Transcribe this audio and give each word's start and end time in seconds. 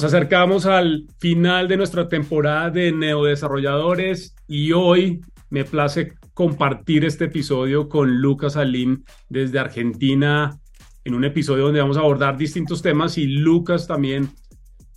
Nos 0.00 0.14
acercamos 0.14 0.64
al 0.64 1.06
final 1.18 1.66
de 1.66 1.76
nuestra 1.76 2.08
temporada 2.08 2.70
de 2.70 2.92
neodesarrolladores 2.92 4.36
y 4.46 4.70
hoy 4.70 5.22
me 5.50 5.64
place 5.64 6.14
compartir 6.34 7.04
este 7.04 7.24
episodio 7.24 7.88
con 7.88 8.20
Lucas 8.20 8.56
Alín 8.56 9.04
desde 9.28 9.58
Argentina 9.58 10.56
en 11.02 11.14
un 11.14 11.24
episodio 11.24 11.64
donde 11.64 11.80
vamos 11.80 11.96
a 11.96 12.00
abordar 12.00 12.38
distintos 12.38 12.80
temas 12.80 13.18
y 13.18 13.26
Lucas 13.26 13.88
también 13.88 14.30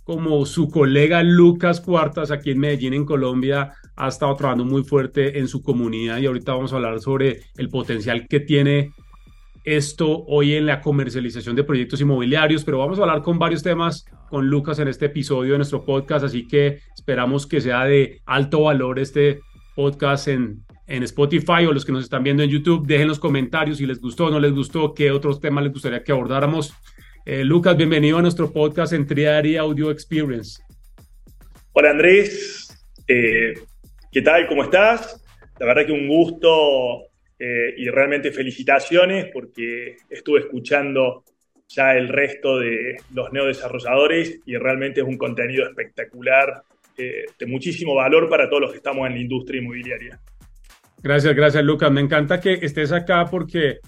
como 0.04 0.46
su 0.46 0.68
colega 0.70 1.24
Lucas 1.24 1.80
Cuartas 1.80 2.30
aquí 2.30 2.52
en 2.52 2.60
Medellín, 2.60 2.94
en 2.94 3.04
Colombia, 3.04 3.72
ha 3.96 4.06
estado 4.06 4.36
trabajando 4.36 4.64
muy 4.64 4.84
fuerte 4.84 5.40
en 5.40 5.48
su 5.48 5.64
comunidad 5.64 6.18
y 6.18 6.26
ahorita 6.26 6.52
vamos 6.52 6.72
a 6.72 6.76
hablar 6.76 7.00
sobre 7.00 7.40
el 7.56 7.68
potencial 7.70 8.28
que 8.28 8.38
tiene 8.38 8.92
esto 9.64 10.24
hoy 10.26 10.54
en 10.54 10.66
la 10.66 10.80
comercialización 10.80 11.54
de 11.54 11.64
proyectos 11.64 12.00
inmobiliarios, 12.00 12.64
pero 12.64 12.78
vamos 12.78 12.98
a 12.98 13.02
hablar 13.02 13.22
con 13.22 13.38
varios 13.38 13.62
temas 13.62 14.04
con 14.28 14.46
Lucas 14.46 14.78
en 14.78 14.88
este 14.88 15.06
episodio 15.06 15.52
de 15.52 15.58
nuestro 15.58 15.84
podcast, 15.84 16.24
así 16.24 16.46
que 16.46 16.80
esperamos 16.96 17.46
que 17.46 17.60
sea 17.60 17.84
de 17.84 18.20
alto 18.26 18.62
valor 18.62 18.98
este 18.98 19.40
podcast 19.76 20.28
en, 20.28 20.64
en 20.86 21.02
Spotify 21.04 21.66
o 21.66 21.72
los 21.72 21.84
que 21.84 21.92
nos 21.92 22.04
están 22.04 22.22
viendo 22.22 22.42
en 22.42 22.50
YouTube. 22.50 22.86
Dejen 22.86 23.08
los 23.08 23.18
comentarios 23.18 23.78
si 23.78 23.86
les 23.86 24.00
gustó 24.00 24.26
o 24.26 24.30
no 24.30 24.40
les 24.40 24.52
gustó, 24.52 24.94
qué 24.94 25.10
otros 25.10 25.40
temas 25.40 25.64
les 25.64 25.72
gustaría 25.72 26.02
que 26.02 26.12
abordáramos. 26.12 26.74
Eh, 27.24 27.44
Lucas, 27.44 27.76
bienvenido 27.76 28.18
a 28.18 28.22
nuestro 28.22 28.52
podcast 28.52 28.92
en 28.92 29.06
Triari 29.06 29.56
Audio 29.56 29.90
Experience. 29.90 30.60
Hola 31.72 31.90
Andrés, 31.90 32.84
eh, 33.06 33.54
¿qué 34.10 34.22
tal? 34.22 34.46
¿Cómo 34.48 34.64
estás? 34.64 35.22
La 35.60 35.66
verdad 35.66 35.86
que 35.86 35.92
un 35.92 36.08
gusto 36.08 37.11
eh, 37.44 37.74
y 37.76 37.88
realmente 37.88 38.30
felicitaciones 38.30 39.26
porque 39.32 39.96
estuve 40.08 40.38
escuchando 40.38 41.24
ya 41.66 41.96
el 41.96 42.08
resto 42.08 42.60
de 42.60 42.98
los 43.12 43.32
neodesarrolladores 43.32 44.38
y 44.46 44.56
realmente 44.56 45.00
es 45.00 45.06
un 45.08 45.18
contenido 45.18 45.66
espectacular 45.66 46.62
eh, 46.96 47.24
de 47.36 47.46
muchísimo 47.46 47.96
valor 47.96 48.28
para 48.28 48.48
todos 48.48 48.62
los 48.62 48.70
que 48.70 48.76
estamos 48.76 49.08
en 49.08 49.14
la 49.14 49.20
industria 49.20 49.60
inmobiliaria. 49.60 50.20
Gracias, 51.02 51.34
gracias 51.34 51.64
Lucas. 51.64 51.90
Me 51.90 52.00
encanta 52.00 52.38
que 52.38 52.60
estés 52.62 52.92
acá 52.92 53.24
porque 53.28 53.80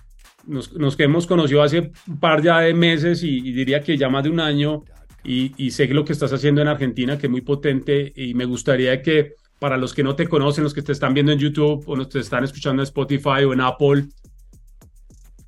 nos, 0.49 0.73
nos 0.73 0.99
hemos 0.99 1.29
conocido 1.29 1.63
hace 1.63 1.93
un 2.09 2.19
par 2.19 2.43
ya 2.43 2.59
de 2.59 2.75
meses 2.75 3.23
y, 3.23 3.41
diría 3.53 3.83
que 3.83 3.97
ya 3.97 4.09
más 4.09 4.25
de 4.25 4.31
un 4.31 4.41
año 4.41 4.83
y, 5.23 5.53
y 5.65 5.71
sé 5.71 5.87
lo 5.95 6.05
que 6.05 6.13
estás 6.13 6.33
haciendo 6.33 6.61
en 6.61 6.67
Argentina, 6.67 7.19
que 7.19 7.29
es 7.29 7.31
muy 7.31 7.43
potente 7.43 8.13
y 8.17 8.35
me 8.35 8.47
gustaría 8.47 9.01
que 9.01 9.35
para 9.59 9.77
los 9.77 9.95
que 9.95 10.03
no 10.03 10.17
te 10.17 10.29
conocen, 10.29 10.65
los 10.65 10.75
que 10.75 10.83
te 10.83 10.93
están 10.93 11.15
viendo 11.15 11.33
en 11.33 11.39
YouTube 11.39 11.85
o 11.87 11.97
nos 11.97 12.09
te 12.09 12.19
están 12.19 12.45
escuchando 12.45 12.83
en 12.83 12.85
Spotify 12.85 13.45
o 13.47 13.53
en 13.53 13.61
Apple. 13.61 14.05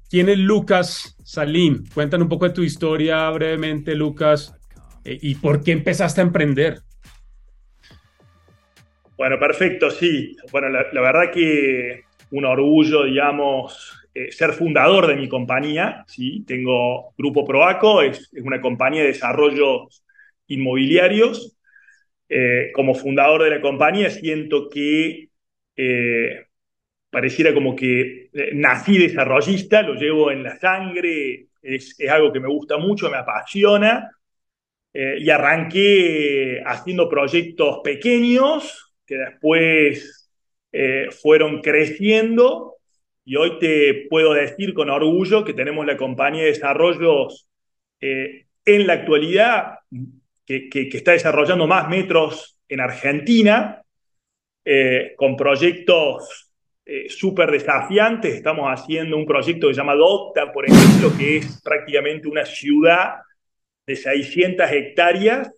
¿Quién 0.09 0.29
es 0.29 0.39
Lucas 0.39 1.17
Salim? 1.25 1.85
Cuéntanos 1.93 2.27
un 2.27 2.29
poco 2.29 2.47
de 2.47 2.55
tu 2.55 2.63
historia 2.63 3.29
brevemente, 3.31 3.95
Lucas, 3.95 4.55
eh, 5.05 5.19
y 5.21 5.35
por 5.35 5.63
qué 5.63 5.73
empezaste 5.73 6.21
a 6.21 6.25
emprender. 6.25 6.79
Bueno, 9.17 9.39
perfecto, 9.39 9.91
sí. 9.91 10.37
Bueno, 10.53 10.69
la, 10.69 11.01
verdad 11.01 11.33
que 11.33 12.05
un 12.31 12.45
orgullo, 12.45 13.05
digamos, 13.05 14.07
eh, 14.15 14.31
ser 14.31 14.53
fundador 14.53 15.07
de 15.07 15.17
mi 15.17 15.29
compañía, 15.29 16.05
¿sí? 16.07 16.45
Tengo 16.47 17.13
Grupo 17.19 17.45
Proaco, 17.45 18.03
es, 18.03 18.31
es 18.33 18.45
una 18.45 18.61
compañía 18.61 19.03
de 19.03 19.09
desarrollos 19.09 20.05
inmobiliarios 20.47 21.56
eh, 22.29 22.73
como 22.75 22.95
fundador 22.95 23.45
de 23.45 23.51
la 23.51 23.61
compañía, 23.61 24.11
siento 24.11 24.69
que 24.69 25.29
eh, 25.77 26.47
pareciera 27.09 27.55
como 27.55 27.77
que 27.77 28.31
eh, 28.33 28.51
nací 28.55 28.99
desarrollista, 28.99 29.83
lo 29.83 29.95
llevo 29.95 30.33
en 30.33 30.43
la 30.43 30.59
sangre, 30.59 31.47
es, 31.63 31.97
algo 32.11 32.33
que 32.33 32.41
me 32.41 32.49
gusta 32.49 32.79
mucho, 32.79 33.11
me 33.11 33.19
apasiona. 33.19 34.11
y 34.95 35.29
arranqué 35.31 36.63
haciendo 36.65 37.09
proyectos 37.09 37.81
pequeños 37.85 38.95
que 39.07 39.17
después 39.17 40.31
fueron 41.21 41.61
creciendo 41.61 42.77
y 43.25 43.37
hoy 43.37 43.59
te 43.59 44.07
puedo 44.09 44.33
decir 44.33 44.73
con 44.73 44.89
orgullo 44.89 45.45
que 45.45 45.53
tenemos 45.53 45.85
la 45.85 45.99
compañía 45.99 46.45
de 46.45 46.53
desarrollos 46.53 47.47
en 48.01 48.87
la 48.87 48.95
actualidad 48.95 49.81
que, 50.47 50.89
está 50.93 51.13
desarrollando 51.13 51.67
más 51.67 51.89
metros 51.89 52.59
en 52.69 52.81
Argentina, 52.81 53.83
eh, 54.65 55.15
con 55.17 55.37
proyectos 55.37 56.53
eh, 56.85 57.09
súper 57.09 57.51
desafiantes. 57.51 58.35
Estamos 58.35 58.69
haciendo 58.69 59.17
un 59.17 59.27
proyecto 59.27 59.69
que 59.69 59.75
se 59.75 59.81
llama 59.81 59.95
Docta, 59.95 60.53
por 60.53 60.67
ejemplo, 60.67 61.11
que 61.19 61.39
es 61.39 61.61
prácticamente 61.63 62.29
una 62.29 62.45
ciudad 62.45 63.17
de 63.85 63.97
600 63.97 64.71
hectáreas, 64.71 65.53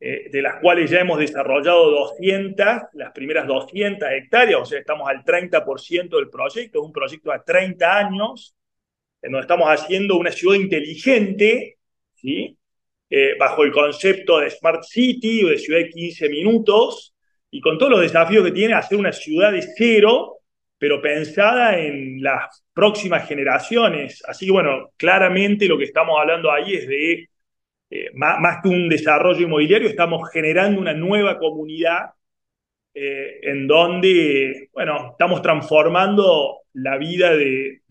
eh, 0.00 0.28
de 0.30 0.42
las 0.42 0.56
cuales 0.60 0.90
ya 0.90 1.00
hemos 1.00 1.18
desarrollado 1.18 1.90
200, 1.90 2.66
las 2.92 3.12
primeras 3.12 3.46
200 3.46 4.06
hectáreas, 4.10 4.60
o 4.60 4.64
sea, 4.66 4.80
estamos 4.80 5.08
al 5.08 5.24
30% 5.24 6.16
del 6.16 6.28
proyecto, 6.28 6.78
es 6.78 6.84
un 6.84 6.92
proyecto 6.92 7.32
a 7.32 7.42
30 7.42 7.98
años, 7.98 8.54
en 9.22 9.32
donde 9.32 9.44
estamos 9.44 9.68
haciendo 9.68 10.16
una 10.16 10.30
ciudad 10.30 10.56
inteligente, 10.56 11.78
¿sí? 12.14 12.58
Eh, 13.10 13.36
bajo 13.38 13.64
el 13.64 13.70
concepto 13.70 14.40
de 14.40 14.50
Smart 14.50 14.82
City 14.82 15.44
o 15.44 15.48
de 15.48 15.58
ciudad 15.58 15.80
de 15.80 15.90
15 15.90 16.28
minutos, 16.28 17.14
y 17.50 17.60
con 17.60 17.78
todos 17.78 17.92
los 17.92 18.00
desafíos 18.00 18.44
que 18.44 18.50
tiene 18.50 18.74
hacer 18.74 18.98
una 18.98 19.12
ciudad 19.12 19.52
de 19.52 19.62
cero, 19.76 20.38
pero 20.76 21.00
pensada 21.00 21.78
en 21.78 22.20
las 22.22 22.64
próximas 22.72 23.28
generaciones. 23.28 24.22
Así 24.26 24.46
que 24.46 24.52
bueno, 24.52 24.90
claramente 24.96 25.66
lo 25.68 25.78
que 25.78 25.84
estamos 25.84 26.18
hablando 26.20 26.50
ahí 26.50 26.74
es 26.74 26.88
de, 26.88 27.28
eh, 27.90 28.10
más, 28.14 28.60
que 28.60 28.68
un 28.68 28.88
desarrollo 28.88 29.40
inmobiliario, 29.40 29.88
estamos 29.88 30.28
generando 30.32 30.80
una 30.80 30.94
nueva 30.94 31.38
comunidad 31.38 32.10
eh, 32.92 33.38
en 33.42 33.68
donde, 33.68 34.68
bueno, 34.72 35.10
estamos 35.12 35.40
transformando 35.40 36.62
la 36.72 36.96
vida 36.98 37.36
de, 37.36 37.82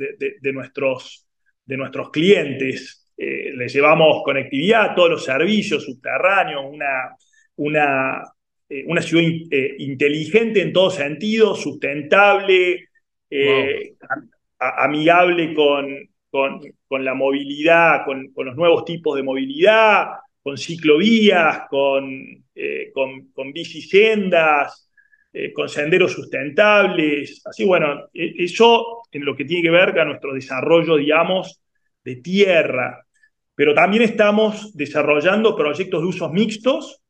nuestros, 0.54 1.26
de 1.66 1.78
nuestros 1.78 2.10
clientes. 2.10 3.03
Eh, 3.16 3.52
le 3.56 3.68
llevamos 3.68 4.24
conectividad 4.24 4.92
a 4.92 4.96
todos 4.96 5.12
los 5.12 5.24
servicios 5.24 5.84
subterráneos, 5.86 6.66
una, 6.68 7.16
una, 7.58 8.24
eh, 8.68 8.84
una 8.88 9.02
ciudad 9.02 9.26
eh, 9.52 9.76
inteligente 9.80 10.62
en 10.62 10.74
todo 10.74 10.90
sentido, 10.90 11.56
sustentable, 11.56 12.90
amigable 14.60 15.54
con, 15.54 16.10
con, 16.30 17.04
la 17.04 17.14
movilidad, 17.14 18.06
con, 18.06 18.32
los 18.36 18.56
nuevos 18.56 18.86
tipos 18.86 19.16
de 19.16 19.24
movilidad, 19.24 20.08
con 20.42 20.58
ciclovías, 20.58 21.64
con, 21.70 22.46
con, 22.94 23.32
con 23.32 23.52
bicisendas, 23.52 24.92
con 25.56 25.68
senderos 25.68 26.12
sustentables. 26.12 27.42
Así, 27.46 27.66
bueno, 27.66 28.08
eso 28.14 29.02
en 29.12 29.26
lo 29.26 29.36
que 29.36 29.46
tiene 29.46 29.64
que 29.64 29.72
ver 29.72 29.96
con 29.96 30.10
nuestro 30.10 30.34
desarrollo, 30.34 30.98
digamos, 30.98 31.63
de 32.04 32.18
tierra, 32.18 33.06
pero 33.56 33.74
también 33.74 34.04
estamos 34.04 34.76
desarrollando 34.76 35.56
proyectos 35.56 36.02
de 36.02 36.08
usos 36.08 36.32
mixtos, 36.32 37.02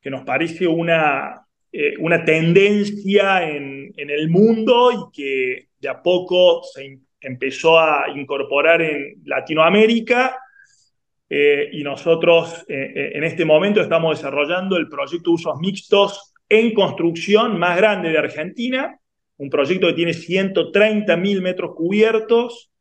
que 0.00 0.10
nos 0.10 0.24
parece 0.24 0.66
una, 0.66 1.46
eh, 1.70 1.94
una 1.98 2.24
tendencia 2.24 3.48
en, 3.48 3.92
el 3.96 4.28
mundo 4.30 4.90
y 4.90 5.16
que 5.16 5.68
de 5.78 5.88
a 5.88 6.02
poco 6.02 6.62
se 6.64 6.98
empezó 7.20 7.78
a 7.78 8.06
incorporar 8.14 8.82
en 8.82 9.22
Latinoamérica. 9.24 10.36
Eh, 11.28 11.70
y 11.72 11.82
nosotros 11.82 12.64
eh, 12.68 13.12
en 13.14 13.24
este 13.24 13.44
momento 13.44 13.80
estamos 13.80 14.18
desarrollando 14.18 14.76
el 14.76 14.88
proyecto 14.88 15.30
de 15.30 15.34
usos 15.34 15.58
mixtos 15.60 16.34
en 16.48 16.74
construcción 16.74 17.58
más 17.58 17.76
grande 17.78 18.10
de 18.10 18.18
Argentina, 18.18 18.98
un 19.38 19.48
proyecto 19.48 19.86
que 19.86 19.94
tiene 19.94 20.12
130 20.12 21.16
mil 21.16 21.40
metros 21.40 21.74
cubiertos, 21.74 22.71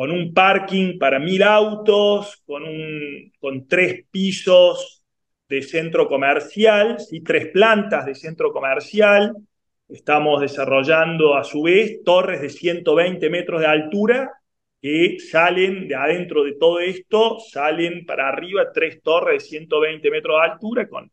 con 0.00 0.12
un 0.12 0.32
parking 0.32 0.98
para 0.98 1.18
mil 1.18 1.42
autos, 1.42 2.42
con, 2.46 2.62
un, 2.62 3.30
con 3.38 3.68
tres 3.68 4.06
pisos 4.10 5.04
de 5.46 5.60
centro 5.60 6.08
comercial, 6.08 6.96
y 7.10 7.20
tres 7.20 7.48
plantas 7.48 8.06
de 8.06 8.14
centro 8.14 8.50
comercial. 8.50 9.36
Estamos 9.90 10.40
desarrollando 10.40 11.36
a 11.36 11.44
su 11.44 11.60
vez 11.64 12.02
torres 12.02 12.40
de 12.40 12.48
120 12.48 13.28
metros 13.28 13.60
de 13.60 13.66
altura 13.66 14.32
que 14.80 15.18
salen 15.20 15.86
de 15.86 15.94
adentro 15.96 16.44
de 16.44 16.54
todo 16.54 16.80
esto, 16.80 17.38
salen 17.38 18.06
para 18.06 18.30
arriba 18.30 18.72
tres 18.72 19.02
torres 19.02 19.42
de 19.42 19.48
120 19.50 20.10
metros 20.10 20.40
de 20.40 20.50
altura 20.50 20.88
con 20.88 21.12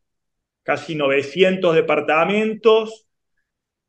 casi 0.64 0.96
900 0.96 1.76
departamentos 1.76 3.06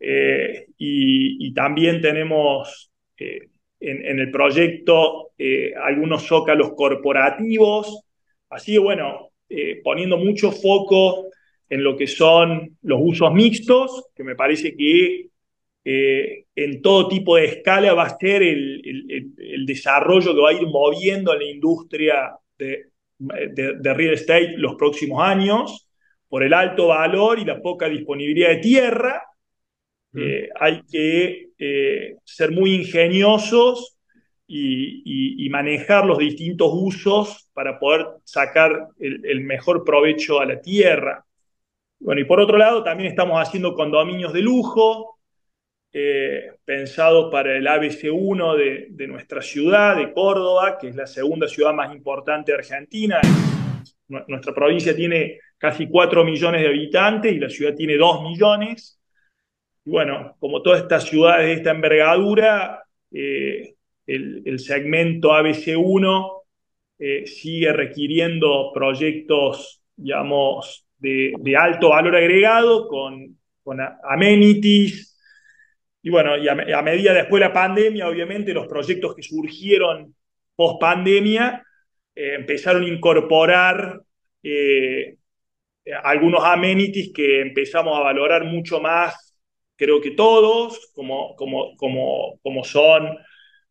eh, 0.01 0.67
y, 0.77 1.55
también 1.55 2.01
tenemos 2.01 2.91
eh, 3.17 3.51
en, 3.81 4.19
el 4.19 4.31
proyecto 4.31 5.31
eh, 5.39 5.73
algunos 5.81 6.27
zócalos 6.27 6.73
corporativos, 6.75 8.05
así 8.51 8.73
que 8.73 8.79
bueno, 8.79 9.31
eh, 9.49 9.81
poniendo 9.83 10.17
mucho 10.17 10.51
foco 10.51 11.29
en 11.69 11.85
lo 11.85 11.97
que 11.97 12.07
son 12.07 12.77
los 12.83 12.99
usos 13.03 13.33
mixtos, 13.33 14.07
que 14.15 14.25
me 14.25 14.35
parece 14.35 14.75
que 14.75 15.29
eh, 15.85 16.45
en 16.55 16.83
todo 16.83 17.09
tipo 17.09 17.37
de 17.37 17.47
escala 17.47 17.95
va 17.95 18.05
a 18.05 18.19
ser 18.19 18.43
el, 18.43 19.65
desarrollo 19.65 20.35
que 20.35 20.41
va 20.41 20.51
a 20.51 20.55
ir 20.55 20.67
moviendo 20.67 21.33
en 21.33 21.39
la 21.39 21.45
industria 21.45 22.33
de, 22.59 22.87
de, 23.19 23.95
real 23.95 24.15
estate 24.15 24.55
los 24.57 24.75
próximos 24.77 25.23
años, 25.23 25.89
por 26.29 26.43
el 26.43 26.53
alto 26.53 26.89
valor 26.89 27.39
y 27.39 27.45
la 27.45 27.61
poca 27.61 27.89
disponibilidad 27.89 28.51
de 28.51 28.57
tierra. 28.59 29.23
Eh, 30.15 30.49
hay 30.59 30.83
que 30.91 31.48
eh, 31.59 32.17
ser 32.25 32.53
muy 32.53 32.75
ingeniosos 32.75 33.99
y, 34.47 35.49
manejar 35.51 36.05
los 36.05 36.19
distintos 36.19 36.71
usos 36.73 37.49
para 37.55 37.79
poder 37.79 38.07
sacar 38.23 38.89
el, 39.01 39.41
mejor 39.41 39.83
provecho 39.83 40.41
a 40.41 40.47
la 40.47 40.61
tierra. 40.61 41.25
Bueno, 41.99 42.21
y 42.21 42.25
por 42.25 42.39
otro 42.39 42.59
lado, 42.59 42.85
también 42.85 43.11
estamos 43.11 43.41
haciendo 43.41 43.75
condominios 43.75 44.33
de 44.33 44.43
lujo, 44.43 45.19
eh, 45.93 46.53
pensados 46.65 47.33
para 47.33 47.57
el 47.57 47.67
ABC1 47.67 48.57
de, 48.57 48.87
de, 48.91 49.07
nuestra 49.09 49.41
ciudad, 49.41 49.97
de 49.97 50.13
Córdoba, 50.13 50.77
que 50.79 50.89
es 50.89 50.97
la 50.97 51.07
segunda 51.07 51.49
ciudad 51.49 51.73
más 51.73 51.93
importante 51.95 52.53
de 52.53 52.59
Argentina. 52.59 53.21
Nuestra 54.07 54.55
provincia 54.55 54.95
tiene 54.95 55.41
casi 55.57 55.89
4 55.89 56.25
millones 56.25 56.61
de 56.63 56.69
habitantes 56.69 57.33
y 57.33 57.39
la 57.39 57.49
ciudad 57.49 57.75
tiene 57.75 57.97
2 57.97 58.23
millones. 58.23 58.98
Y 59.89 59.91
bueno, 59.91 60.37
como 60.39 60.61
todas 60.61 60.83
estas 60.83 61.05
ciudades 61.05 61.47
de 61.47 61.53
esta 61.55 61.71
envergadura, 61.71 62.85
eh, 63.11 63.75
el, 64.07 64.59
segmento 64.59 65.31
ABC1 65.31 66.43
eh, 66.99 67.27
sigue 67.27 67.73
requiriendo 67.73 68.71
proyectos, 68.75 69.81
digamos, 69.97 70.87
de, 70.99 71.33
alto 71.59 71.89
valor 71.89 72.17
agregado, 72.17 72.87
con, 72.87 73.39
con 73.65 73.79
amenities. 74.05 75.19
Y 76.03 76.11
bueno, 76.11 76.33
a, 76.35 76.83
medida 76.83 77.15
después 77.15 77.41
de 77.41 77.49
la 77.49 77.55
pandemia, 77.55 78.11
obviamente 78.11 78.53
los 78.53 78.67
proyectos 78.67 79.15
que 79.15 79.23
surgieron 79.23 80.15
post 80.55 80.83
pandemia 80.83 81.65
eh, 82.15 82.35
empezaron 82.35 82.83
a 82.83 82.89
incorporar 82.89 84.03
algunos 86.03 86.45
amenities 86.45 87.11
que 87.15 87.41
empezamos 87.41 87.99
a 87.99 88.03
valorar 88.03 88.45
mucho 88.45 88.83
más, 88.83 89.28
creo 89.79 90.03
que 90.03 90.11
todos, 90.11 90.91
como, 90.95 91.35
como, 91.37 91.75
como, 91.77 92.39
como 92.43 92.65
son 92.65 93.17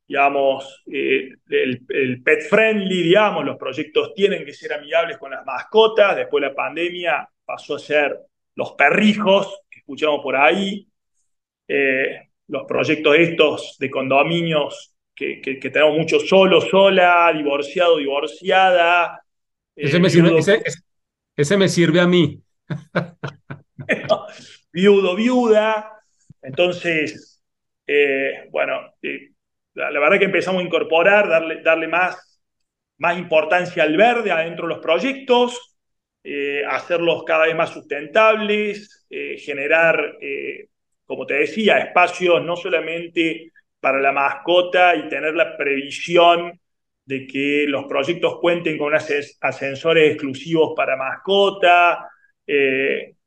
digamos, 0.07 0.83
eh, 0.91 1.33
el, 1.49 2.23
pet 2.23 2.47
friendly, 2.49 3.03
digamos, 3.03 3.43
los 3.43 3.57
proyectos 3.57 4.13
tienen 4.13 4.45
que 4.45 4.53
ser 4.53 4.73
amigables 4.73 5.17
con 5.17 5.31
las 5.31 5.45
mascotas, 5.45 6.15
después 6.15 6.41
de 6.41 6.47
la 6.47 6.55
pandemia 6.55 7.29
pasó 7.43 7.75
a 7.75 7.79
ser 7.79 8.17
los 8.55 8.71
perrijos 8.71 9.59
que 9.69 9.79
escuchamos 9.79 10.21
por 10.23 10.37
ahí, 10.37 10.87
eh, 11.67 12.29
los 12.47 12.63
proyectos 12.65 13.17
estos 13.17 13.75
de 13.79 13.89
condominios 13.89 14.93
que, 15.13 15.41
tenemos 15.61 15.97
muchos 15.97 16.27
solo, 16.27 16.61
sola, 16.61 17.31
divorciado, 17.35 17.97
divorciada. 17.97 19.21
ese, 19.75 19.99
me 19.99 20.09
sirve, 20.09 20.39
ese, 21.35 21.57
me 21.57 21.67
sirve 21.67 21.99
a 21.99 22.07
mí. 22.07 22.39
viudo, 24.71 25.15
viuda. 25.15 25.96
Entonces, 26.47 27.43
eh, 27.85 28.47
bueno, 28.51 28.93
la, 29.73 29.99
verdad 29.99 30.17
que 30.17 30.25
empezamos 30.25 30.61
a 30.61 30.65
incorporar, 30.65 31.27
darle, 31.27 31.61
darle 31.61 31.89
más, 31.89 32.41
más 32.97 33.17
importancia 33.17 33.83
al 33.83 33.97
verde 33.97 34.31
adentro 34.31 34.65
de 34.65 34.75
los 34.75 34.81
proyectos, 34.81 35.75
eh, 36.23 36.63
hacerlos 36.65 37.25
cada 37.25 37.47
vez 37.47 37.55
más 37.55 37.71
sustentables, 37.71 39.05
eh, 39.09 39.37
generar, 39.37 40.15
eh, 40.21 40.69
como 41.05 41.25
te 41.25 41.33
decía, 41.33 41.79
espacios 41.79 42.41
no 42.45 42.55
solamente 42.55 43.51
para 43.81 43.99
la 43.99 44.13
mascota 44.13 44.95
y 44.95 45.09
tener 45.09 45.35
la 45.35 45.57
previsión 45.57 46.57
de 47.03 47.27
que 47.27 47.65
los 47.67 47.85
proyectos 47.87 48.39
cuenten 48.39 48.77
con 48.77 48.93
ascensores 48.95 50.13
exclusivos 50.13 50.73
para 50.75 50.95
mascota, 50.95 52.09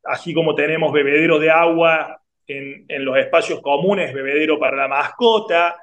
así 0.04 0.34
como 0.34 0.54
tenemos 0.54 0.92
bebederos 0.92 1.40
de 1.40 1.50
agua 1.50 2.19
en, 2.50 2.84
en, 2.88 3.04
los 3.04 3.16
espacios 3.16 3.60
comunes, 3.60 4.12
bebedero 4.12 4.58
para 4.58 4.76
la 4.76 4.88
mascota. 4.88 5.76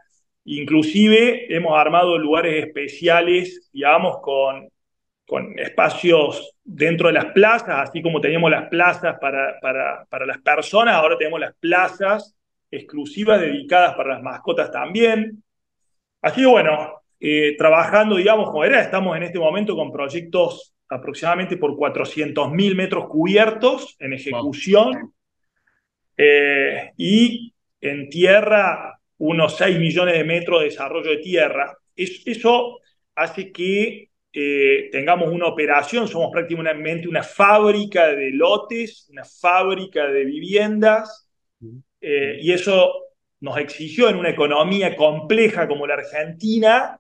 Inclusive 0.46 1.54
hemos 1.56 1.78
armado 1.78 2.18
lugares 2.18 2.66
especiales, 2.66 3.70
digamos, 3.74 4.18
con, 4.22 4.70
con 5.28 5.60
espacios 5.60 6.56
dentro 6.64 7.08
de 7.08 7.14
las 7.14 7.26
plazas, 7.26 7.90
así 7.90 8.02
como 8.02 8.22
teníamos 8.22 8.50
las 8.50 8.70
plazas 8.70 9.18
para, 9.20 9.60
para, 9.60 10.26
las 10.26 10.38
personas, 10.40 10.96
ahora 10.96 11.18
tenemos 11.18 11.40
las 11.40 11.54
plazas 11.60 12.34
exclusivas 12.72 13.42
dedicadas 13.42 13.96
para 13.96 14.16
las 14.16 14.24
mascotas 14.24 14.72
también. 14.72 15.44
Así 16.22 16.42
que 16.42 16.48
bueno, 16.48 17.02
eh, 17.20 17.56
trabajando, 17.58 18.16
digamos, 18.16 18.52
como 18.52 18.64
era, 18.64 18.82
estamos 18.82 19.18
en 19.18 19.24
este 19.24 19.38
momento 19.38 19.76
con 19.76 19.92
proyectos 19.92 20.74
aproximadamente 20.90 21.58
por 21.58 21.72
400.000 21.72 22.76
metros 22.76 23.08
cubiertos 23.08 23.98
en 24.00 24.14
ejecución. 24.14 25.14
Eh, 26.18 26.94
y 26.98 27.54
en 27.80 28.10
tierra 28.10 29.00
unos 29.20 29.56
6 29.58 29.78
millones 29.80 30.16
de 30.16 30.24
metros 30.24 30.60
de 30.60 30.66
desarrollo 30.66 31.12
de 31.12 31.18
tierra. 31.18 31.78
eso 31.96 32.80
hace 33.16 33.52
que 33.52 34.10
eh, 34.34 34.90
tengamos 34.92 35.30
una 35.32 35.48
operación, 35.48 36.08
somos 36.08 36.32
prácticamente 36.32 37.08
una 37.08 37.24
fábrica 37.24 38.08
de 38.08 38.32
lotes, 38.32 39.08
una 39.10 39.24
fábrica 39.24 40.08
de 40.08 40.26
viviendas, 40.26 41.30
eh, 42.02 42.38
y 42.42 42.52
eso 42.52 42.94
nos 43.40 43.58
exigió 43.58 44.10
en 44.10 44.18
una 44.18 44.30
economía 44.30 44.96
compleja 44.96 45.68
como 45.68 45.88
la 45.88 45.96
Argentina 45.96 47.00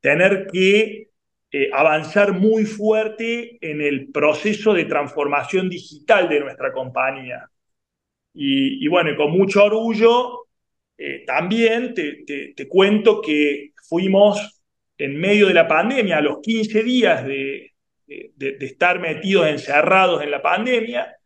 tener 0.00 0.46
que 0.52 1.09
avanzar 1.72 2.32
muy 2.32 2.64
fuerte 2.64 3.58
en 3.60 3.80
el 3.80 4.12
proceso 4.12 4.72
de 4.72 4.84
transformación 4.84 5.68
digital 5.68 6.28
de 6.28 6.40
nuestra 6.40 6.72
compañía. 6.72 7.50
Y, 8.32 8.86
bueno, 8.88 9.16
con 9.16 9.32
mucho 9.32 9.64
orgullo, 9.64 10.46
eh, 10.96 11.24
también 11.26 11.94
te, 11.94 12.68
cuento 12.68 13.20
que 13.20 13.72
fuimos 13.88 14.62
en 14.98 15.18
medio 15.18 15.48
de 15.48 15.54
la 15.54 15.66
pandemia, 15.66 16.18
a 16.18 16.20
los 16.20 16.40
15 16.40 16.82
días 16.82 17.24
de, 17.24 17.72
estar 18.60 19.00
metidos, 19.00 19.46
encerrados 19.46 20.22
en 20.22 20.30
la 20.30 20.42
pandemia, 20.42 21.16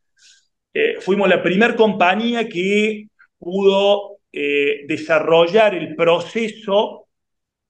eh, 0.73 0.97
fuimos 1.00 1.29
la 1.29 1.43
primera 1.43 1.75
compañía 1.75 2.49
que 2.49 3.09
pudo 3.38 4.19
eh, 4.32 4.85
desarrollar 4.87 5.75
el 5.75 5.95
proceso 5.95 7.09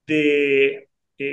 de 0.06 0.83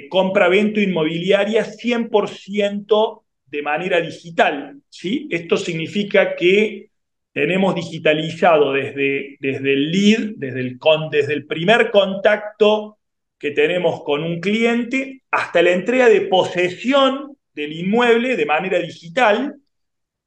compra-venta 0.10 0.80
inmobiliaria 0.80 1.66
100% 1.66 3.24
de 3.46 3.62
manera 3.62 4.00
digital. 4.00 4.80
¿sí? 4.90 5.28
Esto 5.30 5.58
significa 5.58 6.36
que 6.36 6.92
tenemos 7.34 7.76
digitalizado 7.76 8.74
desde, 8.74 9.38
desde 9.40 9.74
el 9.74 9.92
lead, 9.92 10.32
desde 10.36 10.60
el, 10.60 10.80
desde 11.12 11.34
el 11.34 11.46
primer 11.46 11.92
contacto 11.92 12.98
que 13.38 13.52
tenemos 13.52 14.04
con 14.04 14.24
un 14.24 14.40
cliente 14.40 15.24
hasta 15.32 15.62
la 15.62 15.72
entrega 15.72 16.10
de 16.10 16.22
posesión 16.22 17.38
del 17.54 17.74
inmueble 17.74 18.36
de 18.36 18.46
manera 18.46 18.80
digital, 18.80 19.56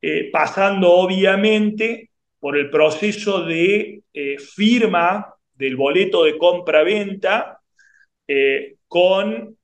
eh, 0.03 0.31
pasando 0.33 0.93
obviamente 0.93 2.11
por 2.39 2.57
el 2.59 2.71
proceso 2.71 3.45
de 3.45 4.03
eh, 4.13 4.37
firma 4.39 5.35
del 5.55 5.77
boleto 5.77 6.25
de 6.25 6.37
compra-venta 6.37 7.61
eh, 8.27 8.77
con, 8.95 9.59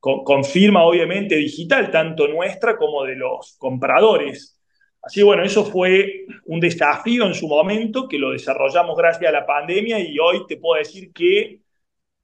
con, 0.00 0.24
con 0.24 0.44
firma 0.44 0.82
obviamente 0.82 1.36
digital, 1.36 1.92
tanto 1.92 2.26
nuestra 2.26 2.76
como 2.76 3.04
de 3.04 3.14
los 3.14 3.54
compradores. 3.56 4.58
Así 5.00 5.22
bueno, 5.22 5.44
eso 5.44 5.64
fue 5.64 6.26
un 6.46 6.58
desafío 6.58 7.24
en 7.24 7.34
su 7.34 7.46
momento 7.46 8.08
que 8.08 8.18
lo 8.18 8.32
desarrollamos 8.32 8.96
gracias 8.96 9.28
a 9.28 9.32
la 9.32 9.46
pandemia 9.46 10.00
y 10.00 10.18
hoy 10.18 10.44
te 10.48 10.56
puedo 10.56 10.76
decir 10.76 11.12
que 11.12 11.60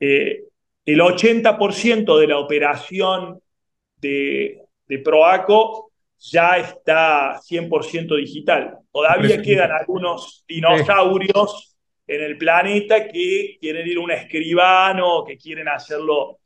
eh, 0.01 0.43
el 0.85 1.01
80% 1.01 2.19
de 2.19 2.27
la 2.27 2.39
operación 2.39 3.41
de, 4.01 4.65
Proaco 5.05 5.93
ya 6.19 6.57
está 6.57 7.39
100% 7.49 8.17
digital. 8.17 8.79
Todavía 8.91 9.41
quedan 9.41 9.71
algunos 9.71 10.45
dinosaurios 10.49 11.68
en 12.09 12.23
el 12.23 12.39
planeta 12.39 13.07
que 13.07 13.59
quieren 13.61 13.87
ir 13.87 13.99
a 13.99 14.01
un 14.01 14.11
escribano, 14.11 15.25
que 15.27 15.37
quieren 15.37 15.69
hacerlo 15.69 16.39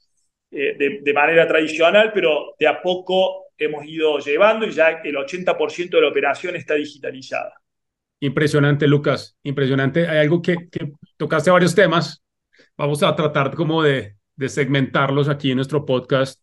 eh, 0.50 1.00
de, 1.02 1.12
manera 1.14 1.47
tradicional, 1.47 2.11
pero 2.12 2.57
de 2.59 2.66
a 2.66 2.83
poco 2.83 3.47
hemos 3.57 3.87
ido 3.87 4.19
llevando 4.19 4.66
y 4.66 4.73
ya 4.73 5.00
el 5.04 5.14
80% 5.14 5.90
de 5.90 6.00
la 6.00 6.09
operación 6.09 6.57
está 6.57 6.75
digitalizada. 6.75 7.54
Impresionante, 8.19 8.88
Lucas, 8.88 9.38
impresionante. 9.45 10.09
Hay 10.09 10.19
algo 10.19 10.42
que, 10.42 10.57
tocaste 11.16 11.50
varios 11.50 11.76
temas. 11.76 12.25
Vamos 12.76 13.02
a 13.04 13.14
tratar 13.14 13.54
como 13.54 13.85
de, 13.85 14.16
de 14.35 14.49
segmentarlos 14.49 15.28
aquí 15.28 15.52
en 15.52 15.57
nuestro 15.57 15.87
podcast. 15.87 16.42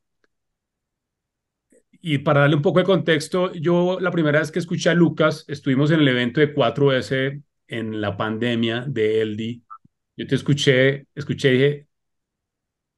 Y 2.01 2.19
para 2.19 2.41
darle 2.41 2.55
un 2.55 2.61
poco 2.61 2.79
de 2.79 2.85
contexto, 2.85 3.51
yo 3.51 3.99
la 3.99 4.11
primera 4.11 4.39
vez 4.39 4.49
que 4.49 4.59
escuché 4.59 4.89
a 4.89 4.93
Lucas, 4.93 5.43
estuvimos 5.49 5.91
en 5.91 5.99
el 5.99 6.07
evento 6.07 6.39
de 6.39 6.55
4S 6.55 7.43
en 7.69 8.01
la 8.01 8.17
pandemia 8.17 8.85
de 8.87 9.21
Eldi. 9.21 9.63
Yo 10.17 10.27
te 10.27 10.35
escuché, 10.35 11.07
escuché 11.15 11.49
y 11.49 11.53
dije, 11.53 11.87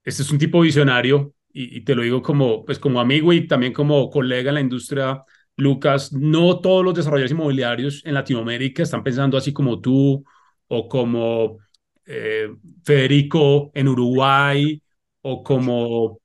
este 0.04 0.24
es 0.24 0.32
un 0.32 0.40
tipo 0.40 0.62
visionario, 0.62 1.34
y, 1.54 1.82
te 1.82 1.96
lo 1.96 2.04
digo 2.04 2.22
como, 2.22 2.66
pues 2.66 2.80
como 2.80 3.00
amigo 3.00 3.34
y 3.34 3.48
también 3.48 3.74
como 3.74 4.10
colega 4.10 4.50
en 4.50 4.56
la 4.56 4.62
industria, 4.62 5.24
Lucas, 5.58 6.14
no 6.14 6.60
todos 6.60 6.84
los 6.84 6.94
desarrolladores 6.94 7.32
inmobiliarios 7.32 8.06
en 8.06 8.14
Latinoamérica 8.14 8.84
están 8.84 9.04
pensando 9.04 9.38
así 9.38 9.54
como 9.54 9.82
tú 9.82 10.24
o 10.68 10.88
como 10.88 11.58
eh, 12.06 12.50
Federico 12.84 13.72
en 13.74 13.88
Uruguay 13.90 14.82
o 15.22 15.44
como 15.44 16.20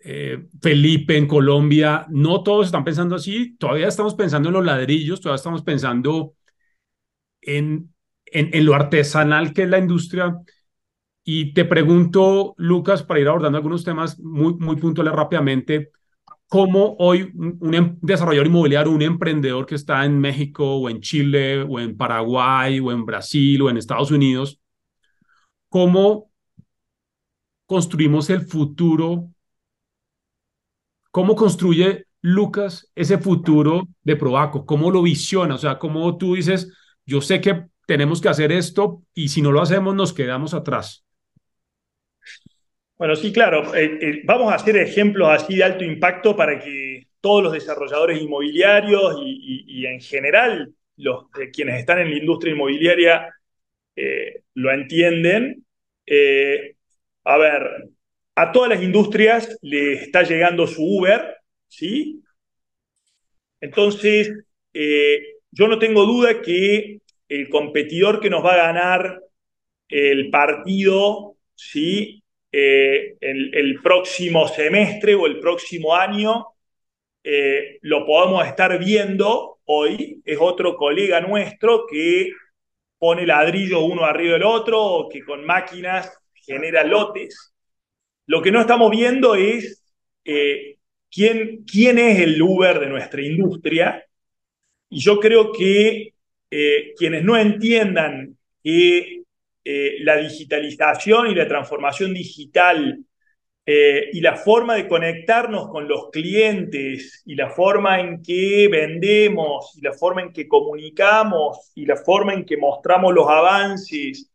eh, 0.00 0.46
Felipe 0.60 1.16
en 1.16 1.26
Colombia. 1.26 2.06
No 2.10 2.42
todos 2.42 2.66
están 2.66 2.84
pensando 2.84 3.14
así, 3.14 3.56
todavía 3.56 3.88
estamos 3.88 4.14
pensando 4.14 4.48
en 4.48 4.54
los 4.54 4.64
ladrillos, 4.64 5.20
todavía 5.20 5.36
estamos 5.36 5.62
pensando 5.62 6.34
en, 7.40 7.94
en, 8.26 8.50
en 8.52 8.66
lo 8.66 8.74
artesanal 8.74 9.52
que 9.52 9.64
es 9.64 9.68
la 9.68 9.78
industria. 9.78 10.38
Y 11.24 11.52
te 11.54 11.64
pregunto, 11.64 12.54
Lucas, 12.56 13.02
para 13.02 13.20
ir 13.20 13.28
abordando 13.28 13.58
algunos 13.58 13.84
temas 13.84 14.18
muy, 14.20 14.54
muy 14.54 14.76
puntuales 14.76 15.12
rápidamente, 15.14 15.90
cómo 16.48 16.96
hoy 16.98 17.32
un, 17.36 17.74
em, 17.74 17.98
desarrollador 18.00 18.46
inmobiliario, 18.48 18.92
un 18.92 19.02
emprendedor 19.02 19.66
que 19.66 19.74
está 19.74 20.04
en 20.04 20.18
México 20.18 20.76
o 20.76 20.90
en 20.90 21.00
Chile 21.00 21.62
o 21.62 21.80
en 21.80 21.96
Paraguay 21.96 22.80
o 22.80 22.90
en 22.92 23.04
Brasil 23.04 23.62
o 23.62 23.70
en 23.70 23.76
Estados 23.76 24.10
Unidos, 24.10 24.60
cómo 25.68 26.30
construimos 27.66 28.30
el 28.30 28.42
futuro, 28.42 29.30
cómo 31.10 31.34
construye 31.34 32.06
Lucas 32.20 32.90
ese 32.94 33.18
futuro 33.18 33.88
de 34.02 34.16
Proaco, 34.16 34.66
cómo 34.66 34.90
lo 34.90 35.02
visiona, 35.02 35.54
o 35.54 35.58
sea, 35.58 35.78
cómo 35.78 36.16
tú 36.16 36.34
dices, 36.34 36.72
yo 37.08 37.22
sé 37.22 37.40
que 37.40 37.64
tenemos 37.86 38.20
que 38.20 38.28
hacer 38.28 38.52
esto 38.52 39.02
y 39.14 39.28
si 39.28 39.40
no 39.40 39.50
lo 39.50 39.62
hacemos 39.62 39.94
nos 39.94 40.12
quedamos 40.12 40.52
atrás. 40.52 41.06
Bueno, 42.98 43.16
sí, 43.16 43.32
claro. 43.32 43.74
Eh, 43.74 43.98
eh, 44.00 44.22
vamos 44.24 44.52
a 44.52 44.56
hacer 44.56 44.76
ejemplos 44.76 45.30
así 45.30 45.56
de 45.56 45.64
alto 45.64 45.84
impacto 45.84 46.36
para 46.36 46.58
que 46.58 47.06
todos 47.22 47.42
los 47.42 47.52
desarrolladores 47.54 48.20
inmobiliarios 48.20 49.16
y, 49.24 49.86
en 49.86 50.00
general 50.00 50.74
los 50.96 51.26
quienes 51.52 51.78
están 51.78 52.00
en 52.00 52.10
la 52.10 52.16
industria 52.18 52.52
inmobiliaria 52.52 53.34
eh, 53.96 54.42
lo 54.54 54.70
entienden. 54.70 55.64
a 57.24 57.38
ver, 57.38 57.88
a 58.34 58.52
todas 58.52 58.68
las 58.68 58.82
industrias 58.82 59.56
le 59.62 59.94
está 59.94 60.24
llegando 60.24 60.66
su 60.66 60.82
Uber, 60.82 61.36
¿sí? 61.68 62.22
Entonces, 63.60 64.30
yo 65.50 65.68
no 65.68 65.78
tengo 65.78 66.04
duda 66.04 66.40
que 66.42 67.00
el 67.28 67.48
competidor 67.48 68.20
que 68.20 68.30
nos 68.30 68.44
va 68.44 68.54
a 68.54 68.72
ganar 68.72 69.20
el 69.88 70.30
partido, 70.30 71.36
¿sí? 71.54 72.22
Eh, 72.50 73.16
el, 73.20 73.80
próximo 73.82 74.48
semestre 74.48 75.14
o 75.14 75.26
el 75.26 75.38
próximo 75.38 75.94
año 75.94 76.46
eh, 77.22 77.78
lo 77.82 78.06
podemos 78.06 78.46
estar 78.46 78.78
viendo 78.78 79.58
hoy. 79.64 80.22
Es 80.24 80.38
otro 80.40 80.76
colega 80.76 81.20
nuestro 81.20 81.86
que 81.86 82.30
pone 82.98 83.26
ladrillo 83.26 83.80
uno 83.84 84.04
arriba 84.04 84.34
del 84.34 84.44
otro 84.44 84.82
o 84.82 85.08
que 85.08 85.22
con 85.24 85.44
máquinas 85.44 86.10
genera 86.34 86.84
lotes. 86.84 87.52
Lo 88.26 88.42
que 88.42 88.50
no 88.50 88.60
estamos 88.60 88.90
viendo 88.90 89.34
es 89.34 89.84
eh, 90.24 90.78
quién, 91.10 91.64
quién 91.64 91.98
es 91.98 92.20
el 92.20 92.40
Uber 92.40 92.80
de 92.80 92.86
nuestra 92.86 93.22
industria. 93.22 94.04
Y 94.90 95.00
yo 95.00 95.18
creo 95.20 95.52
que 95.52 96.14
quienes 96.96 97.22
no 97.24 97.36
entiendan 97.36 98.38
que 98.62 99.18
eh, 99.70 99.98
la 100.00 100.16
digitalización 100.16 101.26
y 101.26 101.34
la 101.34 101.46
transformación 101.46 102.14
digital 102.14 103.04
eh, 103.66 104.08
y 104.14 104.22
la 104.22 104.34
forma 104.34 104.76
de 104.76 104.88
conectarnos 104.88 105.68
con 105.68 105.86
los 105.86 106.08
clientes 106.10 107.22
y 107.26 107.34
la 107.34 107.50
forma 107.50 108.00
en 108.00 108.22
que 108.22 108.66
vendemos 108.68 109.76
y 109.76 109.82
la 109.82 109.92
forma 109.92 110.22
en 110.22 110.32
que 110.32 110.48
comunicamos 110.48 111.70
y 111.74 111.84
la 111.84 111.96
forma 111.96 112.32
en 112.32 112.46
que 112.46 112.56
mostramos 112.56 113.12
los 113.12 113.28
avances, 113.28 114.30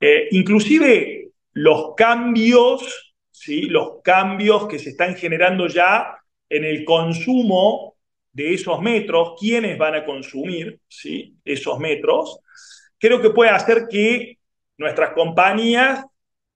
eh, 0.00 0.28
inclusive 0.30 1.32
los 1.52 1.94
cambios, 1.94 3.14
¿sí? 3.30 3.62
los 3.62 4.00
cambios 4.02 4.68
que 4.68 4.78
se 4.78 4.88
están 4.88 5.16
generando 5.16 5.66
ya 5.66 6.16
en 6.48 6.64
el 6.64 6.82
consumo 6.86 7.95
de 8.36 8.52
esos 8.52 8.82
metros, 8.82 9.32
quiénes 9.40 9.78
van 9.78 9.94
a 9.94 10.04
consumir 10.04 10.78
¿sí? 10.88 11.38
esos 11.42 11.78
metros, 11.78 12.40
creo 12.98 13.22
que 13.22 13.30
puede 13.30 13.50
hacer 13.50 13.86
que 13.90 14.36
nuestras 14.76 15.14
compañías 15.14 16.04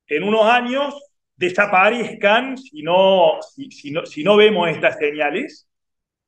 en 0.07 0.25
unos 0.25 0.45
años 0.45 0.95
desaparezcan 1.37 2.59
si 2.59 2.83
no, 2.83 3.39
si, 3.71 3.91
no, 3.93 4.05
si 4.05 4.23
no 4.23 4.37
vemos 4.37 4.69
estas 4.69 4.99
señales 4.99 5.67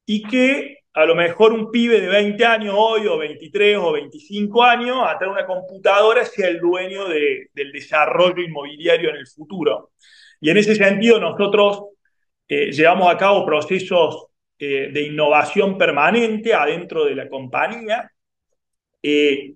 y 0.06 0.22
que 0.22 0.78
a 0.94 1.04
lo 1.04 1.14
mejor 1.14 1.52
un 1.52 1.70
pibe 1.70 2.00
de 2.00 2.08
20 2.08 2.46
años 2.46 2.74
hoy 2.74 3.06
o 3.06 3.18
23 3.18 3.76
o 3.76 3.92
25 3.92 4.62
años 4.62 4.96
a 5.06 5.18
tener 5.18 5.34
una 5.34 5.44
computadora 5.44 6.24
sea 6.24 6.48
el 6.48 6.60
dueño 6.60 7.08
del 7.08 7.72
desarrollo 7.72 8.42
inmobiliario 8.42 9.10
en 9.10 9.16
el 9.16 9.26
futuro. 9.26 9.90
Y 10.40 10.48
en 10.48 10.56
ese 10.56 10.74
sentido 10.74 11.20
nosotros 11.20 11.82
eh, 12.48 12.72
llevamos 12.72 13.12
a 13.12 13.18
cabo 13.18 13.44
procesos 13.44 14.31
eh, 14.64 14.90
de 14.92 15.02
innovación 15.02 15.76
permanente 15.76 16.54
adentro 16.54 17.04
de 17.04 17.16
la 17.16 17.28
compañía. 17.28 18.08
Eh, 19.02 19.54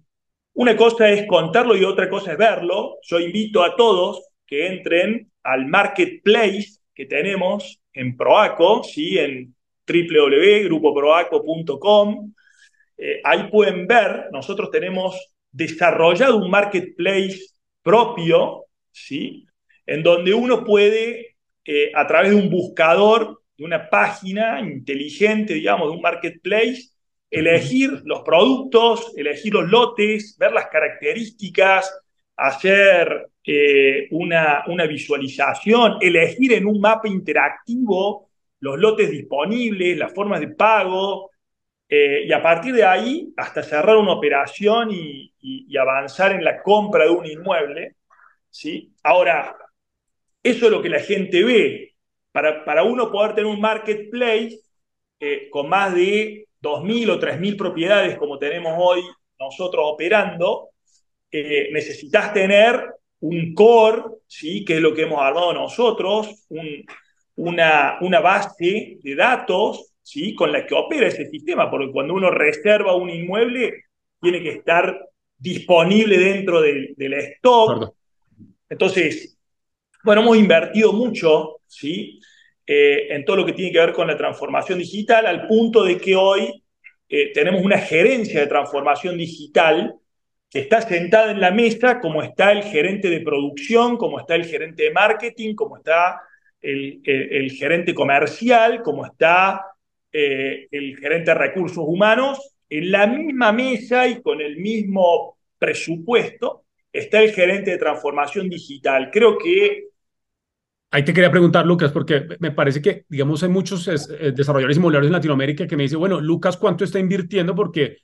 una 0.54 0.76
cosa 0.76 1.08
es 1.08 1.28
contarlo 1.28 1.76
y 1.76 1.84
otra 1.84 2.10
cosa 2.10 2.32
es 2.32 2.38
verlo. 2.38 2.96
Yo 3.02 3.20
invito 3.20 3.62
a 3.62 3.76
todos 3.76 4.26
que 4.44 4.66
entren 4.66 5.30
al 5.44 5.66
marketplace 5.66 6.80
que 6.92 7.06
tenemos 7.06 7.80
en 7.92 8.16
Proaco, 8.16 8.82
¿sí? 8.82 9.16
en 9.16 9.54
www.grupoproaco.com. 9.86 12.32
Eh, 12.98 13.20
ahí 13.22 13.48
pueden 13.48 13.86
ver, 13.86 14.24
nosotros 14.32 14.72
tenemos 14.72 15.36
desarrollado 15.52 16.38
un 16.38 16.50
marketplace 16.50 17.38
propio, 17.80 18.64
¿sí? 18.90 19.46
en 19.86 20.02
donde 20.02 20.34
uno 20.34 20.64
puede, 20.64 21.36
eh, 21.64 21.92
a 21.94 22.08
través 22.08 22.30
de 22.30 22.36
un 22.36 22.50
buscador, 22.50 23.40
de 23.56 23.64
una 23.64 23.88
página 23.88 24.60
inteligente, 24.60 25.54
digamos, 25.54 25.88
de 25.88 25.96
un 25.96 26.02
marketplace, 26.02 26.90
elegir 27.30 28.02
los 28.04 28.20
productos, 28.22 29.12
elegir 29.16 29.54
los 29.54 29.68
lotes, 29.68 30.36
ver 30.38 30.52
las 30.52 30.66
características, 30.66 31.92
hacer 32.36 33.28
eh, 33.44 34.08
una, 34.10 34.64
una, 34.66 34.86
visualización, 34.86 35.98
elegir 36.00 36.52
en 36.52 36.66
un 36.66 36.80
mapa 36.80 37.08
interactivo 37.08 38.30
los 38.60 38.78
lotes 38.78 39.10
disponibles, 39.10 39.96
las 39.96 40.12
formas 40.12 40.40
de 40.40 40.48
pago, 40.48 41.30
eh, 41.88 42.24
y 42.26 42.32
a 42.32 42.42
partir 42.42 42.74
de 42.74 42.84
ahí 42.84 43.32
hasta 43.36 43.62
cerrar 43.62 43.96
una 43.96 44.12
operación 44.12 44.90
y, 44.90 45.32
avanzar 45.78 46.32
en 46.32 46.42
la 46.42 46.62
compra 46.62 47.04
de 47.04 47.10
un 47.10 47.26
inmueble. 47.26 47.96
¿sí? 48.50 48.92
Ahora, 49.02 49.56
eso 50.42 50.66
es 50.66 50.72
lo 50.72 50.82
que 50.82 50.88
la 50.88 51.00
gente 51.00 51.44
ve. 51.44 51.95
Para, 52.36 52.66
para 52.66 52.82
uno 52.82 53.10
poder 53.10 53.34
tener 53.34 53.50
un 53.50 53.62
marketplace 53.62 54.60
eh, 55.18 55.48
con 55.48 55.70
más 55.70 55.94
de 55.94 56.46
2.000 56.60 57.08
o 57.08 57.18
3.000 57.18 57.56
propiedades 57.56 58.18
como 58.18 58.38
tenemos 58.38 58.74
hoy 58.76 59.00
nosotros 59.40 59.82
operando, 59.86 60.68
eh, 61.30 61.70
necesitas 61.72 62.34
tener 62.34 62.90
un 63.20 63.54
core, 63.54 64.02
¿sí? 64.26 64.66
que 64.66 64.74
es 64.74 64.80
lo 64.82 64.92
que 64.92 65.04
hemos 65.04 65.22
armado 65.22 65.54
nosotros, 65.54 66.46
una, 67.36 67.96
una 68.02 68.20
base 68.20 68.98
de 69.02 69.14
datos 69.14 69.94
¿sí? 70.02 70.34
con 70.34 70.52
la 70.52 70.66
que 70.66 70.74
opera 70.74 71.06
ese 71.06 71.30
sistema, 71.30 71.70
porque 71.70 71.90
cuando 71.90 72.12
uno 72.12 72.30
reserva 72.30 72.96
un 72.96 73.08
inmueble, 73.08 73.84
tiene 74.20 74.42
que 74.42 74.50
estar 74.50 75.08
disponible 75.38 76.18
dentro 76.18 76.60
del, 76.60 76.92
del 76.98 77.14
stock. 77.14 77.94
Entonces, 78.68 79.35
bueno, 80.06 80.22
hemos 80.22 80.36
invertido 80.36 80.92
mucho, 80.92 81.56
¿sí? 81.66 82.20
Eh, 82.64 83.08
en 83.10 83.24
todo 83.24 83.38
lo 83.38 83.44
que 83.44 83.52
tiene 83.52 83.72
que 83.72 83.80
ver 83.80 83.92
con 83.92 84.06
la 84.06 84.16
transformación 84.16 84.78
digital, 84.78 85.26
al 85.26 85.48
punto 85.48 85.82
de 85.82 85.98
que 85.98 86.14
hoy 86.14 86.62
eh, 87.08 87.32
tenemos 87.32 87.60
una 87.64 87.78
gerencia 87.78 88.38
de 88.38 88.46
transformación 88.46 89.18
digital 89.18 89.96
que 90.48 90.60
está 90.60 90.80
sentada 90.80 91.32
en 91.32 91.40
la 91.40 91.50
mesa 91.50 92.00
como 92.00 92.22
está 92.22 92.52
el 92.52 92.62
gerente 92.62 93.10
de 93.10 93.20
producción, 93.20 93.96
como 93.96 94.20
está 94.20 94.36
el 94.36 94.44
gerente 94.44 94.84
de 94.84 94.92
marketing, 94.92 95.56
como 95.56 95.76
está 95.78 96.20
el, 96.60 97.02
gerente 97.58 97.92
comercial, 97.92 98.82
como 98.82 99.06
está 99.06 99.60
eh, 100.12 100.68
el 100.70 100.96
gerente 100.98 101.32
de 101.32 101.38
recursos 101.38 101.84
humanos, 101.84 102.56
en 102.68 102.92
la 102.92 103.08
misma 103.08 103.50
mesa 103.50 104.06
y 104.06 104.22
con 104.22 104.40
el 104.40 104.56
mismo 104.58 105.36
presupuesto 105.58 106.62
está 106.92 107.20
el 107.22 107.32
gerente 107.32 107.72
de 107.72 107.78
transformación 107.78 108.48
digital. 108.48 109.10
Creo 109.12 109.36
que 109.36 109.95
Ahí 110.90 111.04
te 111.04 111.12
quería 111.12 111.30
preguntar, 111.30 111.66
Lucas, 111.66 111.92
porque 111.92 112.26
me 112.38 112.52
parece 112.52 112.80
que, 112.80 113.04
digamos, 113.08 113.42
hay 113.42 113.48
muchos 113.48 113.86
eh, 113.88 114.32
desarrolladores 114.32 114.76
inmobiliarios 114.76 115.08
en 115.08 115.12
Latinoamérica 115.12 115.66
que 115.66 115.76
me 115.76 115.82
dicen, 115.82 115.98
bueno, 115.98 116.20
Lucas, 116.20 116.56
¿cuánto 116.56 116.84
está 116.84 116.98
invirtiendo? 116.98 117.54
Porque, 117.54 117.98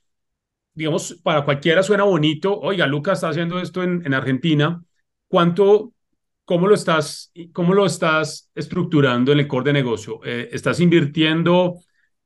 digamos, 0.74 1.14
para 1.22 1.44
cualquiera 1.44 1.82
suena 1.82 2.04
bonito, 2.04 2.58
oiga, 2.58 2.86
Lucas 2.86 3.18
está 3.18 3.28
haciendo 3.28 3.60
esto 3.60 3.82
en, 3.82 4.04
en 4.04 4.14
Argentina, 4.14 4.82
¿cuánto 5.28 5.92
¿Cómo 6.44 6.66
lo 6.66 6.74
estás, 6.74 7.32
cómo 7.52 7.72
lo 7.72 7.86
estás 7.86 8.50
estructurando 8.54 9.32
en 9.32 9.40
el 9.40 9.48
core 9.48 9.66
de 9.66 9.72
negocio? 9.72 10.20
Eh, 10.24 10.48
¿Estás 10.52 10.80
invirtiendo 10.80 11.76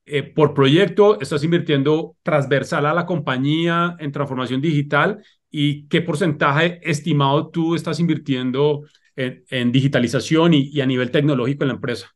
eh, 0.06 0.22
por 0.22 0.54
proyecto? 0.54 1.20
¿Estás 1.20 1.44
invirtiendo 1.44 2.16
transversal 2.22 2.86
a 2.86 2.94
la 2.94 3.04
compañía 3.04 3.94
en 3.98 4.12
transformación 4.12 4.60
digital? 4.60 5.22
¿Y 5.50 5.86
qué 5.88 6.00
porcentaje 6.00 6.80
estimado 6.82 7.50
tú 7.50 7.74
estás 7.74 8.00
invirtiendo 8.00 8.82
en, 9.16 9.72
digitalización 9.72 10.54
y, 10.54 10.80
a 10.80 10.86
nivel 10.86 11.10
tecnológico 11.10 11.64
en 11.64 11.68
la 11.68 11.74
empresa? 11.74 12.14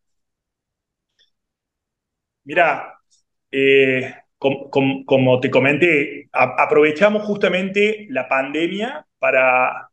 Mira, 2.45 2.95
eh, 3.51 4.15
como, 4.39 5.41
te 5.41 5.51
comenté, 5.51 6.29
aprovechamos 6.33 7.25
justamente 7.25 8.07
la 8.11 8.29
pandemia 8.29 9.07
para, 9.19 9.91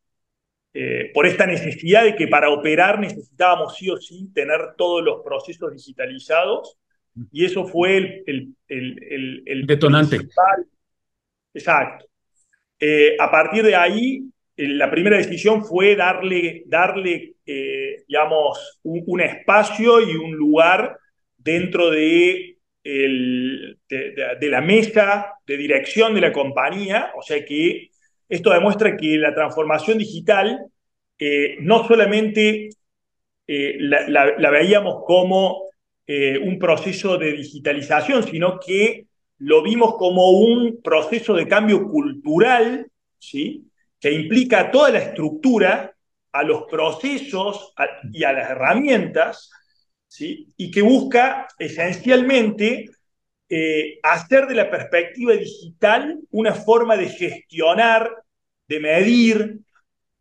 eh, 0.74 1.12
por 1.14 1.26
esta 1.26 1.46
necesidad 1.46 2.04
de 2.04 2.16
que 2.16 2.28
para 2.28 2.50
operar 2.50 3.00
necesitábamos 3.00 3.76
sí 3.76 3.90
o 3.90 3.98
sí 3.98 4.30
tener 4.34 4.76
todos 4.78 5.04
los 5.04 5.22
procesos 5.24 5.74
digitalizados 5.74 6.78
y 7.32 7.46
eso 7.46 7.66
fue 7.66 8.24
el, 8.26 8.56
el, 8.68 9.66
detonante. 9.66 10.20
Exacto. 11.54 12.06
Eh, 12.80 13.18
a 13.20 13.32
partir 13.32 13.64
de 13.64 13.76
ahí, 13.76 14.24
la 14.58 14.90
primera 14.90 15.18
decisión 15.18 15.64
fue 15.64 15.96
darle, 15.96 16.64
darle 16.66 17.36
eh, 17.46 18.04
digamos, 18.08 18.80
un, 18.84 19.22
espacio 19.22 20.02
y 20.02 20.16
un 20.16 20.36
lugar 20.36 20.98
dentro 21.38 21.92
de 21.92 22.58
de, 22.84 24.50
la 24.50 24.62
mesa 24.62 25.34
de 25.46 25.58
dirección 25.58 26.14
de 26.14 26.22
la 26.22 26.32
compañía, 26.32 27.12
o 27.18 27.22
sea 27.22 27.44
que 27.44 27.90
esto 28.30 28.52
demuestra 28.52 28.96
que 28.98 29.18
la 29.18 29.34
transformación 29.34 29.98
digital 29.98 30.60
eh, 31.20 31.58
no 31.62 31.88
solamente 31.88 32.70
eh, 33.48 33.78
la, 33.80 34.52
veíamos 34.52 35.04
como 35.06 35.70
eh, 36.06 36.38
un 36.38 36.60
proceso 36.60 37.18
de 37.18 37.34
digitalización, 37.34 38.24
sino 38.24 38.60
que 38.60 39.06
lo 39.40 39.62
vimos 39.64 39.96
como 39.96 40.32
un 40.32 40.82
proceso 40.82 41.34
de 41.34 41.48
cambio 41.48 41.88
cultural, 41.88 42.88
¿sí? 43.20 43.67
Que 44.00 44.12
implica 44.12 44.72
toda 44.72 44.92
la 44.92 45.00
estructura, 45.00 45.94
a 46.32 46.44
los 46.44 46.64
procesos 46.66 47.74
y 48.12 48.24
a 48.24 48.32
las 48.32 48.52
herramientas 48.52 49.50
y 50.20 50.72
que 50.72 50.82
busca 50.82 51.48
esencialmente 51.58 52.86
eh, 53.50 54.00
hacer 54.04 54.46
de 54.46 54.56
la 54.56 54.70
perspectiva 54.70 55.34
digital 55.34 56.20
una 56.32 56.54
forma 56.54 56.96
de 56.96 57.10
gestionar, 57.10 58.12
de 58.68 58.80
medir, 58.80 59.60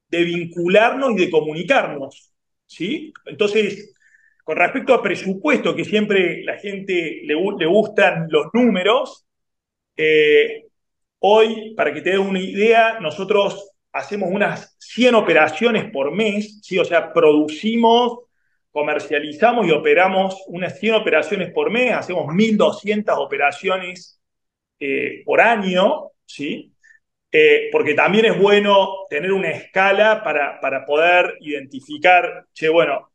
de 0.08 0.24
vincularnos 0.24 1.12
y 1.12 1.24
de 1.24 1.30
comunicarnos. 1.30 2.32
¿sí? 2.66 3.12
Entonces, 3.26 3.94
con 4.42 4.56
respecto 4.56 4.94
a 4.94 5.02
presupuesto, 5.02 5.74
que 5.74 5.84
siempre 5.84 6.42
la 6.44 6.58
gente 6.58 7.20
le, 7.24 7.34
le 7.34 7.66
gustan 7.66 8.26
los 8.30 8.46
números, 8.52 9.26
eh, 9.96 10.66
hoy, 11.20 11.74
para 11.74 11.92
que 11.92 12.00
te 12.00 12.10
des 12.10 12.18
una 12.18 12.40
idea, 12.40 12.98
nosotros 13.00 13.70
hacemos 13.92 14.28
unas 14.30 14.76
100 14.78 15.14
operaciones 15.14 15.90
por 15.90 16.12
mes, 16.12 16.60
¿sí? 16.62 16.78
o 16.78 16.84
sea, 16.84 17.12
producimos 17.12 18.26
comercializamos 18.76 19.66
y 19.66 19.70
operamos 19.70 20.44
unas 20.48 20.78
100 20.78 20.96
operaciones 20.96 21.50
por 21.50 21.70
mes, 21.70 21.94
hacemos 21.94 22.26
1.200 22.26 23.16
operaciones 23.16 24.20
eh, 24.78 25.22
por 25.24 25.40
año, 25.40 26.10
¿sí? 26.26 26.74
Eh, 27.32 27.70
porque 27.72 27.94
también 27.94 28.26
es 28.26 28.38
bueno 28.38 29.06
tener 29.08 29.32
una 29.32 29.48
escala 29.50 30.22
para, 30.22 30.60
para 30.60 30.84
poder 30.84 31.38
identificar, 31.40 32.48
che, 32.52 32.68
bueno, 32.68 33.12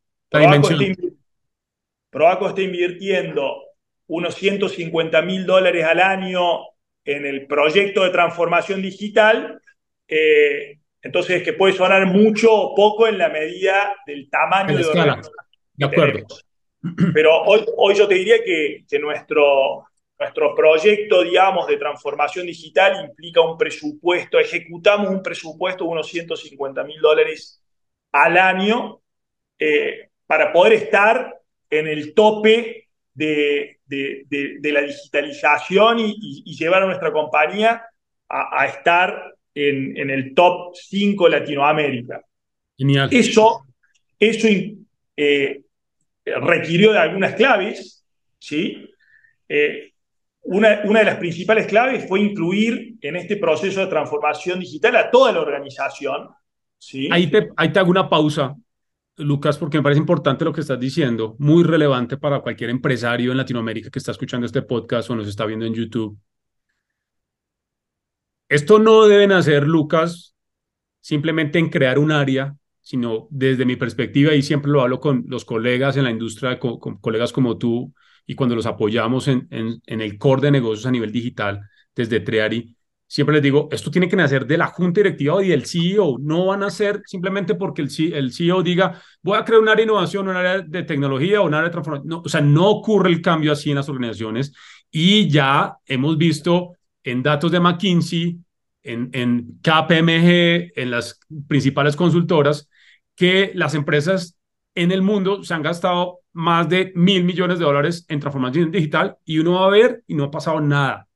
Probaco 2.10 2.48
está, 2.50 2.62
invirtiendo 2.64 3.62
unos 4.08 4.34
150 4.34 5.22
mil 5.22 5.46
dólares 5.46 5.86
al 5.86 6.00
año 6.00 6.71
en 7.06 7.26
el 7.26 7.48
proyecto 7.48 8.04
de 8.04 8.10
transformación 8.10 8.82
digital, 8.82 9.62
eh, 10.08 10.80
entonces 11.02 11.44
que 11.44 11.54
puede 11.54 11.74
sonar 11.74 12.06
mucho 12.06 12.54
o 12.54 12.76
poco 12.76 13.08
en 13.08 13.18
la 13.18 13.30
medida 13.30 13.96
del 14.06 14.30
tamaño 14.30 14.78
de 14.78 14.84
de 15.74 15.86
acuerdo. 15.86 16.28
Pero 17.14 17.44
hoy, 17.44 17.66
hoy 17.78 17.96
yo 17.96 18.08
te 18.08 18.16
diría 18.16 18.44
que, 18.44 18.86
que 18.88 19.00
nuestro, 19.00 19.86
nuestro 20.20 20.56
proyecto, 20.56 21.24
digamos, 21.24 21.68
de 21.68 21.78
transformación 21.78 22.46
digital 22.46 23.06
implica 23.06 23.42
un 23.42 23.58
presupuesto, 23.58 24.40
ejecutamos 24.40 25.10
un 25.10 25.24
presupuesto 25.24 25.84
de 25.84 25.90
unos 25.90 26.08
150 26.08 26.84
mil 26.84 27.00
dólares 27.02 27.64
al 28.12 28.38
año 28.38 29.02
eh, 29.58 30.10
para 30.26 30.52
poder 30.52 30.74
estar 30.74 31.40
en 31.70 31.88
el 31.88 32.14
tope 32.14 32.81
de, 33.14 33.80
de, 33.86 34.26
de, 34.30 34.72
la 34.72 34.82
digitalización 34.82 36.00
y, 36.00 36.56
llevar 36.58 36.84
a 36.84 36.86
nuestra 36.86 37.12
compañía 37.12 37.84
a, 38.30 38.62
a 38.62 38.66
estar 38.66 39.34
en, 39.54 39.98
en, 39.98 40.10
el 40.10 40.34
top 40.34 40.76
5 40.76 41.30
Latinoamérica. 41.30 42.22
Genial. 42.78 43.10
Eso, 43.12 43.66
eso 44.20 44.48
eh, 45.18 45.62
requirió 46.26 46.94
de 46.94 47.00
algunas 47.00 47.36
claves, 47.36 48.06
¿sí? 48.40 48.90
Eh, 49.48 49.92
una, 50.44 50.82
una, 50.86 51.00
de 51.00 51.06
las 51.06 51.18
principales 51.18 51.68
claves 51.68 52.08
fue 52.08 52.20
incluir 52.20 52.96
en 53.02 53.16
este 53.16 53.38
proceso 53.38 53.82
de 53.82 53.88
transformación 53.88 54.60
digital 54.60 54.96
a 54.96 55.12
toda 55.12 55.32
la 55.32 55.42
organización. 55.42 56.30
¿sí? 56.78 57.10
Ahí, 57.12 57.28
te, 57.28 57.50
ahí 57.56 57.72
te 57.72 57.80
hago 57.80 57.92
una 57.92 58.10
pausa, 58.10 58.56
Lucas, 59.24 59.58
porque 59.58 59.78
me 59.78 59.84
parece 59.84 60.00
importante 60.00 60.46
lo 60.46 60.54
que 60.54 60.62
estás 60.62 60.80
diciendo, 60.80 61.36
muy 61.40 61.64
relevante 61.64 62.18
para 62.18 62.42
cualquier 62.42 62.70
empresario 62.70 63.32
en 63.32 63.38
Latinoamérica 63.38 63.90
que 63.90 64.00
está 64.00 64.12
escuchando 64.12 64.46
este 64.46 64.62
podcast 64.62 65.10
o 65.10 65.16
nos 65.16 65.28
está 65.28 65.46
viendo 65.46 65.66
en 65.66 65.74
YouTube. 65.74 66.18
Esto 68.50 68.80
no 68.80 69.08
deben 69.08 69.32
hacer, 69.32 69.66
Lucas, 69.66 70.36
simplemente 71.00 71.58
en 71.60 71.70
crear 71.70 71.98
un 71.98 72.12
área 72.12 72.56
sino 72.82 73.28
desde 73.30 73.66
mi 73.66 73.76
perspectiva, 73.76 74.34
y 74.34 74.42
siempre 74.42 74.72
lo 74.72 74.82
hablo 74.82 75.00
con 75.00 75.24
los 75.28 75.46
colegas 75.46 75.98
en 75.98 76.04
la 76.04 76.12
industria, 76.12 76.60
con, 76.60 76.78
colegas 77.00 77.32
como 77.32 77.58
tú, 77.58 77.94
y 78.26 78.36
cuando 78.36 78.56
los 78.56 78.66
apoyamos 78.66 79.28
en, 79.28 79.48
en, 79.50 80.02
el 80.02 80.18
core 80.18 80.42
de 80.42 80.52
negocios 80.52 80.86
a 80.86 80.92
nivel 80.92 81.12
digital, 81.12 81.62
desde 81.96 82.20
Treari, 82.20 82.76
siempre 83.12 83.34
les 83.34 83.44
digo, 83.44 83.68
esto 83.74 83.92
tiene 83.92 84.08
que 84.08 84.16
nacer 84.16 84.48
de 84.48 84.58
la 84.58 84.68
junta 84.68 85.02
directiva 85.02 85.44
y 85.44 85.50
del 85.50 85.66
CEO, 85.66 86.16
no 86.22 86.46
van 86.46 86.64
a 86.64 86.70
ser 86.70 87.02
simplemente 87.06 87.56
porque 87.56 87.82
el, 87.82 88.32
CEO 88.32 88.64
diga, 88.64 89.02
voy 89.22 89.38
a 89.38 89.44
crear 89.44 89.60
un 89.60 89.68
área 89.68 89.86
de 89.86 89.92
innovación, 89.92 90.30
un 90.30 90.38
área 90.38 90.62
de 90.62 90.84
tecnología 90.84 91.42
o 91.42 91.46
un 91.46 91.54
área 91.54 91.66
de 91.66 91.72
transformación. 91.72 92.08
No, 92.08 92.22
o 92.24 92.30
sea, 92.30 92.40
no 92.40 92.70
ocurre 92.70 93.10
el 93.10 93.22
cambio 93.22 93.52
así 93.52 93.70
en 93.70 93.76
las 93.76 93.90
organizaciones 93.90 94.54
y 94.90 95.28
ya 95.28 95.76
hemos 95.88 96.18
visto 96.18 96.78
en 97.04 97.22
datos 97.22 97.52
de 97.52 97.60
McKinsey, 97.60 98.38
en, 98.82 99.10
en 99.12 99.60
KPMG, 99.62 100.72
en 100.80 100.90
las 100.90 101.20
principales 101.50 101.98
consultoras, 101.98 102.70
que 103.18 103.52
las 103.56 103.76
empresas 103.76 104.38
en 104.74 104.90
el 104.94 105.02
mundo 105.02 105.44
se 105.44 105.54
han 105.54 105.64
gastado 105.64 106.20
más 106.32 106.70
de 106.70 106.94
mil 106.96 107.26
millones 107.26 107.60
de 107.60 107.66
dólares 107.66 108.06
en 108.08 108.22
transformación 108.22 108.72
digital 108.72 109.18
y 109.26 109.40
uno 109.40 109.56
va 109.56 109.66
a 109.66 109.70
ver 109.70 110.02
y 110.08 110.16
no 110.16 110.24
ha 110.24 110.32
pasado 110.32 110.62
nada. 110.62 111.10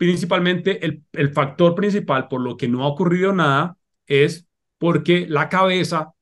Principalmente 0.00 0.82
el, 0.82 1.04
el 1.12 1.28
factor 1.28 1.74
principal 1.74 2.26
por 2.26 2.40
lo 2.40 2.56
que 2.56 2.68
no 2.68 2.84
ha 2.84 2.86
ocurrido 2.86 3.34
nada 3.34 3.76
es 4.06 4.48
porque 4.78 5.26
la 5.28 5.50
cabeza 5.50 6.14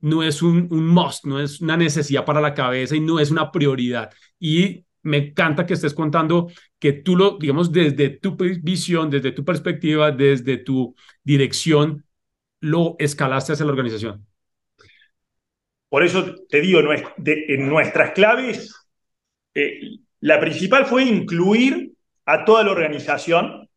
no 0.00 0.22
es 0.22 0.42
un, 0.42 0.68
un 0.70 0.86
must, 0.86 1.24
no 1.24 1.40
es 1.40 1.62
una 1.62 1.78
necesidad 1.78 2.26
para 2.26 2.42
la 2.42 2.52
cabeza 2.52 2.94
y 2.94 3.00
no 3.00 3.18
es 3.18 3.30
una 3.30 3.50
prioridad. 3.50 4.10
Y 4.38 4.84
me 5.00 5.16
encanta 5.16 5.64
que 5.64 5.72
estés 5.72 5.94
contando 5.94 6.50
que 6.78 6.92
tú 6.92 7.16
lo, 7.16 7.38
digamos, 7.38 7.72
desde 7.72 8.10
tu 8.10 8.36
visión, 8.36 9.08
desde 9.08 9.32
tu 9.32 9.46
perspectiva, 9.46 10.10
desde 10.10 10.58
tu 10.58 10.94
dirección, 11.24 12.04
lo 12.60 12.96
escalaste 12.98 13.54
hacia 13.54 13.64
la 13.64 13.72
organización. 13.72 14.26
Por 15.88 16.04
eso 16.04 16.34
te 16.50 16.60
digo, 16.60 16.80
en 17.24 17.66
nuestras 17.66 18.10
claves, 18.10 18.74
eh, 19.54 19.80
la 20.20 20.38
principal 20.38 20.84
fue 20.84 21.04
incluir 21.04 21.89
a 22.24 22.44
toda 22.44 22.64
la 22.64 22.72
organización. 22.72 23.68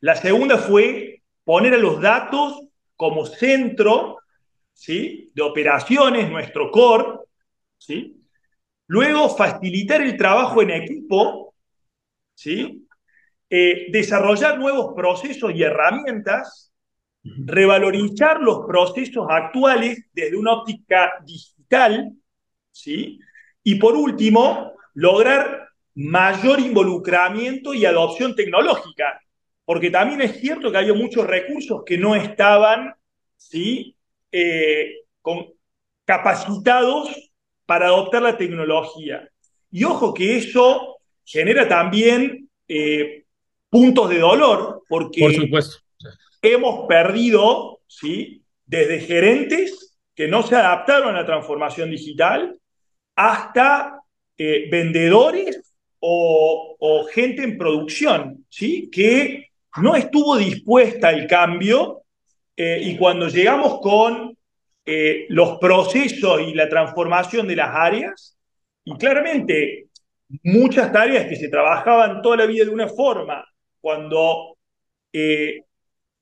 La 0.00 0.14
segunda 0.14 0.58
fue 0.58 1.22
poner 1.44 1.74
a 1.74 1.78
los 1.78 2.00
datos 2.00 2.60
como 2.96 3.26
centro 3.26 4.18
¿sí? 4.72 5.30
de 5.34 5.42
operaciones, 5.42 6.30
nuestro 6.30 6.70
core. 6.70 7.20
¿sí? 7.78 8.20
Luego, 8.86 9.28
facilitar 9.36 10.00
el 10.00 10.16
trabajo 10.16 10.62
en 10.62 10.70
equipo, 10.70 11.54
¿sí? 12.34 12.86
Eh, 13.50 13.86
desarrollar 13.90 14.58
nuevos 14.58 14.94
procesos 14.94 15.52
y 15.54 15.62
herramientas 15.62 16.68
revalorizar 17.22 18.40
los 18.40 18.66
procesos 18.66 19.26
actuales 19.28 20.06
desde 20.12 20.36
una 20.36 20.52
óptica 20.52 21.12
digital, 21.24 22.12
¿sí? 22.70 23.18
Y 23.62 23.74
por 23.76 23.94
último, 23.94 24.72
lograr 24.94 25.67
mayor 25.98 26.60
involucramiento 26.60 27.74
y 27.74 27.84
adopción 27.84 28.36
tecnológica, 28.36 29.20
porque 29.64 29.90
también 29.90 30.20
es 30.20 30.40
cierto 30.40 30.70
que 30.70 30.78
había 30.78 30.94
muchos 30.94 31.26
recursos 31.26 31.82
que 31.84 31.98
no 31.98 32.14
estaban, 32.14 32.94
¿sí? 33.36 33.96
Eh, 34.30 34.92
con, 35.20 35.48
capacitados 36.04 37.32
para 37.66 37.86
adoptar 37.86 38.22
la 38.22 38.36
tecnología. 38.36 39.28
Y 39.72 39.82
ojo 39.82 40.14
que 40.14 40.36
eso 40.36 40.98
genera 41.24 41.66
también 41.66 42.48
eh, 42.68 43.24
puntos 43.68 44.08
de 44.08 44.20
dolor, 44.20 44.84
porque 44.88 45.20
Por 45.20 45.34
supuesto. 45.34 45.78
hemos 46.40 46.86
perdido, 46.86 47.80
¿sí? 47.88 48.44
desde 48.64 49.00
gerentes 49.00 49.98
que 50.14 50.28
no 50.28 50.44
se 50.44 50.54
adaptaron 50.54 51.16
a 51.16 51.20
la 51.22 51.26
transformación 51.26 51.90
digital 51.90 52.56
hasta 53.16 54.00
eh, 54.36 54.68
vendedores 54.70 55.67
o, 56.00 57.06
gente 57.12 57.42
en 57.42 57.58
producción, 57.58 58.44
¿sí? 58.48 58.88
que 58.90 59.48
no 59.76 59.96
estuvo 59.96 60.36
dispuesta 60.36 61.08
al 61.08 61.26
cambio 61.26 62.02
eh, 62.56 62.80
y 62.82 62.96
cuando 62.96 63.28
llegamos 63.28 63.80
con 63.80 64.36
eh, 64.84 65.26
los 65.28 65.58
procesos 65.58 66.40
y 66.40 66.54
la 66.54 66.68
transformación 66.68 67.46
de 67.46 67.56
las 67.56 67.70
áreas, 67.74 68.36
y 68.84 68.96
claramente 68.96 69.88
muchas 70.42 70.92
tareas 70.92 71.26
que 71.26 71.36
se 71.36 71.48
trabajaban 71.48 72.22
toda 72.22 72.38
la 72.38 72.46
vida 72.46 72.64
de 72.64 72.70
una 72.70 72.88
forma, 72.88 73.44
cuando 73.80 74.56
eh, 75.12 75.62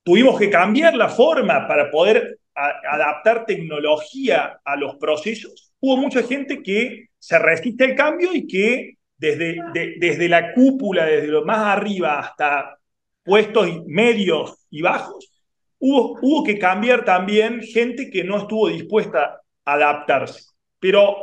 tuvimos 0.02 0.38
que 0.38 0.50
cambiar 0.50 0.94
la 0.94 1.08
forma 1.08 1.66
para 1.66 1.90
poder 1.90 2.38
adaptar 2.54 3.44
tecnología 3.44 4.60
a 4.64 4.76
los 4.76 4.96
procesos, 4.96 5.72
hubo 5.78 5.96
mucha 5.98 6.22
gente 6.22 6.62
que 6.62 7.08
se 7.18 7.38
resiste 7.38 7.84
al 7.84 7.94
cambio 7.94 8.32
y 8.32 8.46
que 8.46 8.96
desde, 9.18 9.56
de, 9.72 9.94
desde 9.98 10.28
la 10.28 10.52
cúpula, 10.52 11.06
desde 11.06 11.28
lo 11.28 11.44
más 11.44 11.58
arriba 11.58 12.18
hasta 12.18 12.78
puestos 13.22 13.84
medios 13.86 14.66
y 14.70 14.82
bajos, 14.82 15.30
hubo, 15.78 16.18
hubo 16.20 16.44
que 16.44 16.58
cambiar 16.58 17.04
también 17.04 17.60
gente 17.60 18.10
que 18.10 18.24
no 18.24 18.38
estuvo 18.38 18.68
dispuesta 18.68 19.40
a 19.64 19.72
adaptarse. 19.72 20.50
Pero 20.78 21.16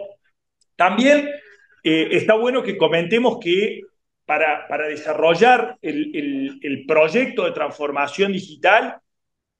también 0.75 1.29
eh, 1.83 2.09
está 2.11 2.35
bueno 2.35 2.63
que 2.63 2.77
comentemos 2.77 3.39
que 3.39 3.81
para, 4.25 4.67
para 4.67 4.87
desarrollar 4.87 5.77
el, 5.81 6.15
el, 6.15 6.59
el, 6.61 6.85
proyecto 6.85 7.43
de 7.45 7.51
transformación 7.51 8.31
digital, 8.31 8.97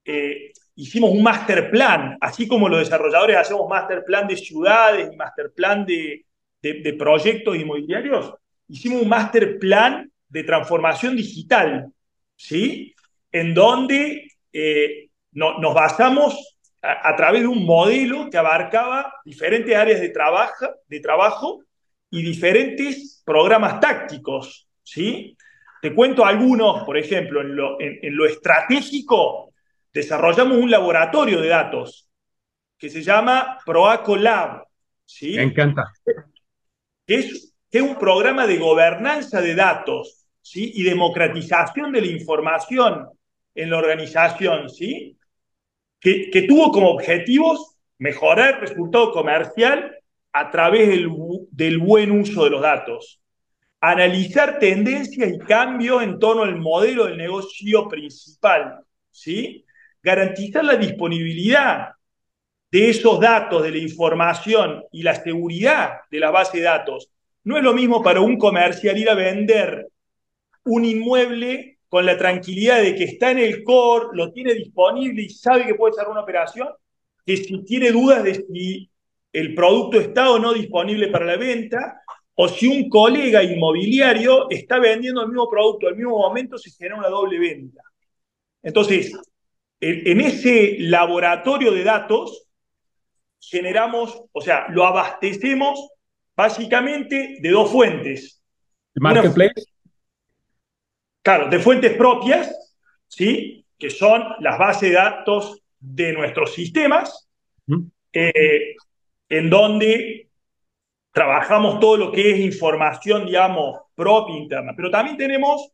eh, 0.06 0.52
hicimos 0.76 1.12
un 1.12 1.22
master 1.22 1.70
plan, 1.70 2.18
así 2.22 2.48
como 2.48 2.70
los 2.70 2.80
desarrolladores 2.80 3.38
hacemos 3.38 3.68
master 3.70 4.04
plan 4.06 4.28
de 4.28 4.38
ciudades 4.38 5.10
y 5.12 5.16
master 5.16 5.52
plan 5.54 5.86
de, 5.86 6.26
de, 6.64 6.82
de 6.82 6.94
proyectos 6.94 7.56
inmobiliarios, 7.56 8.34
hicimos 8.68 9.04
un 9.04 9.10
master 9.10 9.60
plan 9.60 10.12
de 10.28 10.44
transformación 10.44 11.16
digital, 11.16 11.92
¿sí? 12.36 12.96
En 13.32 13.54
donde 13.54 14.28
eh, 14.52 15.10
no, 15.34 15.60
nos 15.60 15.74
basamos 15.76 16.58
a, 16.82 17.16
través 17.16 17.42
de 17.42 17.48
un 17.48 17.66
modelo 17.66 18.30
que 18.30 18.38
abarcaba 18.38 19.14
diferentes 19.24 19.76
áreas 19.76 20.02
de, 20.02 20.10
trabajo, 20.10 20.66
de 20.88 21.00
trabajo 21.00 21.64
y 22.10 22.24
diferentes 22.24 23.22
programas 23.26 23.80
tácticos, 23.80 24.68
¿sí? 24.84 25.38
Te 25.82 25.94
cuento 25.94 26.26
algunos, 26.26 26.84
por 26.84 26.98
ejemplo, 26.98 27.42
en 27.42 27.56
lo, 27.56 27.80
en, 27.80 28.16
lo 28.16 28.26
estratégico, 28.26 29.54
desarrollamos 29.94 30.58
un 30.58 30.72
laboratorio 30.72 31.42
de 31.42 31.50
datos 31.50 32.10
que 32.78 32.90
se 32.90 33.02
llama 33.02 33.60
Proaco 33.66 34.16
Lab, 34.16 34.64
¿sí? 35.06 35.36
Me 35.36 35.44
encanta. 35.44 35.92
Que 37.06 37.16
es, 37.16 37.54
un 37.82 37.98
programa 37.98 38.46
de 38.46 38.58
gobernanza 38.58 39.42
de 39.42 39.56
datos. 39.56 40.20
Y 40.56 40.84
democratización 40.84 41.94
de 41.94 42.02
la 42.02 42.08
información 42.08 43.08
en 43.56 43.70
la 43.70 43.78
organización, 43.78 44.70
¿sí? 44.70 45.18
Que, 46.00 46.46
tuvo 46.48 46.72
como 46.72 46.90
objetivos 46.90 47.78
mejorar 47.98 48.56
el 48.56 48.60
resultado 48.60 49.12
comercial 49.14 49.96
a 50.34 50.52
través 50.52 50.90
del, 50.90 51.10
del, 51.50 51.78
buen 51.78 52.12
uso 52.12 52.44
de 52.44 52.50
los 52.50 52.62
datos, 52.62 53.22
analizar 53.80 54.60
tendencias 54.60 55.32
y 55.32 55.40
cambios 55.40 56.04
en 56.04 56.20
torno 56.20 56.44
al 56.44 56.58
modelo 56.58 57.06
del 57.06 57.18
negocio 57.18 57.88
principal, 57.88 58.80
¿sí? 59.12 59.64
garantizar 60.02 60.66
la 60.66 60.76
disponibilidad 60.76 61.94
de 62.74 62.90
esos 62.90 63.20
datos, 63.20 63.62
de 63.62 63.70
la 63.70 63.78
información 63.78 64.84
y 64.92 65.04
la 65.04 65.14
seguridad 65.14 66.00
de 66.10 66.20
la 66.20 66.32
base 66.32 66.58
de 66.58 66.64
datos. 66.64 67.12
No 67.44 67.56
es 67.56 67.64
lo 67.64 67.72
mismo 67.72 68.02
para 68.02 68.20
un 68.20 68.36
comercial 68.36 68.98
ir 68.98 69.12
a 69.12 69.14
vender 69.14 69.90
un 70.64 70.84
inmueble 70.84 71.78
con 71.88 72.04
la 72.04 72.18
tranquilidad 72.18 72.82
de 72.82 72.96
que 72.96 73.04
está 73.04 73.30
en 73.30 73.38
el 73.38 73.64
core, 73.64 74.08
lo 74.14 74.32
tiene 74.32 74.56
disponible 74.56 75.22
y 75.22 75.30
sabe 75.30 75.68
que 75.68 75.76
puede 75.76 75.92
hacer 75.92 76.08
una 76.08 76.22
operación, 76.22 76.68
que 77.24 77.38
si 77.38 77.64
tiene 77.64 77.92
dudas 77.92 78.24
de 78.24 78.44
si 78.44 78.90
el 79.32 79.54
producto 79.54 80.00
está 80.00 80.32
o 80.32 80.40
no 80.40 80.52
disponible 80.52 81.10
para 81.10 81.26
la 81.26 81.38
venta, 81.38 82.02
o 82.34 82.48
si 82.48 82.66
un 82.66 82.90
colega 82.90 83.44
inmobiliario 83.44 84.50
está 84.50 84.80
vendiendo 84.80 85.22
el 85.22 85.28
mismo 85.28 85.48
producto 85.48 85.88
al 85.88 85.96
mismo 85.96 86.18
momento, 86.18 86.58
se 86.58 86.72
genera 86.72 86.96
una 86.96 87.10
doble 87.10 87.38
venta. 87.38 87.84
Entonces, 88.64 89.14
en 89.80 90.22
ese 90.22 90.78
laboratorio 90.80 91.72
de 91.72 91.84
datos, 91.84 92.43
generamos, 93.50 94.24
o 94.32 94.42
sea, 94.42 94.68
lo 94.70 94.86
abastecemos 94.86 95.90
básicamente 96.36 97.38
de 97.40 97.50
dos 97.50 97.72
fuentes. 97.72 98.42
¿El 98.96 99.02
marketplace? 99.02 99.54
Una, 99.56 99.94
claro, 101.22 101.50
de 101.50 101.60
fuentes 101.60 101.94
propias, 101.94 102.54
¿sí? 103.08 103.66
Que 103.78 103.90
son 103.90 104.24
las 104.40 104.58
bases 104.58 104.90
de 104.90 104.96
datos 104.96 105.62
de 105.80 106.14
nuestros 106.14 106.54
sistemas, 106.54 107.30
¿Mm? 107.66 107.82
eh, 108.14 108.76
en 109.30 109.50
donde 109.50 110.30
trabajamos 111.12 111.80
todo 111.80 111.98
lo 111.98 112.12
que 112.12 112.32
es 112.32 112.40
información, 112.40 113.26
digamos, 113.26 113.82
propia 113.96 114.36
interna. 114.36 114.74
Pero 114.76 114.90
también 114.90 115.18
tenemos 115.18 115.72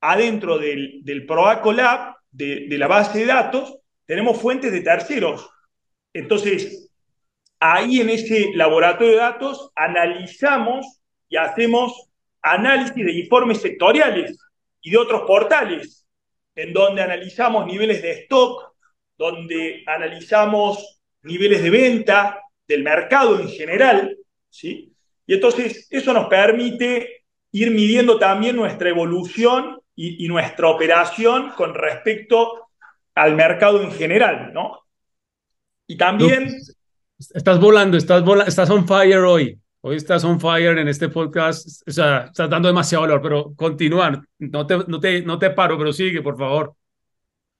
adentro 0.00 0.58
del, 0.58 1.00
del 1.02 1.26
Proaco 1.26 1.72
Lab, 1.72 2.16
de, 2.30 2.66
de, 2.68 2.78
la 2.78 2.86
base 2.86 3.20
de 3.20 3.26
datos, 3.26 3.78
tenemos 4.04 4.40
fuentes 4.40 4.72
de 4.72 4.80
terceros. 4.80 5.50
Entonces, 6.18 6.90
ahí 7.60 8.00
en 8.00 8.08
ese 8.08 8.50
laboratorio 8.54 9.12
de 9.12 9.18
datos 9.18 9.70
analizamos 9.74 10.86
y 11.28 11.36
hacemos 11.36 12.08
análisis 12.40 13.04
de 13.04 13.12
informes 13.12 13.60
sectoriales 13.60 14.38
y 14.80 14.92
de 14.92 14.96
otros 14.96 15.22
portales, 15.22 16.06
en 16.54 16.72
donde 16.72 17.02
analizamos 17.02 17.66
niveles 17.66 18.00
de 18.00 18.12
stock, 18.12 18.72
donde 19.18 19.82
analizamos 19.86 21.02
niveles 21.22 21.62
de 21.62 21.70
venta 21.70 22.40
del 22.66 22.82
mercado 22.82 23.38
en 23.38 23.48
general, 23.50 24.16
¿sí? 24.48 24.94
Y 25.26 25.34
entonces 25.34 25.86
eso 25.90 26.14
nos 26.14 26.28
permite 26.28 27.24
ir 27.52 27.72
midiendo 27.72 28.18
también 28.18 28.56
nuestra 28.56 28.88
evolución 28.88 29.80
y, 29.94 30.24
y 30.24 30.28
nuestra 30.28 30.68
operación 30.68 31.50
con 31.50 31.74
respecto 31.74 32.68
al 33.14 33.34
mercado 33.34 33.82
en 33.82 33.92
general, 33.92 34.52
¿no? 34.54 34.85
Y 35.86 35.96
también... 35.96 36.56
Estás 37.34 37.58
volando, 37.58 37.96
estás, 37.96 38.22
volando, 38.22 38.48
estás 38.48 38.68
on 38.68 38.86
fire 38.86 39.20
hoy. 39.20 39.58
Hoy 39.80 39.96
estás 39.96 40.22
on 40.24 40.38
fire 40.38 40.76
en 40.78 40.88
este 40.88 41.08
podcast. 41.08 41.82
O 41.88 41.90
sea, 41.90 42.26
estás 42.26 42.50
dando 42.50 42.68
demasiado 42.68 43.02
valor, 43.02 43.22
pero 43.22 43.54
continúa. 43.56 44.22
No 44.38 44.66
te, 44.66 44.78
no 44.86 45.00
te, 45.00 45.22
no 45.22 45.38
te 45.38 45.50
paro, 45.50 45.78
pero 45.78 45.92
sigue, 45.92 46.20
por 46.20 46.36
favor. 46.36 46.74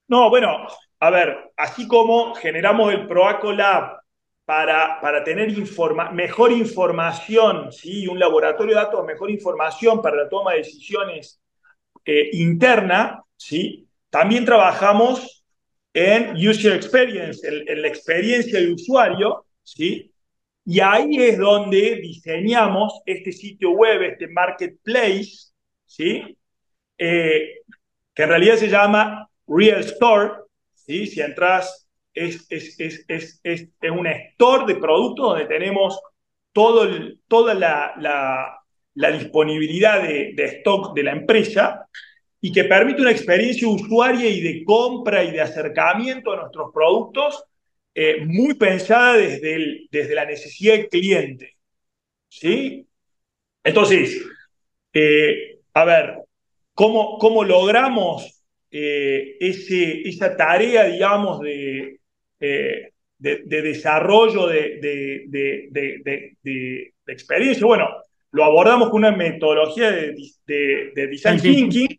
No, 0.09 0.29
bueno, 0.29 0.67
a 1.01 1.11
ver, 1.11 1.53
así 1.57 1.89
como 1.89 2.35
generamos 2.35 2.93
el 2.93 3.07
Proaco 3.07 3.53
Lab 3.53 3.99
para, 4.45 5.01
para 5.01 5.25
tener 5.25 5.51
informa 5.51 6.11
mejor 6.11 6.53
información, 6.53 7.73
¿sí? 7.73 8.07
un 8.07 8.19
laboratorio 8.19 8.75
de 8.75 8.83
datos, 8.83 9.05
mejor 9.05 9.31
información 9.31 10.01
para 10.01 10.17
la 10.17 10.29
toma 10.29 10.53
de 10.53 10.59
decisiones 10.59 11.41
eh, 12.05 12.31
interna, 12.33 13.23
¿sí? 13.37 13.89
también 14.11 14.45
trabajamos 14.45 15.36
en 15.97 16.37
User 16.37 16.75
Experience, 16.75 17.41
en, 17.49 17.81
la 17.81 17.89
experiencia 17.89 18.61
de 18.61 18.71
usuario, 18.71 19.47
¿sí? 19.63 20.13
y 20.63 20.81
ahí 20.81 21.17
es 21.17 21.39
donde 21.39 21.97
diseñamos 22.03 23.01
este 23.07 23.33
sitio 23.33 23.71
web, 23.71 24.03
este 24.03 24.29
marketplace, 24.29 25.53
¿sí? 25.87 26.37
Eh, 26.99 27.61
que 28.13 28.23
en 28.23 28.29
realidad 28.29 28.57
se 28.57 28.69
llama 28.69 29.27
Real 29.47 29.81
Store, 29.81 30.33
¿sí? 30.75 31.07
Si 31.07 31.23
entras, 31.23 31.89
es, 32.13 32.47
es, 32.51 32.79
es, 32.79 33.41
es 33.43 33.71
un 33.91 34.07
store 34.07 34.67
de 34.67 34.79
productos 34.79 35.31
donde 35.31 35.47
tenemos 35.47 35.99
todo 36.53 36.83
el, 36.83 37.21
toda 37.27 37.55
la, 37.55 37.95
la, 37.97 38.59
la 38.93 39.13
disponibilidad 39.13 40.03
de, 40.03 40.35
de, 40.35 40.45
stock 40.45 40.95
de 40.95 41.05
la 41.05 41.13
empresa 41.13 41.89
y 42.47 42.53
que 42.53 42.63
permite 42.63 43.03
una 43.03 43.11
experiencia 43.11 43.67
usuaria 43.67 44.31
y 44.31 44.41
de 44.41 44.63
compra 44.63 45.25
y 45.25 45.33
de 45.33 45.41
acercamiento 45.41 46.31
a 46.31 46.37
nuestros 46.43 46.73
productos 46.73 47.43
eh, 47.93 48.25
muy 48.25 48.55
pensada 48.55 49.17
desde, 49.17 49.55
el, 49.57 49.89
desde 49.91 50.15
la 50.15 50.27
necesidad 50.27 50.75
del 50.75 50.89
cliente. 50.89 51.57
¿Sí? 52.29 52.87
Entonces, 53.65 54.23
eh, 54.93 55.59
a 55.75 55.85
ver, 55.85 56.19
¿cómo, 56.73 57.19
cómo 57.19 57.43
logramos 57.43 58.45
eh, 58.71 59.39
ese, 59.41 60.03
esa 60.09 60.37
tarea, 60.37 60.85
digamos, 60.85 61.41
de, 61.41 61.99
de, 62.39 63.43
desarrollo 63.45 64.47
de, 64.47 64.79
de, 65.29 66.93
experiencia. 67.09 67.67
Bueno, 67.67 67.89
lo 68.31 68.45
abordamos 68.45 68.91
con 68.91 68.99
una 68.99 69.11
metodología 69.11 69.91
de, 69.91 70.15
design 70.95 71.41
thinking, 71.41 71.99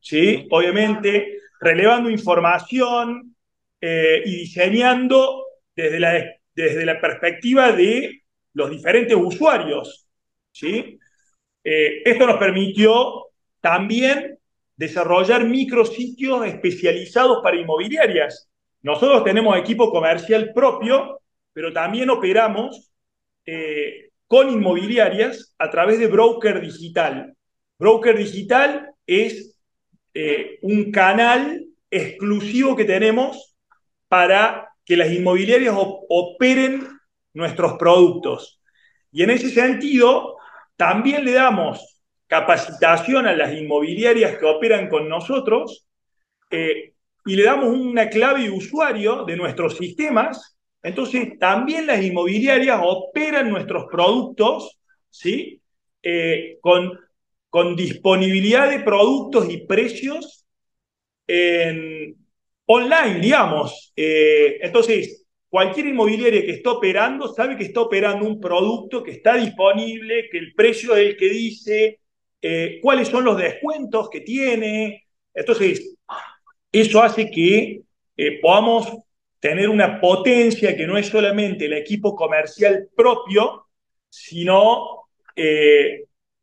¿sí? 0.00 0.46
obviamente, 0.50 1.38
relevando 1.60 2.10
información 2.10 3.34
eh, 3.80 4.22
y 4.24 4.36
diseñando 4.36 5.44
desde 5.74 6.00
la, 6.00 6.24
desde 6.54 6.86
la 6.86 7.00
perspectiva 7.00 7.72
de 7.72 8.22
los 8.54 8.70
diferentes 8.70 9.16
usuarios. 9.16 10.08
¿sí? 10.50 10.98
Eh, 11.62 12.02
esto 12.04 12.26
nos 12.26 12.38
permitió 12.38 13.26
también 13.60 14.38
desarrollar 14.76 15.44
micrositios 15.44 16.46
especializados 16.46 17.42
para 17.42 17.56
inmobiliarias. 17.56 18.48
Nosotros 18.82 19.24
tenemos 19.24 19.58
equipo 19.58 19.90
comercial 19.90 20.52
propio, 20.54 21.20
pero 21.52 21.72
también 21.72 22.10
operamos 22.10 22.92
eh, 23.44 24.10
con 24.26 24.50
inmobiliarias 24.50 25.54
a 25.58 25.70
través 25.70 25.98
de 25.98 26.06
Broker 26.06 26.60
Digital. 26.60 27.34
Broker 27.78 28.16
Digital 28.16 28.90
es 29.06 29.55
eh, 30.18 30.58
un 30.62 30.90
canal 30.90 31.66
exclusivo 31.90 32.74
que 32.74 32.86
tenemos 32.86 33.54
para 34.08 34.70
que 34.82 34.96
las 34.96 35.12
inmobiliarias 35.12 35.74
operen 35.76 36.88
nuestros 37.34 37.74
productos. 37.74 38.62
Y 39.12 39.22
en 39.24 39.30
ese 39.30 39.50
sentido, 39.50 40.38
también 40.76 41.22
le 41.22 41.32
damos 41.32 42.00
capacitación 42.28 43.26
a 43.26 43.36
las 43.36 43.52
inmobiliarias 43.52 44.38
que 44.38 44.46
operan 44.46 44.88
con 44.88 45.06
nosotros 45.06 45.86
eh, 46.50 46.94
y 47.26 47.36
le 47.36 47.44
damos 47.44 47.76
una 47.76 48.08
clave 48.08 48.44
de 48.44 48.50
usuario 48.50 49.24
de 49.24 49.36
nuestros 49.36 49.76
sistemas. 49.76 50.56
Entonces, 50.82 51.38
también 51.38 51.86
las 51.86 52.02
inmobiliarias 52.02 52.80
operan 52.82 53.50
nuestros 53.50 53.84
productos 53.90 54.78
¿sí? 55.10 55.60
Eh, 56.02 56.56
con, 56.62 56.98
con 57.56 57.74
disponibilidad 57.74 58.68
de 58.68 58.80
productos 58.80 59.48
y 59.48 59.64
precios 59.66 60.44
en, 61.26 62.14
online, 62.66 63.18
digamos. 63.18 63.94
Eh, 63.96 64.58
entonces, 64.60 65.24
cualquier 65.48 65.86
inmobiliaria 65.86 66.44
que 66.44 66.50
está 66.50 66.72
operando 66.72 67.32
sabe 67.32 67.56
que 67.56 67.64
está 67.64 67.80
operando 67.80 68.26
un 68.26 68.38
producto 68.38 69.02
que 69.02 69.12
está 69.12 69.38
disponible, 69.38 70.28
que 70.30 70.36
el 70.36 70.52
precio 70.52 70.94
es 70.96 71.08
el 71.08 71.16
que 71.16 71.30
dice, 71.30 72.00
eh, 72.42 72.78
cuáles 72.82 73.08
son 73.08 73.24
los 73.24 73.38
descuentos 73.38 74.10
que 74.10 74.20
tiene. 74.20 75.06
Entonces, 75.32 75.96
eso 76.70 77.02
hace 77.02 77.30
que 77.30 77.80
eh, 78.18 78.38
podamos 78.42 78.98
tener 79.40 79.70
una 79.70 79.98
potencia 79.98 80.76
que 80.76 80.86
no 80.86 80.98
es 80.98 81.06
solamente 81.06 81.64
el 81.64 81.72
equipo 81.72 82.14
comercial 82.14 82.90
propio, 82.94 83.64
sino 84.10 85.06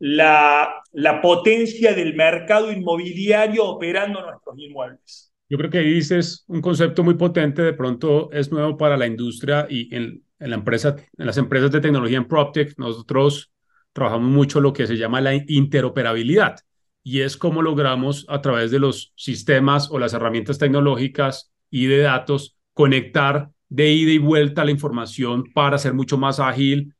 la, 0.05 0.83
potencia 1.21 1.93
del 1.93 2.13
mercado 2.13 2.73
inmobiliario 2.73 3.63
operando 3.63 4.21
nuestros 4.21 4.59
inmuebles. 4.59 5.33
Yo 5.47 5.57
creo 5.57 5.69
que 5.69 5.79
dices 5.79 6.43
un 6.47 6.61
concepto 6.61 7.05
muy 7.05 7.13
potente, 7.13 7.61
de 7.61 7.71
pronto 7.71 8.29
es 8.33 8.51
nuevo 8.51 8.75
para 8.75 8.97
la 8.97 9.07
industria 9.07 9.65
y 9.69 9.95
en, 9.95 10.21
la 10.39 10.55
empresa, 10.55 10.97
en 11.17 11.25
las 11.25 11.37
empresas 11.37 11.71
de 11.71 11.79
tecnología 11.79 12.17
en 12.17 12.27
PropTech, 12.27 12.77
nosotros 12.77 13.53
trabajamos 13.93 14.29
mucho 14.29 14.59
lo 14.59 14.73
que 14.73 14.87
se 14.87 14.97
llama 14.97 15.21
la 15.21 15.35
interoperabilidad 15.35 16.57
y 17.01 17.21
es 17.21 17.37
cómo 17.37 17.61
logramos 17.61 18.25
a 18.27 18.41
través 18.41 18.71
de 18.71 18.79
los 18.79 19.13
sistemas 19.15 19.89
o 19.89 19.99
las 19.99 20.13
herramientas 20.13 20.57
tecnológicas 20.57 21.53
y 21.69 21.85
de 21.85 21.99
datos 21.99 22.57
conectar 22.73 23.51
de 23.69 23.89
ida 23.93 24.11
y 24.11 24.17
vuelta 24.17 24.65
la 24.65 24.71
información 24.71 25.45
para 25.53 25.77
ser 25.77 25.93
mucho 25.93 26.17
más 26.17 26.41
ágil 26.41 26.93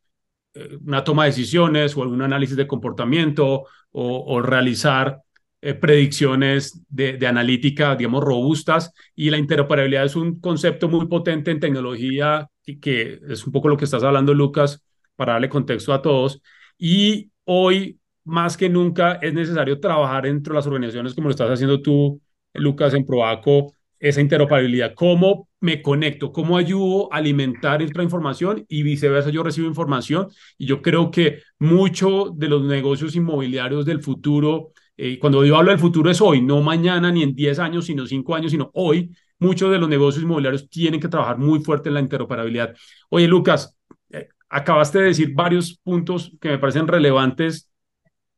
una 0.86 1.04
toma 1.04 1.24
de 1.24 1.32
decisiones 1.32 1.96
o 1.98 2.04
algún 2.04 2.22
análisis 2.22 2.56
de 2.56 2.68
comportamiento 2.68 3.66
o, 3.92 4.42
realizar 4.42 5.22
eh, 5.62 5.74
predicciones 5.76 6.84
de, 6.90 7.26
analítica, 7.28 7.96
digamos, 7.96 8.24
robustas, 8.24 8.92
y 9.16 9.30
la 9.30 9.38
interoperabilidad 9.38 10.06
es 10.06 10.16
un 10.16 10.40
concepto 10.40 10.90
muy 10.90 11.08
potente 11.08 11.52
en 11.52 11.60
tecnología, 11.60 12.50
que, 12.64 12.80
que 12.80 13.20
es 13.30 13.46
un 13.46 13.52
poco 13.54 13.68
lo 13.70 13.78
que 13.78 13.86
estás 13.86 14.04
hablando, 14.04 14.34
Lucas, 14.34 14.84
para 15.16 15.34
darle 15.34 15.50
contexto 15.50 15.94
a 15.94 16.02
todos. 16.02 16.42
Y 16.78 17.32
hoy, 17.46 18.00
más 18.24 18.58
que 18.58 18.70
nunca, 18.70 19.14
es 19.22 19.34
necesario 19.34 19.80
trabajar 19.80 20.26
entre 20.26 20.54
las 20.54 20.68
organizaciones 20.68 21.14
como 21.14 21.28
lo 21.28 21.32
estás 21.32 21.50
haciendo 21.50 21.82
tú, 21.82 22.22
Lucas, 22.54 22.94
en 22.94 23.06
Proaco, 23.06 23.74
esa 24.04 24.20
interoperabilidad. 24.20 24.94
¿Cómo 24.96 25.48
me 25.62 25.82
conecto? 25.82 26.34
¿Cómo 26.34 26.58
ayudo 26.58 27.12
a 27.12 27.18
alimentar 27.18 27.82
esta 27.82 28.04
información? 28.04 28.66
Y 28.68 28.84
viceversa, 28.84 29.30
yo 29.30 29.44
recibo 29.44 29.66
información. 29.66 30.28
Y 30.58 30.66
yo 30.66 30.82
creo 30.82 31.10
que 31.10 31.40
mucho 31.58 32.34
de 32.36 32.50
los 32.50 32.64
negocios 32.64 33.16
inmobiliarios 33.16 33.86
del 33.86 34.04
futuro 34.04 34.74
eh, 34.98 35.18
cuando 35.18 35.44
yo 35.44 35.58
hablo 35.58 35.72
del 35.72 35.80
futuro 35.80 36.12
es 36.12 36.22
hoy, 36.22 36.42
no 36.42 36.62
mañana 36.62 37.12
ni 37.12 37.24
en 37.24 37.34
10 37.34 37.58
años, 37.60 37.86
sino 37.86 38.06
5 38.06 38.36
años, 38.36 38.52
sino 38.52 38.70
hoy. 38.74 39.12
Muchos 39.40 39.72
de 39.72 39.80
los 39.80 39.90
negocios 39.90 40.24
inmobiliarios 40.24 40.70
tienen 40.70 41.00
que 41.00 41.08
trabajar 41.08 41.38
muy 41.38 41.62
fuerte 41.62 41.90
en 41.90 41.96
la 41.96 42.02
interoperabilidad. 42.02 42.76
Oye, 43.10 43.28
Lucas, 43.28 43.76
eh, 44.12 44.28
acabaste 44.50 45.00
de 45.00 45.06
decir 45.06 45.34
varios 45.34 45.80
puntos 45.82 46.32
que 46.40 46.50
me 46.50 46.60
parecen 46.60 46.88
relevantes 46.88 47.70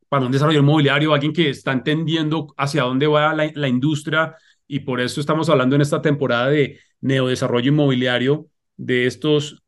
para 0.07 0.25
un 0.25 0.31
desarrollo 0.31 0.59
inmobiliario, 0.59 1.13
alguien 1.13 1.33
que 1.33 1.49
está 1.49 1.73
entendiendo 1.73 2.53
hacia 2.55 2.83
dónde 2.83 3.07
va 3.07 3.33
la 3.33 3.67
industria 3.67 4.35
y 4.67 4.81
por 4.81 4.99
eso 5.01 5.19
estamos 5.19 5.49
hablando 5.49 5.75
en 5.75 5.81
esta 5.81 6.01
temporada 6.01 6.49
de 6.49 6.79
neodesarrollo 7.01 7.69
inmobiliario, 7.69 8.47
de 8.77 9.05
estos 9.05 9.63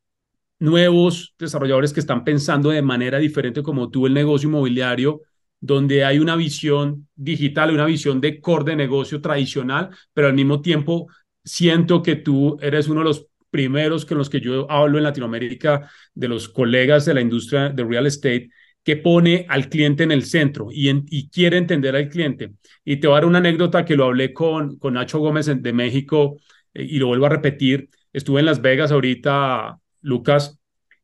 nuevos 0.59 1.35
desarrolladores 1.37 1.93
que 1.93 1.99
están 1.99 2.23
pensando 2.23 2.69
de 2.69 2.81
manera 2.81 3.19
diferente 3.19 3.63
como 3.63 3.89
tú 3.89 4.07
el 4.07 4.13
negocio 4.13 4.49
inmobiliario 4.49 5.21
donde 5.59 6.05
hay 6.05 6.19
una 6.19 6.35
visión 6.35 7.07
digital, 7.15 7.71
una 7.71 7.85
visión 7.85 8.21
de 8.21 8.39
core 8.39 8.71
de 8.71 8.75
negocio 8.75 9.21
tradicional, 9.21 9.89
pero 10.13 10.27
al 10.27 10.33
mismo 10.33 10.61
tiempo 10.61 11.07
siento 11.43 12.03
que 12.03 12.15
tú 12.15 12.57
eres 12.61 12.87
uno 12.87 13.01
de 13.01 13.05
los 13.05 13.27
primeros 13.49 14.05
con 14.05 14.17
los 14.17 14.29
que 14.29 14.39
yo 14.39 14.69
hablo 14.69 14.97
en 14.97 15.03
Latinoamérica, 15.05 15.89
de 16.13 16.27
los 16.27 16.49
colegas 16.49 17.05
de 17.05 17.13
la 17.13 17.21
industria 17.21 17.69
de 17.69 17.83
real 17.83 18.05
estate, 18.05 18.49
que 18.87 18.95
pone 18.95 19.45
al 19.49 19.67
cliente 19.67 20.03
en 20.03 20.13
el 20.13 20.23
centro 20.23 20.69
y, 20.71 21.29
quiere 21.29 21.57
entender 21.57 21.93
al 21.93 22.07
cliente. 22.07 22.53
Y 22.85 22.95
te 22.95 23.07
voy 23.07 23.15
a 23.15 23.19
dar 23.19 23.25
una 23.25 23.39
anécdota 23.39 23.83
que 23.83 23.97
lo 23.97 24.05
hablé 24.05 24.31
con, 24.31 24.77
con 24.77 24.93
Nacho 24.93 25.19
Gómez 25.19 25.47
de 25.47 25.73
México 25.73 26.37
eh, 26.73 26.87
y 26.89 26.97
lo 26.97 27.07
vuelvo 27.07 27.25
a 27.25 27.29
repetir. 27.29 27.89
Estuve 28.13 28.39
en 28.39 28.45
Las 28.45 28.61
Vegas 28.61 28.93
ahorita, 28.93 29.77
Lucas, 30.03 30.57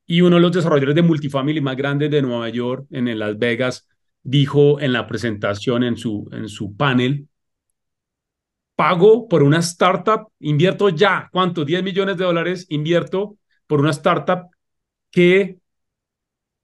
y 0.05 0.21
uno 0.21 0.37
de 0.37 0.43
los 0.43 0.53
desarrolladores 0.53 0.95
de 0.95 1.01
multifamily 1.01 1.59
más 1.59 1.75
grandes 1.75 2.09
de 2.09 2.21
Nueva 2.21 2.47
York, 2.47 2.87
en 2.89 3.19
Las 3.19 3.37
Vegas, 3.37 3.85
dijo 4.21 4.79
en 4.79 4.93
la 4.93 5.05
presentación, 5.05 5.83
en 5.83 5.97
su, 5.97 6.29
en 6.31 6.47
su 6.47 6.77
panel, 6.77 7.27
pago 8.77 9.27
por 9.27 9.43
una 9.43 9.57
startup, 9.57 10.29
invierto 10.39 10.87
ya, 10.87 11.27
¿cuánto? 11.33 11.65
10 11.65 11.83
millones 11.83 12.15
de 12.15 12.23
dólares 12.23 12.65
invierto 12.69 13.35
por 13.67 13.81
una 13.81 13.89
startup 13.89 14.47
que 15.11 15.57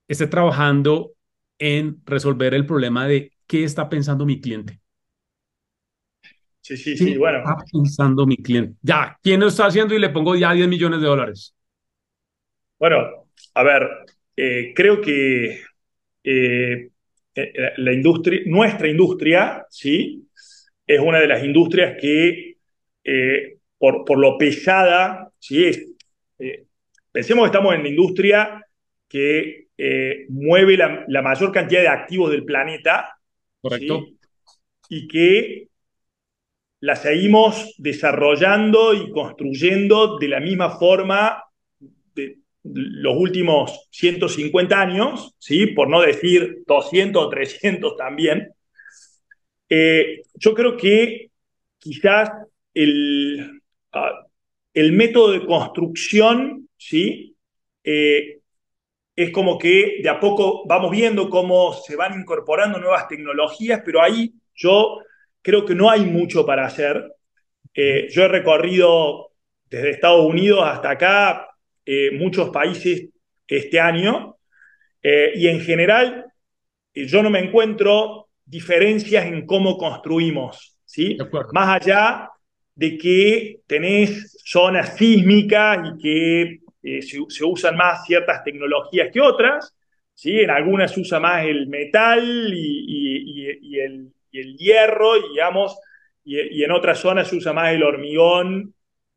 esté 0.10 0.28
trabajando 0.28 1.13
en 1.60 2.02
resolver 2.06 2.54
el 2.54 2.65
problema 2.65 3.08
de 3.08 3.32
qué 3.48 3.63
está 3.63 3.88
pensando 3.88 4.26
mi 4.26 4.41
cliente. 4.41 4.82
Sí, 6.62 6.76
sí, 6.76 6.98
sí, 6.98 7.17
bueno. 7.17 7.39
está 7.39 7.56
pensando 7.72 8.26
mi 8.26 8.38
cliente? 8.38 8.76
Ya, 8.82 9.17
¿quién 9.24 9.39
lo 9.39 9.48
está 9.48 9.67
haciendo 9.67 9.95
y 9.95 10.00
le 10.00 10.10
pongo 10.10 10.36
ya 10.36 10.52
10 10.52 10.67
millones 10.67 11.00
de 11.00 11.08
dólares? 11.08 11.56
Bueno, 12.78 13.28
a 13.54 13.63
ver, 13.63 13.89
eh, 14.36 14.74
creo 14.76 15.00
que 15.00 15.62
eh, 16.24 16.89
eh, 17.36 17.54
la 17.78 17.93
industria, 17.93 18.41
nuestra 18.45 18.88
industria, 18.88 19.65
¿sí? 19.69 20.28
Es 20.86 21.00
una 21.00 21.19
de 21.19 21.28
las 21.28 21.43
industrias 21.43 21.98
que, 22.00 22.58
eh, 23.04 23.58
por, 23.78 24.06
por, 24.06 24.17
lo 24.17 24.38
pesada, 24.38 25.32
¿sí? 25.39 25.65
Es, 25.65 25.88
pensemos 27.12 27.43
que 27.43 27.48
estamos 27.58 27.76
en 27.76 27.84
la 27.84 27.89
industria 27.89 28.65
que 29.08 29.68
mueve 30.30 30.76
la, 30.78 31.06
la, 31.08 31.22
mayor 31.22 31.52
cantidad 31.52 31.82
de 31.82 31.88
activos 31.88 32.32
del 32.32 32.44
planeta. 32.44 33.18
Correcto. 33.62 34.08
Y 34.89 35.08
que 35.08 35.68
la 36.82 36.96
seguimos 36.96 37.76
desarrollando 37.78 38.94
y 38.94 39.12
construyendo 39.12 40.18
de 40.18 40.28
la 40.28 40.39
misma 40.39 40.78
forma 40.78 41.44
los 42.63 43.15
últimos 43.15 43.88
150 43.92 44.80
años, 44.80 45.36
¿sí? 45.39 45.68
por 45.68 45.89
no 45.89 46.02
decir 46.02 46.63
200 46.68 47.24
o 47.24 47.30
300 47.30 47.96
también, 47.96 48.54
eh, 49.70 50.24
yo 50.36 50.54
creo 50.54 50.76
que 50.76 51.32
quizás 51.78 52.32
el, 52.74 53.62
ah, 53.94 54.26
el 54.74 54.92
método 54.94 55.32
de 55.32 55.46
construcción 55.46 56.70
¿sí? 56.78 57.36
Eh, 57.84 58.38
es 59.23 59.32
como 59.32 59.58
que 59.58 59.99
de 60.01 60.08
a 60.08 60.17
poco 60.17 60.65
vamos 60.65 60.91
viendo 60.91 61.29
cómo 61.29 61.73
se 61.73 61.97
van 61.97 62.17
incorporando 62.17 62.79
nuevas 62.79 63.05
tecnologías, 63.10 63.82
pero 63.84 64.01
ahí 64.01 64.34
yo 64.55 64.99
creo 65.41 65.65
que 65.65 65.75
no 65.75 65.89
hay 65.89 66.05
mucho 66.05 66.45
para 66.45 66.65
hacer. 66.65 67.03
Eh, 67.73 68.08
yo 68.12 68.23
he 68.23 68.27
recorrido 68.29 69.32
desde 69.69 69.89
Estados 69.89 70.25
Unidos 70.25 70.62
hasta 70.63 70.91
acá, 70.91 71.49
eh, 71.86 72.12
muchos 72.12 72.49
países 72.49 73.10
este 73.45 73.77
año, 73.77 74.38
eh, 75.03 75.34
y 75.36 75.49
en 75.49 75.60
general 75.60 76.25
yo 76.93 77.21
no 77.21 77.29
me 77.29 77.39
encuentro 77.39 78.29
diferencias 78.45 79.25
en 79.25 79.45
cómo 79.45 79.77
construimos, 79.77 80.79
¿sí? 80.86 81.17
Más 81.51 81.82
allá 81.82 82.29
de 82.73 82.97
que 82.97 83.60
tenés 83.67 84.41
zonas 84.45 84.95
sísmicas 84.95 85.79
y 85.89 86.01
que 86.01 86.60
se, 86.82 87.02
se, 87.28 87.44
usan 87.44 87.76
más 87.76 88.06
ciertas 88.06 88.44
tecnologías 88.44 89.10
que 89.12 89.22
otras, 89.22 89.76
¿sí? 90.20 90.42
En 90.42 90.50
algunas 90.50 90.92
se 90.92 91.00
usa 91.00 91.20
más 91.20 91.46
el 91.46 91.68
metal 91.68 92.52
y, 92.54 93.80
el, 93.80 94.12
hierro, 94.58 95.13
digamos, 95.30 95.78
y, 96.26 96.62
en 96.62 96.72
otras 96.72 97.00
zonas 97.00 97.30
se 97.30 97.38
usa 97.38 97.54
más 97.54 97.74
el 97.74 97.84
hormigón, 97.84 98.74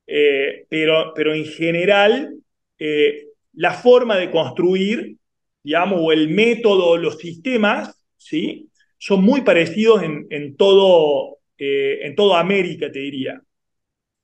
eh, 0.06 0.64
pero, 0.68 1.12
pero 1.14 1.34
en 1.34 1.44
general 1.44 2.34
eh, 2.78 3.26
la 3.54 3.72
forma 3.72 4.16
de 4.16 4.30
construir, 4.30 5.16
digamos, 5.64 6.00
o 6.00 6.12
el 6.12 6.28
método, 6.28 6.96
los 6.96 7.18
sistemas, 7.18 8.00
¿sí? 8.16 8.68
Son 8.98 9.24
muy 9.24 9.40
parecidos 9.40 10.02
en, 10.04 10.56
todo, 10.56 11.38
eh, 11.58 11.98
en 12.02 12.14
toda 12.14 12.38
América, 12.38 12.90
te 12.92 13.00
diría. 13.00 13.42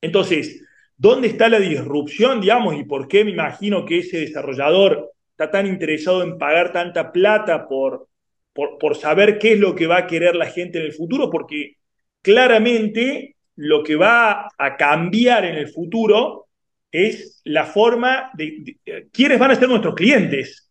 Entonces, 0.01 0.63
¿dónde 0.99 1.29
está 1.29 1.47
la 1.49 1.59
disrupción, 1.59 2.41
digamos, 2.41 2.75
y 2.75 2.83
por 2.83 3.07
qué 3.07 3.23
me 3.23 3.31
imagino 3.31 3.85
que 3.85 3.99
ese 3.99 4.19
desarrollador 4.19 5.13
está 5.31 5.49
tan 5.49 5.65
interesado 5.65 6.21
en 6.21 6.37
pagar 6.37 6.73
tanta 6.73 7.11
plata 7.11 7.67
por, 7.67 8.09
por, 8.53 8.77
por 8.77 8.95
saber 8.97 9.39
qué 9.39 9.53
es 9.53 9.59
lo 9.59 9.73
que 9.73 9.87
va 9.87 9.99
a 9.99 10.07
querer 10.07 10.35
la 10.35 10.47
gente 10.47 10.77
en 10.77 10.85
el 10.85 10.93
futuro? 10.93 11.29
Porque 11.31 11.77
claramente 12.21 13.37
lo 13.55 13.81
que 13.81 13.95
va 13.95 14.49
a 14.57 14.75
cambiar 14.77 15.45
en 15.45 15.55
el 15.55 15.69
futuro 15.69 16.49
es 16.91 17.41
la 17.45 17.65
forma 17.65 18.31
de, 18.33 18.77
quiénes 19.11 19.39
van 19.39 19.51
a 19.51 19.55
ser 19.55 19.69
nuestros 19.69 19.95
clientes, 19.95 20.69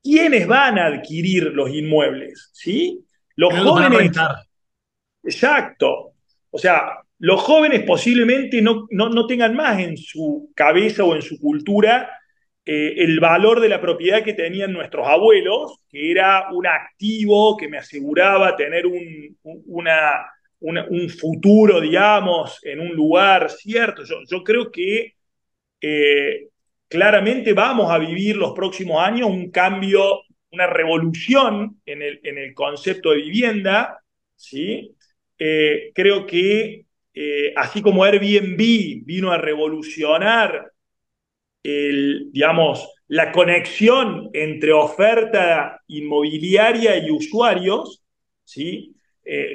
quiénes 0.00 0.46
van 0.46 0.78
a 0.78 0.86
adquirir 0.86 1.44
los 1.52 1.70
inmuebles, 1.70 2.50
¿sí? 2.52 3.04
Los 3.34 3.52
jóvenes. 3.58 4.12
Exacto. 5.24 6.12
O 6.50 6.58
sea, 6.58 7.00
los 7.18 7.40
jóvenes 7.40 7.82
posiblemente 7.84 8.60
no, 8.60 8.86
no, 8.90 9.26
tengan 9.26 9.54
más 9.54 9.78
en 9.80 9.96
su 9.96 10.50
cabeza 10.54 11.04
o 11.04 11.14
en 11.14 11.22
su 11.22 11.38
cultura 11.38 12.10
eh, 12.64 12.94
el 12.98 13.20
valor 13.20 13.60
de 13.60 13.68
la 13.68 13.80
propiedad 13.80 14.22
que 14.22 14.34
tenían 14.34 14.72
nuestros 14.72 15.06
abuelos, 15.06 15.78
que 15.88 16.10
era 16.10 16.50
un 16.52 16.66
activo 16.66 17.56
que 17.56 17.68
me 17.68 17.78
aseguraba 17.78 18.56
tener 18.56 18.86
un, 18.86 19.36
una, 19.42 20.26
un 20.60 21.08
futuro, 21.08 21.80
digamos, 21.80 22.58
en 22.64 22.80
un 22.80 22.92
lugar 22.92 23.50
cierto. 23.50 24.02
Yo, 24.04 24.16
yo 24.28 24.42
creo 24.42 24.70
que 24.70 25.14
eh, 25.80 26.48
claramente 26.88 27.52
vamos 27.52 27.90
a 27.90 27.98
vivir 27.98 28.36
los 28.36 28.52
próximos 28.52 29.04
años 29.04 29.28
un 29.28 29.50
cambio, 29.50 30.22
una 30.50 30.66
revolución 30.66 31.80
en 31.86 32.02
el, 32.02 32.20
en 32.24 32.38
el 32.38 32.54
concepto 32.54 33.10
de 33.10 33.16
vivienda, 33.22 34.00
¿sí? 34.34 34.94
Eh, 35.38 35.92
creo 35.94 36.26
que 36.26 36.85
eh, 37.16 37.52
así 37.56 37.82
como 37.82 38.04
Airbnb 38.04 39.04
vino 39.04 39.32
a 39.32 39.38
revolucionar 39.38 40.72
digamos, 41.68 42.88
la 43.08 43.32
conexión 43.32 44.30
entre 44.32 44.72
oferta 44.72 45.82
inmobiliaria 45.88 46.96
y 46.96 47.10
usuarios, 47.10 48.04
¿sí? 48.44 48.94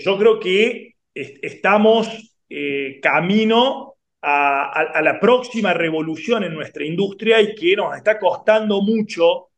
yo 0.04 0.18
creo 0.18 0.38
que 0.38 0.96
estamos 1.14 2.32
eh, 2.54 3.00
camino 3.02 3.96
a, 4.22 5.02
la 5.02 5.22
próxima 5.22 5.74
revolución 5.74 6.44
en 6.44 6.54
nuestra 6.54 6.84
industria 6.84 7.40
y 7.40 7.56
que 7.56 7.78
nos 7.78 7.96
está 7.96 8.20
costando 8.20 8.82
mucho 8.82 9.52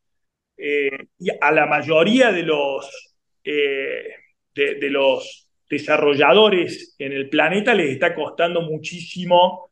eh, 0.56 1.08
a 1.40 1.50
la 1.50 1.66
mayoría 1.66 2.30
de 2.30 2.44
los, 2.44 3.16
eh, 3.42 4.04
de, 4.54 4.90
los 4.90 5.43
desarrolladores 5.74 6.94
en 6.98 7.12
el 7.12 7.28
planeta 7.28 7.74
les 7.74 7.90
está 7.90 8.14
costando 8.14 8.62
muchísimo 8.62 9.70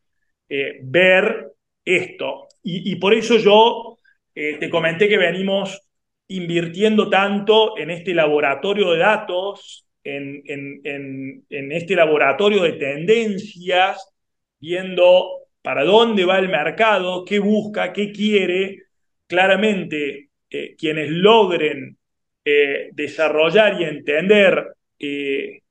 ver 0.83 1.49
esto. 1.85 2.49
Y, 2.63 2.95
por 2.97 3.15
eso 3.15 3.39
yo 3.39 3.99
te 4.35 4.69
comenté 4.69 5.09
que 5.09 5.17
venimos 5.17 5.81
invirtiendo 6.29 7.09
tanto 7.09 7.79
en 7.79 7.91
este 7.91 8.13
laboratorio 8.15 8.91
de 8.91 8.99
datos 8.99 9.87
en, 10.05 11.73
este 11.73 11.95
laboratorio 11.95 12.63
de 12.63 12.73
tendencias, 12.73 14.13
viendo 14.61 15.47
para 15.63 15.85
dónde 15.85 16.25
va 16.25 16.39
el 16.39 16.49
mercado, 16.49 17.25
qué 17.25 17.39
busca, 17.39 17.93
qué 17.93 18.11
quiere. 18.13 18.79
Claramente, 19.27 20.29
eh, 20.51 20.75
quienes 20.77 21.11
logren 21.11 21.97
eh, 22.45 22.91
desarrollar 22.93 23.81
y 23.81 23.85
entender 23.85 24.75
eh, 24.99 25.62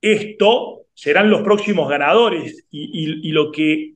esto 0.00 0.86
serán 0.94 1.30
los 1.30 1.42
próximos 1.42 1.88
ganadores. 1.88 2.66
y, 2.70 3.30
lo 3.32 3.50
que 3.52 3.94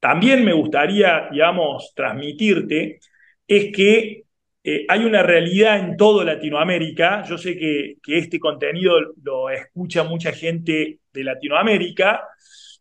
también 0.00 0.44
me 0.44 0.52
gustaría, 0.54 1.28
digamos, 1.30 1.92
transmitirte 1.94 3.00
es 3.46 3.72
que 3.72 4.24
eh, 4.62 4.84
hay 4.88 5.04
una 5.04 5.22
realidad 5.22 5.78
en 5.78 5.96
todo 5.96 6.24
Latinoamérica. 6.24 7.22
Yo 7.24 7.38
sé 7.38 7.56
que, 7.56 7.96
este 8.06 8.38
contenido 8.38 8.98
lo 9.22 9.50
escucha 9.50 10.04
mucha 10.04 10.32
gente 10.32 11.00
de 11.12 11.24
Latinoamérica. 11.24 12.24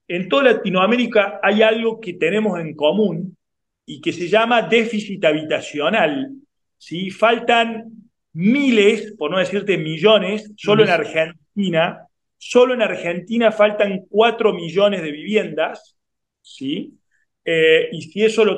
En 0.08 0.28
toda 0.28 0.44
Latinoamérica 0.44 1.40
hay 1.42 1.62
algo 1.62 2.00
que 2.00 2.14
tenemos 2.14 2.60
en 2.60 2.76
común 2.76 3.38
y 3.86 4.02
que 4.02 4.12
se 4.12 4.28
llama 4.28 4.64
déficit 4.64 5.24
habitacional. 5.24 6.32
¿sí? 6.78 7.10
Faltan 7.12 7.86
miles, 8.34 9.16
por 9.18 9.32
no 9.32 9.40
decirte 9.40 9.78
millones, 9.78 10.52
solo 10.58 10.84
en 10.84 10.90
Argentina. 10.90 12.06
Solo 12.42 12.74
en 12.74 12.82
Argentina 12.82 13.52
faltan 13.52 14.06
cuatro 14.10 14.54
millones 14.54 15.02
de 15.02 15.12
viviendas. 15.12 15.98
¿sí? 16.42 16.98
Eh, 17.44 17.90
y 17.92 18.02
si 18.02 18.24
eso 18.24 18.46
lo, 18.46 18.58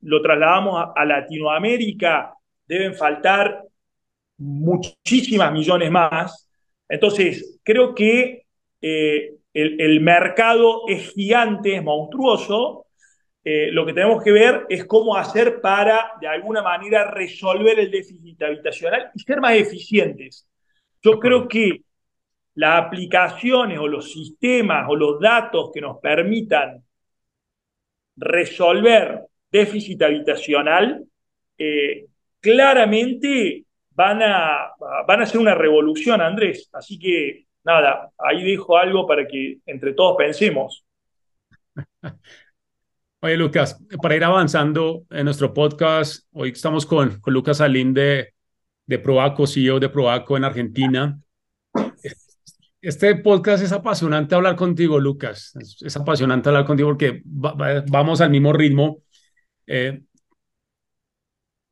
lo 0.00 0.22
trasladamos 0.22 0.92
a 0.94 1.04
Latinoamérica, 1.04 2.32
deben 2.68 2.94
faltar 2.94 3.62
muchísimas 4.38 5.52
millones 5.52 5.90
más. 5.90 6.48
Entonces, 6.88 7.58
creo 7.64 7.96
que 7.96 8.46
eh, 8.80 9.34
el, 9.52 10.00
mercado 10.00 10.82
es 10.86 11.12
gigante, 11.12 11.74
es 11.74 11.82
monstruoso. 11.82 12.86
Eh, 13.42 13.70
lo 13.72 13.84
que 13.84 13.92
tenemos 13.92 14.22
que 14.22 14.30
ver 14.30 14.66
es 14.68 14.84
cómo 14.84 15.16
hacer 15.16 15.60
para, 15.60 16.12
de 16.20 16.28
alguna 16.28 16.62
manera, 16.62 17.10
resolver 17.10 17.76
el 17.80 17.90
déficit 17.90 18.40
habitacional 18.40 19.10
y 19.14 19.20
ser 19.20 19.40
más 19.40 19.54
eficientes. 19.54 20.48
Yo 21.02 21.18
creo 21.18 21.48
que 21.48 21.85
las 22.56 22.86
aplicaciones 22.86 23.78
o 23.78 23.86
los 23.86 24.10
sistemas 24.12 24.86
o 24.88 24.96
los 24.96 25.20
datos 25.20 25.70
que 25.72 25.80
nos 25.80 25.98
permitan 25.98 26.82
resolver 28.16 29.22
déficit 29.50 30.02
habitacional 30.02 31.04
eh, 31.58 32.06
claramente 32.40 33.64
van 33.90 34.22
a, 34.22 34.72
van 35.06 35.20
a 35.20 35.22
hacer 35.24 35.38
una 35.38 35.54
revolución, 35.54 36.20
Andrés. 36.20 36.68
Así 36.72 36.98
que, 36.98 37.46
nada, 37.62 38.10
ahí 38.18 38.42
dejo 38.42 38.76
algo 38.76 39.06
para 39.06 39.26
que 39.26 39.58
entre 39.66 39.92
todos 39.92 40.16
pensemos. 40.16 40.84
Oye, 43.20 43.36
Lucas, 43.36 43.82
para 44.00 44.16
ir 44.16 44.24
avanzando 44.24 45.04
en 45.10 45.24
nuestro 45.24 45.52
podcast, 45.52 46.26
hoy 46.32 46.50
estamos 46.50 46.86
con, 46.86 47.20
con 47.20 47.34
Lucas 47.34 47.58
Salim 47.58 47.92
de, 47.92 48.32
de 48.86 48.98
Proaco, 48.98 49.46
CEO 49.46 49.78
de 49.78 49.88
Proaco 49.88 50.36
en 50.36 50.44
Argentina. 50.44 51.18
Este 52.86 53.16
podcast 53.16 53.64
es 53.64 53.72
apasionante 53.72 54.36
hablar 54.36 54.54
contigo, 54.54 55.00
Lucas. 55.00 55.52
Es, 55.80 55.96
apasionante 55.96 56.50
hablar 56.50 56.64
contigo 56.64 56.90
porque 56.90 57.20
vamos 57.24 58.20
al 58.20 58.30
mismo 58.30 58.52
ritmo. 58.52 59.02
Eh, 59.66 60.02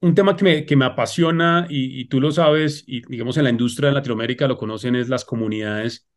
un 0.00 0.12
tema 0.16 0.34
que 0.34 0.42
me, 0.42 0.66
que 0.66 0.74
me 0.74 0.86
apasiona 0.86 1.68
y, 1.70 2.06
tú 2.06 2.20
lo 2.20 2.32
sabes, 2.32 2.82
y 2.88 3.02
digamos 3.06 3.36
en 3.36 3.44
la 3.44 3.50
industria 3.50 3.90
de 3.90 3.94
Latinoamérica 3.94 4.48
lo 4.48 4.56
conocen, 4.56 4.96
es 4.96 5.08
las 5.08 5.24
comunidades. 5.24 6.08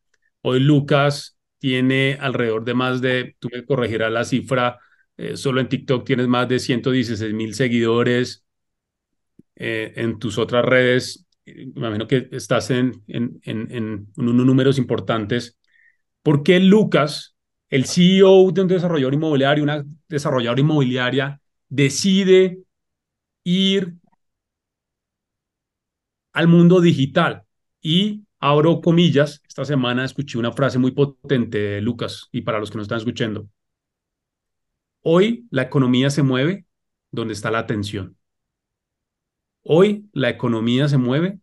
Hoy 0.41 0.61
Lucas 0.61 1.37
tiene 1.59 2.17
alrededor 2.19 2.65
de 2.65 2.73
más 2.73 2.99
de, 2.99 3.35
tú 3.37 3.49
me 3.53 3.63
corregirás 3.65 4.11
la 4.11 4.23
cifra, 4.23 4.79
eh, 5.15 5.37
solo 5.37 5.61
en 5.61 5.69
TikTok 5.69 6.07
tienes 6.07 6.27
más 6.27 6.49
de 6.49 6.57
116 6.57 7.35
mil 7.35 7.53
seguidores. 7.53 8.43
Eh, 9.55 9.93
en 9.97 10.17
tus 10.17 10.39
otras 10.39 10.65
redes, 10.65 11.26
me 11.55 11.87
imagino 11.87 12.07
que 12.07 12.29
estás 12.31 12.69
en, 12.71 13.03
en, 13.07 13.39
en, 13.43 13.71
en 13.71 14.07
unos 14.17 14.45
números 14.45 14.77
importantes. 14.77 15.57
¿Por 16.21 16.43
qué 16.43 16.59
Lucas, 16.59 17.35
el 17.69 17.85
CEO 17.85 18.51
de 18.51 18.61
un 18.61 18.67
desarrollador 18.67 19.13
inmobiliario, 19.13 19.63
una 19.63 19.85
desarrolladora 20.07 20.61
inmobiliaria, 20.61 21.41
decide 21.69 22.59
ir 23.43 23.95
al 26.33 26.47
mundo 26.47 26.81
digital. 26.81 27.43
Y 27.81 28.23
abro 28.39 28.81
comillas, 28.81 29.41
esta 29.47 29.65
semana 29.65 30.05
escuché 30.05 30.37
una 30.37 30.51
frase 30.51 30.79
muy 30.79 30.91
potente 30.91 31.57
de 31.57 31.81
Lucas 31.81 32.27
y 32.31 32.41
para 32.41 32.59
los 32.59 32.69
que 32.69 32.77
nos 32.77 32.85
están 32.85 32.99
escuchando. 32.99 33.47
Hoy 35.01 35.47
la 35.51 35.63
economía 35.63 36.09
se 36.09 36.23
mueve 36.23 36.65
donde 37.11 37.33
está 37.33 37.49
la 37.51 37.59
atención. 37.59 38.16
Hoy 39.69 40.05
la 40.13 40.29
economía 40.29 40.87
se 40.87 40.97
mueve 40.97 41.39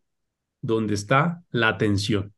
donde 0.62 0.95
está 0.95 1.43
la 1.51 1.68
atención. 1.68 2.33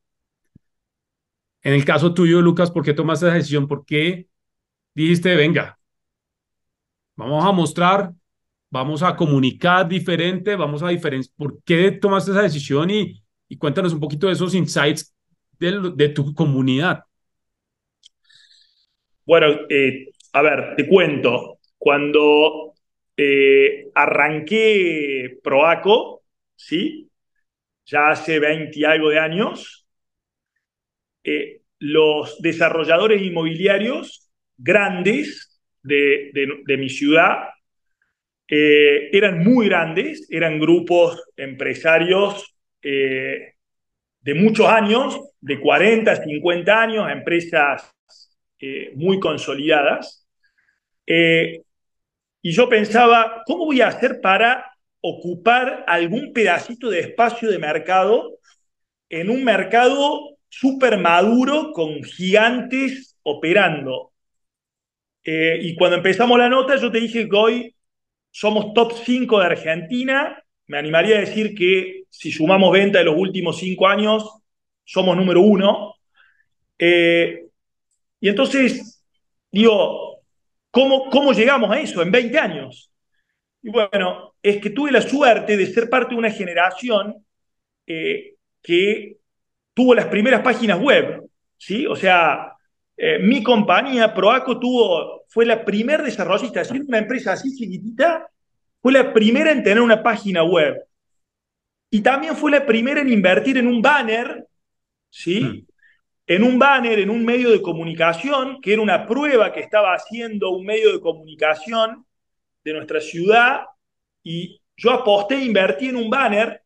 En 1.62 1.74
el 1.74 1.84
caso 1.84 2.12
tuyo, 2.12 2.43
Lucas, 2.43 2.72
¿por 2.72 2.84
qué 2.84 2.93
tomaste 2.93 3.26
esa 3.26 3.37
decisión? 3.37 3.68
¿Por 3.68 3.84
qué 3.84 4.26
dijiste, 4.95 5.37
venga, 5.37 5.78
vamos 7.14 7.45
a 7.45 7.53
mostrar, 7.53 8.12
vamos 8.68 9.05
a 9.05 9.14
comunicar 9.14 9.87
diferente, 9.87 10.57
vamos 10.57 10.82
a 10.82 10.89
diferenciar? 10.89 11.32
¿Por 11.37 11.62
qué 11.62 11.93
tomaste 11.93 12.32
esa 12.32 12.43
decisión? 12.43 12.91
Y, 12.91 13.22
y 13.49 13.57
cuéntanos 13.57 13.93
un 13.93 14.01
poquito 14.01 14.26
de 14.26 14.32
esos 14.32 14.55
insights 14.57 15.14
de, 15.57 16.09
tu 16.09 16.34
comunidad. 16.34 17.05
Bueno, 19.24 19.47
eh, 19.68 20.11
a 20.32 20.43
ver, 20.43 20.74
te 20.76 20.89
cuento. 20.89 21.59
Cuando 21.78 22.74
eh, 23.16 23.88
arranqué 23.94 25.38
Proaco, 25.42 26.22
¿sí? 26.54 27.10
Ya 27.86 28.10
hace 28.10 28.38
20 28.38 28.78
y 28.78 28.84
algo 28.84 29.10
de 29.10 29.18
años, 29.18 29.86
eh, 31.24 31.62
los 31.78 32.40
desarrolladores 32.40 33.22
inmobiliarios 33.22 34.30
grandes 34.56 35.60
de, 35.82 36.30
mi 36.78 36.88
ciudad 36.88 37.48
eran 38.48 39.42
muy 39.42 39.66
grandes, 39.66 40.26
eran 40.30 40.58
grupos 40.58 41.22
empresarios 41.36 42.56
de 42.82 44.34
muchos 44.34 44.66
años, 44.66 45.20
de 45.40 45.60
40, 45.60 46.16
50 46.16 46.82
años, 46.82 47.10
empresas 47.10 47.92
muy 48.94 49.20
consolidadas, 49.20 50.26
eh, 51.06 51.62
y 52.47 52.53
yo 52.53 52.68
pensaba, 52.68 53.42
¿cómo 53.44 53.64
voy 53.64 53.80
a 53.80 53.88
hacer 53.88 54.20
para 54.20 54.72
ocupar 55.01 55.84
algún 55.88 56.32
pedacito 56.32 56.88
de 56.88 57.01
espacio 57.01 57.51
de 57.51 57.59
mercado 57.59 58.38
en 59.09 59.30
un 59.30 59.42
mercado 59.42 60.36
súper 60.49 60.97
maduro 60.97 61.72
con 61.72 62.05
gigantes 62.05 63.16
operando? 63.24 64.12
Eh, 65.24 65.59
y 65.61 65.74
cuando 65.74 65.97
empezamos 65.97 66.38
la 66.38 66.49
nota, 66.49 66.76
yo 66.76 66.92
te 66.92 67.01
dije 67.01 67.28
que 67.28 67.36
hoy 67.36 67.74
somos 68.30 68.72
top 68.74 68.92
5 68.92 69.40
de 69.40 69.47
Argentina. 69.47 70.40
Me 70.68 70.78
animaría 70.78 71.16
a 71.16 71.22
decir 71.22 71.53
que 71.53 72.05
si 72.11 72.30
sumamos 72.30 72.70
venta 72.70 73.01
de 73.01 73.07
los 73.07 73.16
últimos 73.16 73.59
5 73.59 73.88
años, 73.88 74.24
somos 74.84 75.16
número 75.16 75.40
uno. 75.40 75.97
Eh, 76.78 77.44
y 78.20 78.28
entonces, 78.28 79.05
digo, 79.51 80.05
¿Cómo, 80.76 81.32
llegamos 81.32 81.70
a 81.70 81.80
eso 81.80 82.02
en 82.02 82.10
20 82.10 82.38
años? 82.38 82.92
Y 83.62 83.70
bueno, 83.70 84.34
es 84.42 84.60
que 84.60 84.68
tuve 84.68 84.92
la 84.92 85.00
suerte 85.00 85.56
de 85.56 85.66
ser 85.66 85.88
parte 85.88 86.10
de 86.14 86.18
una 86.18 86.30
generación 86.30 87.24
eh, 87.86 88.34
que 88.60 89.16
tuvo 89.72 89.94
las 89.94 90.04
primeras 90.08 90.42
páginas 90.42 90.78
web, 90.78 91.24
¿sí? 91.56 91.86
O 91.86 91.96
sea, 91.96 92.52
eh, 92.94 93.18
mi 93.20 93.42
compañía, 93.42 94.12
Proaco, 94.12 94.58
tuvo, 94.60 95.24
fue 95.28 95.46
la 95.46 95.64
primera 95.64 96.02
desarrollista, 96.02 96.62
siendo 96.62 96.88
una 96.88 96.98
empresa 96.98 97.32
así 97.32 97.56
chiquitita, 97.56 98.28
fue 98.82 98.92
la 98.92 99.14
primera 99.14 99.52
en 99.52 99.62
tener 99.62 99.80
una 99.80 100.02
página 100.02 100.44
web. 100.44 100.76
Y 101.88 102.02
también 102.02 102.36
fue 102.36 102.50
la 102.50 102.66
primera 102.66 103.00
en 103.00 103.08
invertir 103.08 103.56
en 103.56 103.66
un 103.66 103.80
banner, 103.80 104.46
¿sí? 105.08 105.40
Mm 105.40 105.75
en 106.26 106.42
un 106.42 106.58
banner, 106.58 106.98
en 106.98 107.10
un 107.10 107.24
medio 107.24 107.50
de 107.50 107.62
comunicación, 107.62 108.60
que 108.60 108.72
era 108.72 108.82
una 108.82 109.06
prueba 109.06 109.52
que 109.52 109.60
estaba 109.60 109.94
haciendo 109.94 110.50
un 110.50 110.66
medio 110.66 110.92
de 110.92 111.00
comunicación 111.00 112.04
de 112.64 112.72
nuestra 112.72 113.00
ciudad, 113.00 113.60
y 114.22 114.60
yo 114.76 114.90
aposté, 114.90 115.42
invertí 115.44 115.88
en 115.88 115.96
un 115.96 116.10
banner 116.10 116.62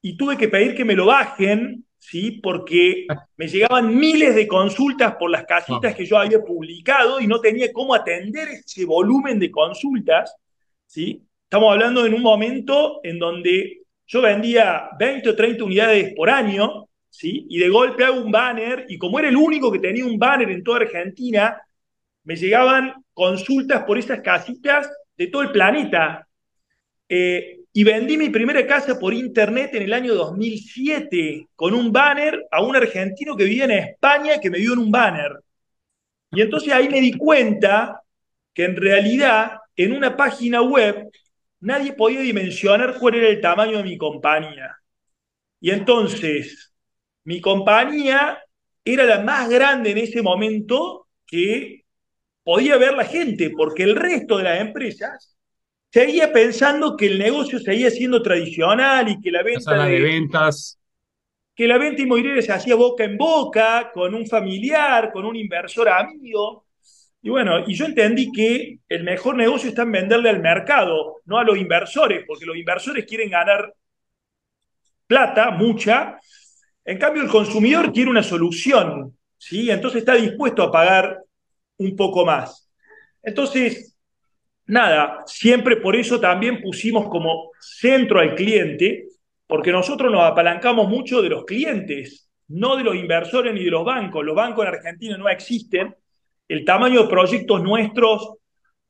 y 0.00 0.16
tuve 0.16 0.36
que 0.36 0.48
pedir 0.48 0.74
que 0.74 0.84
me 0.84 0.96
lo 0.96 1.06
bajen, 1.06 1.86
¿sí? 1.96 2.32
Porque 2.32 3.06
me 3.36 3.46
llegaban 3.46 3.96
miles 3.96 4.34
de 4.34 4.48
consultas 4.48 5.14
por 5.14 5.30
las 5.30 5.44
casitas 5.44 5.94
que 5.94 6.04
yo 6.04 6.18
había 6.18 6.40
publicado 6.40 7.20
y 7.20 7.28
no 7.28 7.40
tenía 7.40 7.72
cómo 7.72 7.94
atender 7.94 8.48
ese 8.48 8.84
volumen 8.84 9.38
de 9.38 9.50
consultas, 9.52 10.34
¿sí? 10.86 11.22
Estamos 11.44 11.72
hablando 11.72 12.04
en 12.04 12.14
un 12.14 12.22
momento 12.22 13.00
en 13.04 13.20
donde 13.20 13.82
yo 14.06 14.20
vendía 14.20 14.88
20 14.98 15.28
o 15.28 15.36
30 15.36 15.64
unidades 15.64 16.12
por 16.16 16.28
año, 16.28 16.88
y 17.22 17.58
de 17.58 17.68
golpe 17.68 18.04
hago 18.04 18.20
un 18.20 18.32
banner, 18.32 18.86
y 18.88 18.98
como 18.98 19.18
era 19.18 19.28
el 19.28 19.36
único 19.36 19.70
que 19.70 19.78
tenía 19.78 20.04
un 20.04 20.18
banner 20.18 20.50
en 20.50 20.62
toda 20.62 20.78
Argentina, 20.78 21.60
me 22.24 22.36
llegaban 22.36 22.94
consultas 23.12 23.84
por 23.84 23.98
esas 23.98 24.20
casitas 24.20 24.90
de 25.16 25.26
todo 25.26 25.42
el 25.42 25.52
planeta. 25.52 26.26
Eh, 27.08 27.58
y 27.72 27.84
vendí 27.84 28.16
mi 28.16 28.28
primera 28.28 28.66
casa 28.66 28.98
por 28.98 29.14
internet 29.14 29.74
en 29.74 29.82
el 29.82 29.92
año 29.92 30.14
2007 30.14 31.48
con 31.54 31.74
un 31.74 31.90
banner 31.90 32.46
a 32.50 32.62
un 32.62 32.76
argentino 32.76 33.36
que 33.36 33.44
vivía 33.44 33.64
en 33.64 33.70
España 33.72 34.38
que 34.40 34.50
me 34.50 34.58
dio 34.58 34.74
en 34.74 34.78
un 34.80 34.90
banner. 34.90 35.32
Y 36.30 36.42
entonces 36.42 36.72
ahí 36.72 36.88
me 36.88 37.00
di 37.00 37.12
cuenta 37.12 38.02
que 38.54 38.64
en 38.64 38.76
realidad 38.76 39.58
en 39.76 39.92
una 39.92 40.16
página 40.16 40.62
web 40.62 41.08
nadie 41.60 41.92
podía 41.92 42.20
dimensionar 42.20 42.98
cuál 42.98 43.14
era 43.16 43.28
el 43.28 43.40
tamaño 43.40 43.78
de 43.78 43.84
mi 43.84 43.96
compañía. 43.96 44.76
Y 45.60 45.70
entonces 45.70 46.71
mi 47.24 47.40
compañía 47.40 48.38
era 48.84 49.04
la 49.04 49.20
más 49.20 49.48
grande 49.48 49.92
en 49.92 49.98
ese 49.98 50.22
momento 50.22 51.06
que 51.26 51.84
podía 52.42 52.76
ver 52.76 52.94
la 52.94 53.04
gente, 53.04 53.50
porque 53.50 53.84
el 53.84 53.96
resto 53.96 54.38
de 54.38 54.44
las 54.44 54.60
empresas 54.60 55.36
seguía 55.90 56.32
pensando 56.32 56.96
que 56.96 57.06
el 57.06 57.18
negocio 57.18 57.60
seguía 57.60 57.90
siendo 57.90 58.22
tradicional 58.22 59.08
y 59.08 59.20
que 59.20 59.30
la 59.30 59.42
venta 59.42 59.84
de, 59.86 60.00
ventas 60.00 60.78
que 61.54 61.66
la 61.66 61.78
venta 61.78 62.02
inmobiliaria 62.02 62.42
se 62.42 62.52
hacía 62.52 62.74
boca 62.74 63.04
en 63.04 63.16
boca 63.16 63.90
con 63.92 64.14
un 64.14 64.26
familiar, 64.26 65.12
con 65.12 65.24
un 65.24 65.36
inversor 65.36 65.88
amigo. 65.88 66.66
Y 67.20 67.28
bueno, 67.28 67.60
y 67.66 67.74
yo 67.74 67.84
entendí 67.84 68.32
que 68.32 68.78
el 68.88 69.04
mejor 69.04 69.36
negocio 69.36 69.68
está 69.68 69.82
en 69.82 69.92
venderle 69.92 70.30
al 70.30 70.40
mercado, 70.40 71.20
no 71.26 71.38
a 71.38 71.44
los 71.44 71.56
inversores, 71.58 72.24
porque 72.26 72.46
los 72.46 72.56
inversores 72.56 73.04
quieren 73.04 73.30
ganar 73.30 73.74
plata, 75.06 75.50
mucha, 75.50 76.18
en 76.84 76.98
cambio, 76.98 77.22
el 77.22 77.28
consumidor 77.28 77.92
quiere 77.92 78.10
una 78.10 78.22
solución, 78.22 79.16
¿sí? 79.38 79.70
Entonces 79.70 80.00
está 80.00 80.14
dispuesto 80.14 80.62
a 80.62 80.72
pagar 80.72 81.20
un 81.78 81.96
poco 81.96 82.24
más. 82.24 82.70
Entonces, 83.22 83.96
nada, 84.66 85.22
siempre 85.26 85.76
por 85.76 85.94
eso 85.94 86.20
también 86.20 86.60
pusimos 86.60 87.08
como 87.08 87.50
centro 87.60 88.18
al 88.18 88.34
cliente, 88.34 89.06
porque 89.46 89.70
nosotros 89.70 90.10
nos 90.10 90.22
apalancamos 90.22 90.88
mucho 90.88 91.22
de 91.22 91.28
los 91.28 91.44
clientes, 91.44 92.30
no 92.48 92.76
de 92.76 92.84
los 92.84 92.96
inversores 92.96 93.54
ni 93.54 93.64
de 93.64 93.70
los 93.70 93.84
bancos. 93.84 94.24
Los 94.24 94.34
bancos 94.34 94.66
en 94.66 94.74
Argentina 94.74 95.16
no 95.16 95.28
existen. 95.28 95.94
El 96.48 96.64
tamaño 96.64 97.02
de 97.02 97.08
proyectos 97.08 97.62
nuestros, 97.62 98.34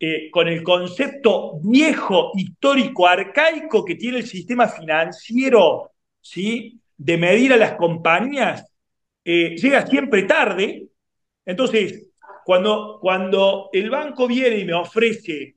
eh, 0.01 0.31
con 0.31 0.49
el 0.49 0.63
concepto 0.63 1.61
viejo, 1.63 2.33
histórico, 2.35 3.07
arcaico 3.07 3.85
que 3.85 3.95
tiene 3.95 4.19
el 4.19 4.27
sistema 4.27 4.67
financiero, 4.67 5.93
¿sí? 6.21 6.82
De 6.97 7.17
medir 7.17 7.53
a 7.53 7.57
las 7.57 7.73
compañías 7.75 8.73
eh, 9.25 9.57
llega 9.57 9.87
siempre 9.87 10.23
tarde. 10.25 10.87
Entonces, 11.45 12.11
cuando, 12.45 12.99
cuando 13.01 13.71
el 13.73 13.91
banco 13.91 14.27
viene 14.27 14.59
y 14.59 14.65
me 14.65 14.75
ofrece 14.75 15.57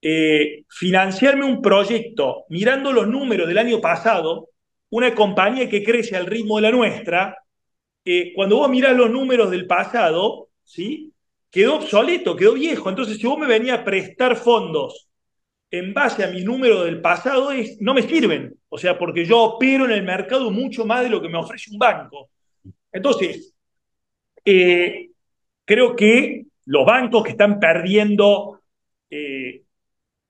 eh, 0.00 0.64
financiarme 0.68 1.44
un 1.44 1.62
proyecto 1.62 2.44
mirando 2.48 2.92
los 2.92 3.08
números 3.08 3.48
del 3.48 3.58
año 3.58 3.80
pasado, 3.80 4.50
una 4.90 5.14
compañía 5.14 5.68
que 5.68 5.82
crece 5.82 6.16
al 6.16 6.26
ritmo 6.26 6.56
de 6.56 6.62
la 6.62 6.70
nuestra, 6.70 7.36
eh, 8.04 8.32
cuando 8.34 8.56
vos 8.58 8.68
mirás 8.68 8.94
los 8.94 9.10
números 9.10 9.50
del 9.50 9.66
pasado, 9.66 10.48
¿sí? 10.62 11.12
quedó 11.50 11.76
obsoleto, 11.76 12.36
quedó 12.36 12.52
viejo. 12.54 12.88
Entonces, 12.90 13.16
si 13.16 13.26
vos 13.26 13.38
me 13.38 13.46
venías 13.46 13.80
a 13.80 13.84
prestar 13.84 14.36
fondos 14.36 15.08
en 15.78 15.92
base 15.92 16.22
a 16.22 16.28
mi 16.28 16.42
número 16.44 16.84
del 16.84 17.00
pasado 17.00 17.50
es, 17.50 17.80
no 17.80 17.94
me 17.94 18.02
sirven. 18.02 18.54
O 18.68 18.78
sea, 18.78 18.96
porque 18.98 19.24
yo 19.24 19.42
opero 19.42 19.84
en 19.84 19.90
el 19.90 20.02
mercado 20.02 20.50
mucho 20.50 20.84
más 20.84 21.02
de 21.02 21.10
lo 21.10 21.20
que 21.20 21.28
me 21.28 21.38
ofrece 21.38 21.70
un 21.72 21.78
banco. 21.78 22.30
Entonces, 22.92 23.54
eh, 24.44 25.10
creo 25.64 25.96
que 25.96 26.46
los 26.66 26.86
bancos 26.86 27.24
que 27.24 27.30
están 27.30 27.58
perdiendo, 27.58 28.60
eh, 29.10 29.62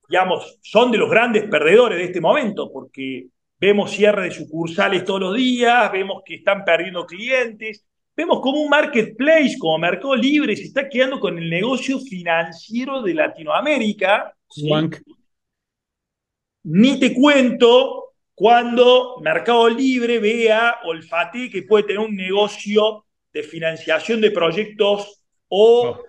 digamos, 0.08 0.58
son 0.62 0.90
de 0.90 0.98
los 0.98 1.10
grandes 1.10 1.44
perdedores 1.44 1.98
de 1.98 2.04
este 2.04 2.20
momento, 2.20 2.72
porque 2.72 3.26
vemos 3.58 3.90
cierre 3.90 4.24
de 4.24 4.30
sucursales 4.30 5.04
todos 5.04 5.20
los 5.20 5.36
días, 5.36 5.92
vemos 5.92 6.22
que 6.24 6.36
están 6.36 6.64
perdiendo 6.64 7.06
clientes, 7.06 7.84
vemos 8.16 8.40
como 8.40 8.62
un 8.62 8.70
marketplace, 8.70 9.56
como 9.58 9.78
Mercado 9.78 10.16
Libre, 10.16 10.56
se 10.56 10.64
está 10.64 10.88
quedando 10.88 11.20
con 11.20 11.38
el 11.38 11.50
negocio 11.50 11.98
financiero 12.00 13.02
de 13.02 13.14
Latinoamérica. 13.14 14.34
Ni 16.64 16.98
te 16.98 17.14
cuento 17.14 18.14
cuando 18.34 19.18
Mercado 19.20 19.68
Libre 19.68 20.18
vea, 20.18 20.80
olfatee 20.84 21.50
que 21.50 21.62
puede 21.62 21.84
tener 21.84 22.00
un 22.00 22.16
negocio 22.16 23.04
de 23.32 23.42
financiación 23.42 24.20
de 24.20 24.30
proyectos 24.30 25.22
o 25.48 26.00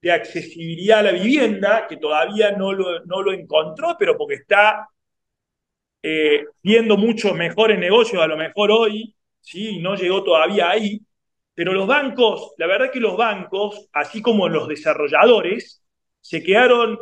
de 0.00 0.12
accesibilidad 0.12 1.00
a 1.00 1.04
la 1.04 1.12
vivienda, 1.12 1.86
que 1.88 1.96
todavía 1.96 2.52
no 2.52 2.72
lo, 2.72 3.04
no 3.04 3.22
lo 3.22 3.32
encontró, 3.32 3.96
pero 3.98 4.16
porque 4.16 4.34
está 4.34 4.88
eh, 6.02 6.44
viendo 6.62 6.96
muchos 6.96 7.34
mejores 7.34 7.78
negocios 7.78 8.22
a 8.22 8.26
lo 8.26 8.36
mejor 8.36 8.70
hoy, 8.70 9.14
¿sí? 9.40 9.78
no 9.78 9.96
llegó 9.96 10.22
todavía 10.22 10.70
ahí, 10.70 11.00
pero 11.54 11.72
los 11.72 11.88
bancos, 11.88 12.52
la 12.56 12.68
verdad 12.68 12.92
que 12.92 13.00
los 13.00 13.16
bancos, 13.16 13.88
así 13.92 14.22
como 14.22 14.48
los 14.48 14.68
desarrolladores, 14.68 15.82
se 16.20 16.42
quedaron 16.42 16.98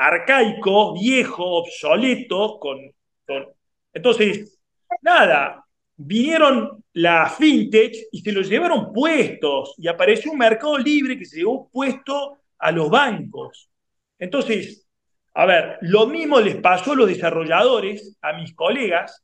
arcaicos, 0.00 0.98
viejos, 0.98 1.46
obsoletos, 1.46 2.58
con, 2.58 2.78
con... 3.26 3.46
Entonces, 3.92 4.58
nada, 5.02 5.64
vinieron 5.96 6.82
las 6.94 7.36
fintech 7.36 7.94
y 8.10 8.20
se 8.20 8.32
los 8.32 8.48
llevaron 8.48 8.92
puestos 8.92 9.74
y 9.76 9.88
apareció 9.88 10.32
un 10.32 10.38
mercado 10.38 10.78
libre 10.78 11.18
que 11.18 11.26
se 11.26 11.38
llevó 11.38 11.68
puesto 11.68 12.38
a 12.58 12.72
los 12.72 12.88
bancos. 12.88 13.70
Entonces, 14.18 14.88
a 15.34 15.44
ver, 15.44 15.78
lo 15.82 16.06
mismo 16.06 16.40
les 16.40 16.56
pasó 16.56 16.92
a 16.92 16.96
los 16.96 17.08
desarrolladores, 17.08 18.16
a 18.22 18.32
mis 18.32 18.54
colegas, 18.54 19.22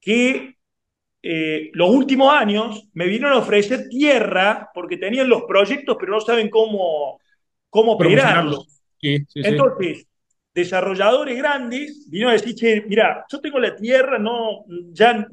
que 0.00 0.56
eh, 1.22 1.70
los 1.72 1.88
últimos 1.90 2.32
años 2.32 2.88
me 2.94 3.04
vinieron 3.04 3.32
a 3.32 3.38
ofrecer 3.38 3.88
tierra 3.88 4.70
porque 4.74 4.96
tenían 4.96 5.28
los 5.28 5.42
proyectos, 5.42 5.96
pero 6.00 6.12
no 6.12 6.20
saben 6.20 6.50
cómo, 6.50 7.20
cómo 7.68 7.92
operarlos. 7.92 8.79
Entonces, 9.34 10.06
desarrolladores 10.54 11.36
grandes 11.38 12.08
vinieron 12.10 12.32
a 12.32 12.36
decir, 12.36 12.54
che, 12.54 12.82
mira, 12.86 13.24
yo 13.30 13.40
tengo 13.40 13.58
la 13.58 13.74
tierra, 13.74 14.18
no, 14.18 14.64
ya 14.92 15.26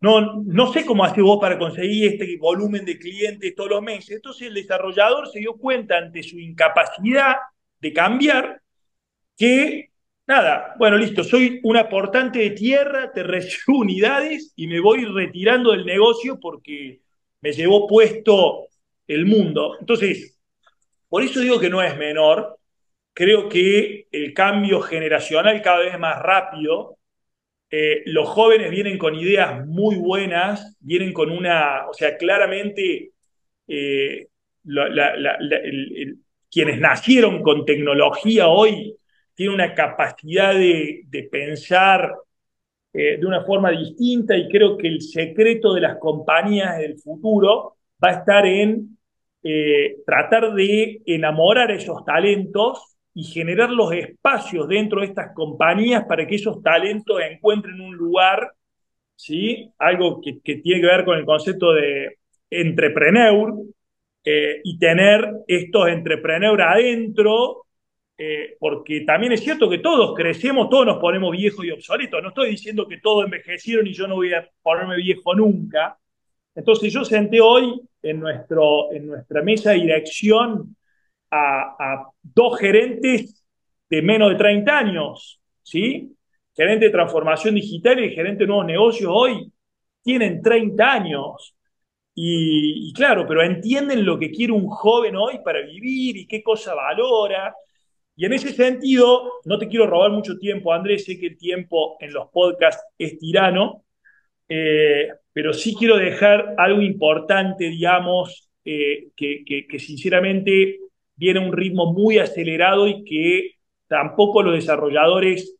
no, 0.00 0.42
no 0.44 0.72
sé 0.72 0.84
cómo 0.84 1.04
hace 1.04 1.20
vos 1.20 1.38
para 1.40 1.58
conseguir 1.58 2.12
este 2.12 2.36
volumen 2.38 2.84
de 2.84 2.98
clientes 2.98 3.54
todos 3.54 3.70
los 3.70 3.82
meses. 3.82 4.16
Entonces 4.16 4.48
el 4.48 4.54
desarrollador 4.54 5.28
se 5.28 5.40
dio 5.40 5.54
cuenta 5.54 5.98
ante 5.98 6.22
su 6.22 6.38
incapacidad 6.38 7.36
de 7.80 7.92
cambiar 7.92 8.62
que, 9.36 9.90
nada, 10.26 10.74
bueno, 10.78 10.96
listo, 10.96 11.24
soy 11.24 11.60
un 11.64 11.76
aportante 11.76 12.38
de 12.38 12.50
tierra, 12.50 13.12
te 13.12 13.22
recibo 13.22 13.78
unidades 13.80 14.52
y 14.56 14.66
me 14.68 14.80
voy 14.80 15.04
retirando 15.04 15.72
del 15.72 15.84
negocio 15.84 16.38
porque 16.40 17.00
me 17.40 17.52
llevó 17.52 17.86
puesto 17.86 18.68
el 19.06 19.26
mundo. 19.26 19.76
Entonces, 19.80 20.37
por 21.08 21.22
eso 21.22 21.40
digo 21.40 21.58
que 21.60 21.70
no 21.70 21.82
es 21.82 21.96
menor. 21.96 22.58
Creo 23.12 23.48
que 23.48 24.06
el 24.12 24.32
cambio 24.34 24.80
generacional 24.80 25.60
cada 25.62 25.80
vez 25.80 25.94
es 25.94 25.98
más 25.98 26.20
rápido 26.22 26.98
eh, 27.70 28.02
los 28.06 28.28
jóvenes 28.28 28.70
vienen 28.70 28.96
con 28.96 29.14
ideas 29.14 29.66
muy 29.66 29.96
buenas, 29.96 30.76
vienen 30.80 31.12
con 31.12 31.30
una, 31.30 31.86
o 31.88 31.92
sea, 31.92 32.16
claramente 32.16 33.12
eh, 33.66 34.28
quienes 36.50 36.80
nacieron 36.80 37.42
con 37.42 37.66
tecnología 37.66 38.48
hoy 38.48 38.96
tienen 39.34 39.54
una 39.54 39.74
capacidad 39.74 40.54
de, 40.54 41.28
pensar 41.30 42.14
eh, 42.94 43.18
de 43.18 43.26
una 43.26 43.44
forma 43.44 43.70
distinta 43.70 44.36
y 44.36 44.48
creo 44.48 44.78
que 44.78 44.88
el 44.88 45.02
secreto 45.02 45.74
de 45.74 45.82
las 45.82 45.98
compañías 45.98 46.78
del 46.78 46.98
futuro 46.98 47.76
va 48.02 48.08
a 48.10 48.18
estar 48.20 48.46
en 48.46 48.97
tratar 50.04 50.52
de 50.54 51.00
enamorar 51.06 51.70
esos 51.70 52.04
talentos 52.04 52.98
y 53.18 53.24
generar 53.24 53.70
los 53.70 53.92
espacios 53.92 54.68
dentro 54.68 55.00
de 55.00 55.06
estas 55.06 55.34
compañías 55.34 56.04
para 56.04 56.24
que 56.24 56.36
esos 56.36 56.62
talentos 56.62 57.20
encuentren 57.20 57.80
un 57.80 57.96
lugar, 57.96 58.52
¿sí? 59.16 59.68
Algo 59.78 60.20
que, 60.20 60.34
tiene 60.60 60.80
que 60.80 60.86
ver 60.86 61.04
con 61.04 61.18
el 61.18 61.24
concepto 61.24 61.72
de 61.72 62.18
entrepreneur 62.48 63.54
eh, 64.24 64.60
y 64.62 64.78
tener 64.78 65.32
estos 65.48 65.88
entrepreneurs 65.88 66.62
adentro, 66.62 67.64
eh, 68.16 68.56
porque 68.60 69.00
también 69.00 69.32
es 69.32 69.40
cierto 69.40 69.68
que 69.68 69.78
todos 69.78 70.14
crecemos, 70.14 70.68
todos 70.68 70.86
nos 70.86 70.98
ponemos 70.98 71.32
viejos 71.32 71.64
y 71.64 71.72
obsoletos. 71.72 72.22
No 72.22 72.28
estoy 72.28 72.50
diciendo 72.50 72.86
que 72.86 72.98
todos 72.98 73.24
envejecieron 73.24 73.86
y 73.86 73.94
yo 73.94 74.06
no 74.06 74.14
voy 74.14 74.32
a 74.32 74.48
ponerme 74.62 74.96
viejo 74.96 75.34
nunca. 75.34 75.98
Entonces 76.58 76.92
yo 76.92 77.04
senté 77.04 77.40
hoy 77.40 77.80
en, 78.02 78.18
nuestro, 78.18 78.92
en 78.92 79.06
nuestra 79.06 79.42
mesa 79.42 79.70
de 79.70 79.76
dirección 79.76 80.74
a, 81.30 82.10
dos 82.20 82.58
gerentes 82.58 83.44
de 83.88 84.02
menos 84.02 84.30
de 84.30 84.38
30 84.38 84.76
años, 84.76 85.40
¿sí? 85.62 86.16
Gerente 86.56 86.86
de 86.86 86.90
transformación 86.90 87.54
digital 87.54 88.02
y 88.02 88.12
gerente 88.12 88.42
de 88.42 88.48
nuevos 88.48 88.66
negocios 88.66 89.08
hoy 89.14 89.52
tienen 90.02 90.42
30 90.42 90.92
años. 90.92 91.54
Y, 92.12 92.92
claro, 92.92 93.24
pero 93.28 93.44
entienden 93.44 94.04
lo 94.04 94.18
que 94.18 94.32
quiere 94.32 94.52
un 94.52 94.66
joven 94.66 95.14
hoy 95.14 95.38
para 95.44 95.60
vivir 95.60 96.16
y 96.16 96.26
qué 96.26 96.42
cosa 96.42 96.74
valora. 96.74 97.54
Y 98.16 98.26
en 98.26 98.32
ese 98.32 98.52
sentido, 98.52 99.34
no 99.44 99.58
te 99.58 99.68
quiero 99.68 99.86
robar 99.86 100.10
mucho 100.10 100.36
tiempo, 100.36 100.72
Andrés, 100.72 101.04
sé 101.04 101.20
que 101.20 101.28
el 101.28 101.38
tiempo 101.38 101.96
en 102.00 102.12
los 102.12 102.28
podcasts 102.30 102.82
es 102.98 103.16
tirano, 103.16 103.84
eh, 104.48 105.08
pero 105.38 105.52
sí 105.52 105.76
quiero 105.76 105.96
dejar 105.98 106.56
algo 106.58 106.82
importante, 106.82 107.68
digamos, 107.68 108.50
eh, 108.64 109.10
que, 109.14 109.44
que, 109.46 109.78
sinceramente 109.78 110.80
viene 111.14 111.38
a 111.38 111.44
un 111.44 111.52
ritmo 111.52 111.92
muy 111.92 112.18
acelerado 112.18 112.88
y 112.88 113.04
que 113.04 113.52
tampoco 113.86 114.42
los 114.42 114.54
desarrolladores 114.54 115.56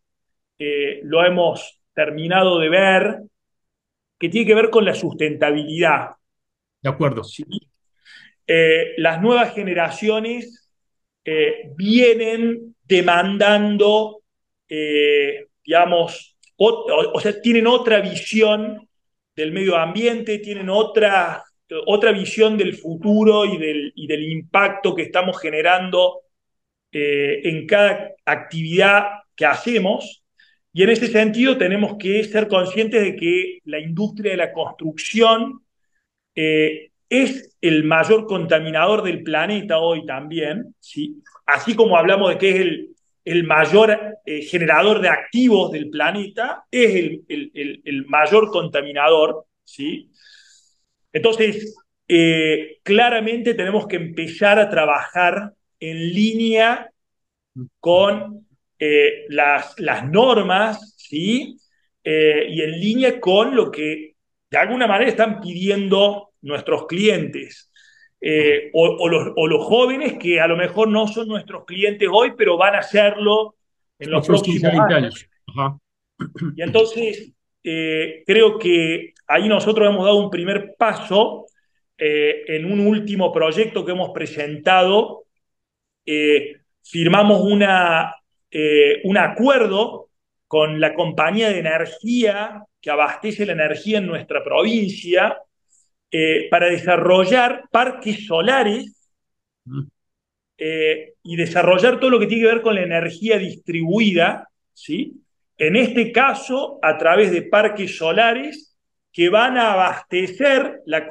eh, 0.58 0.98
lo 1.04 1.24
hemos 1.24 1.80
terminado 1.94 2.58
de 2.58 2.68
ver, 2.68 3.18
que 4.18 4.28
tiene 4.28 4.48
que 4.48 4.56
ver 4.56 4.68
con 4.68 4.84
la 4.84 4.94
sustentabilidad. 4.94 6.08
De 6.82 6.88
acuerdo. 6.88 7.22
¿Sí? 7.22 7.44
Eh, 8.48 8.94
las 8.96 9.22
nuevas 9.22 9.54
generaciones 9.54 10.72
eh, 11.24 11.70
vienen 11.76 12.74
demandando, 12.82 14.22
digamos, 15.64 16.36
o, 16.56 17.20
sea, 17.20 17.40
tienen 17.40 17.68
otra 17.68 18.00
visión 18.00 18.87
del 19.38 19.52
medio 19.52 19.76
ambiente, 19.76 20.38
tienen 20.38 20.68
otra 20.68 21.44
otra 21.86 22.12
visión 22.12 22.56
del 22.56 22.74
futuro 22.74 23.44
y 23.44 23.58
del, 23.58 23.92
impacto 24.30 24.94
que 24.94 25.02
estamos 25.02 25.40
generando 25.40 26.20
eh, 26.92 27.40
en 27.44 27.66
cada 27.66 28.12
actividad 28.24 29.04
que 29.36 29.46
hacemos. 29.46 30.22
Y 30.72 30.82
en 30.82 30.90
ese 30.90 31.08
sentido 31.08 31.58
tenemos 31.58 31.96
que 31.98 32.24
ser 32.24 32.48
conscientes 32.48 33.02
de 33.02 33.16
que 33.16 33.58
la 33.64 33.80
industria 33.80 34.32
de 34.32 34.38
la 34.38 34.52
construcción 34.52 35.60
eh, 36.34 36.90
es 37.08 37.56
el 37.60 37.84
mayor 37.84 38.26
contaminador 38.26 39.02
del 39.02 39.22
planeta 39.22 39.78
hoy 39.78 40.04
también, 40.06 40.74
¿sí? 40.78 41.22
así 41.46 41.74
como 41.74 41.96
hablamos 41.96 42.30
de 42.30 42.38
que 42.38 42.50
es 42.50 42.56
el, 42.56 42.88
el 43.28 43.44
mayor 43.44 44.16
eh, 44.24 44.40
generador 44.42 45.02
de 45.02 45.10
activos 45.10 45.70
del 45.70 45.90
planeta, 45.90 46.64
es 46.70 47.20
el, 47.28 48.06
mayor 48.06 48.50
contaminador. 48.50 49.44
¿sí? 49.64 50.10
Entonces, 51.12 51.76
eh, 52.08 52.78
claramente 52.82 53.52
tenemos 53.52 53.86
que 53.86 53.96
empezar 53.96 54.58
a 54.58 54.70
trabajar 54.70 55.52
en 55.78 55.98
línea 56.14 56.90
con 57.78 58.46
eh, 58.78 59.26
las, 59.28 59.76
normas, 60.06 60.94
¿sí? 60.96 61.58
Y 62.02 62.62
en 62.62 62.80
línea 62.80 63.20
con 63.20 63.54
lo 63.54 63.70
que 63.70 64.14
de 64.50 64.56
alguna 64.56 64.86
manera 64.86 65.10
están 65.10 65.42
pidiendo 65.42 66.30
nuestros 66.40 66.86
clientes. 66.86 67.67
O, 68.72 69.08
los, 69.08 69.64
jóvenes 69.64 70.18
que 70.18 70.40
a 70.40 70.46
lo 70.46 70.56
mejor 70.56 70.88
no 70.88 71.06
son 71.06 71.28
nuestros 71.28 71.64
clientes 71.64 72.08
hoy, 72.12 72.32
pero 72.36 72.56
van 72.56 72.74
a 72.74 72.82
serlo 72.82 73.56
en 73.98 74.10
los 74.10 74.26
próximos 74.26 74.64
años. 74.90 75.26
Y 76.56 76.62
entonces, 76.62 77.32
creo 77.62 78.58
que 78.58 79.14
ahí 79.26 79.48
nosotros 79.48 79.88
hemos 79.88 80.04
dado 80.04 80.16
un 80.16 80.30
primer 80.30 80.74
paso 80.76 81.46
eh, 82.00 82.44
en 82.46 82.64
un 82.64 82.86
último 82.86 83.32
proyecto 83.32 83.84
que 83.84 83.90
hemos 83.90 84.10
presentado. 84.10 85.24
Eh, 86.06 86.60
firmamos 86.82 87.42
una, 87.42 88.14
eh, 88.50 89.00
un 89.02 89.18
acuerdo 89.18 90.10
con 90.46 90.80
la 90.80 90.94
compañía 90.94 91.50
de 91.50 91.58
energía 91.58 92.64
que 92.80 92.90
abastece 92.90 93.44
la 93.44 93.52
energía 93.52 93.98
en 93.98 94.06
nuestra 94.06 94.44
provincia 94.44 95.36
para 96.50 96.68
desarrollar 96.70 97.64
parques 97.70 98.26
solares 98.26 99.10
mm. 99.64 99.82
y 101.22 101.36
desarrollar 101.36 102.00
todo 102.00 102.10
lo 102.10 102.18
que 102.18 102.26
tiene 102.26 102.44
que 102.44 102.54
ver 102.54 102.62
con 102.62 102.74
la 102.74 102.82
energía 102.82 103.38
distribuida, 103.38 104.48
¿sí? 104.72 105.20
En 105.58 105.74
este 105.74 106.12
caso, 106.12 106.78
a 106.82 106.96
través 106.96 107.32
de 107.32 107.42
parques 107.42 107.96
solares 107.96 108.76
que 109.12 109.28
van 109.28 109.58
a 109.58 109.72
abastecer 109.72 110.80
la, 110.86 111.08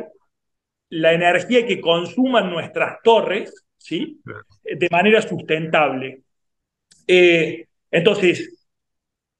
la 0.89 1.13
energía 1.13 1.65
que 1.65 1.81
consuman 1.81 2.49
nuestras 2.49 3.01
torres, 3.03 3.65
¿sí? 3.77 4.21
De 4.63 4.87
manera 4.89 5.21
sustentable. 5.21 6.21
Eh, 7.05 7.67
entonces, 7.91 8.67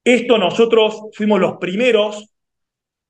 esto 0.04 0.38
nosotros 0.38 1.02
fuimos 1.14 1.40
los 1.40 1.56
primeros 1.58 2.28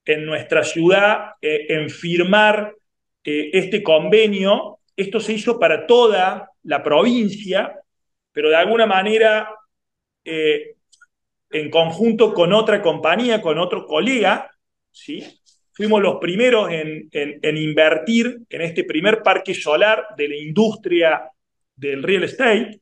en 0.09 0.25
nuestra 0.25 0.65
ciudad 0.65 1.33
eh, 1.43 1.67
en 1.69 1.91
firmar 1.91 2.75
eh, 3.23 3.51
este 3.53 3.83
convenio 3.83 4.81
esto 4.97 5.21
se 5.21 5.35
hizo 5.35 5.61
para 5.61 5.87
toda 5.87 6.51
la 6.65 6.83
provincia, 6.83 7.79
pero 8.33 8.49
de 8.49 8.57
alguna 8.57 8.87
manera 8.87 9.55
eh, 10.25 10.75
en 11.51 11.71
conjunto 11.71 12.35
con 12.35 12.53
otra 12.53 12.83
compañía, 12.83 13.41
con 13.41 13.59
otro 13.59 13.87
colega, 13.87 14.51
¿sí? 14.91 15.23
fuimos 15.73 16.03
los 16.03 16.17
primeros 16.17 16.69
en, 16.73 17.09
invertir 17.57 18.41
en 18.51 18.61
este 18.63 18.83
primer 18.83 19.23
parque 19.23 19.55
solar 19.55 20.07
de 20.17 20.29
la 20.29 20.37
industria 20.37 21.31
del 21.77 22.03
real 22.03 22.25
estate, 22.25 22.81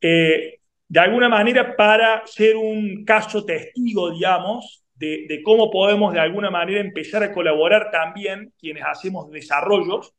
de 0.00 1.00
alguna 1.00 1.28
manera 1.28 1.74
para 1.74 2.24
ser 2.24 2.54
un 2.54 3.04
caso 3.04 3.44
testigo, 3.44 4.12
digamos, 4.12 4.81
de, 5.02 5.42
cómo 5.42 5.70
podemos 5.70 6.12
de 6.12 6.20
alguna 6.20 6.50
manera 6.50 6.80
empezar 6.80 7.22
a 7.22 7.32
colaborar 7.32 7.90
también 7.90 8.52
quienes 8.58 8.84
hacemos 8.86 9.30
desarrollos 9.30 10.14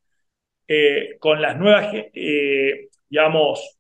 eh, 0.68 1.18
con 1.20 1.42
las 1.42 1.58
nuevas, 1.58 1.94
eh, 2.14 2.90
digamos, 3.10 3.78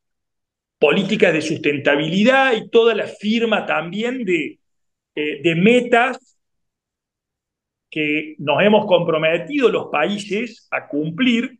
políticas 0.79 1.33
de 1.33 1.41
sustentabilidad 1.41 2.53
y 2.53 2.69
toda 2.69 2.95
la 2.95 3.07
firma 3.07 3.65
también 3.65 4.25
de, 4.25 4.59
de 5.15 5.55
metas 5.55 6.37
que 7.89 8.35
nos 8.39 8.61
hemos 8.61 8.85
comprometido 8.85 9.69
los 9.69 9.87
países 9.91 10.67
a 10.71 10.87
cumplir, 10.87 11.59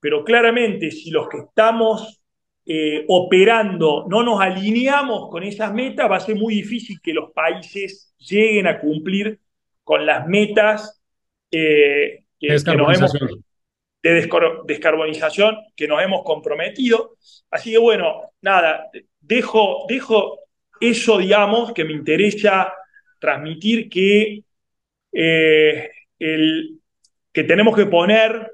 pero 0.00 0.24
claramente 0.24 0.90
si 0.90 1.10
los 1.10 1.28
que 1.28 1.38
estamos 1.38 2.23
eh, 2.66 3.04
operando 3.08 4.06
no 4.08 4.22
nos 4.22 4.40
alineamos 4.40 5.28
con 5.30 5.42
esas 5.42 5.72
metas, 5.72 6.10
va 6.10 6.16
a 6.16 6.20
ser 6.20 6.36
muy 6.36 6.54
difícil 6.54 7.00
que 7.02 7.12
los 7.12 7.30
países 7.32 8.14
lleguen 8.18 8.66
a 8.66 8.80
cumplir 8.80 9.38
con 9.82 10.06
las 10.06 10.26
metas 10.26 11.02
eh, 11.50 12.24
que, 12.40 12.48
nos 12.48 12.98
hemos, 12.98 13.12
de 14.02 14.28
descarbonización 14.66 15.56
que 15.76 15.88
nos 15.88 16.02
hemos 16.02 16.22
comprometido. 16.24 17.16
Así 17.50 17.72
que 17.72 17.78
bueno, 17.78 18.32
nada, 18.40 18.90
dejo, 19.20 19.86
dejo 19.88 20.40
eso, 20.80 21.18
digamos, 21.18 21.72
que 21.72 21.84
me 21.84 21.92
interesa 21.92 22.72
transmitir 23.18 23.88
que 23.88 24.42
eh, 25.12 25.90
el, 26.18 26.80
que 27.32 27.44
tenemos 27.44 27.76
que 27.76 27.86
poner, 27.86 28.52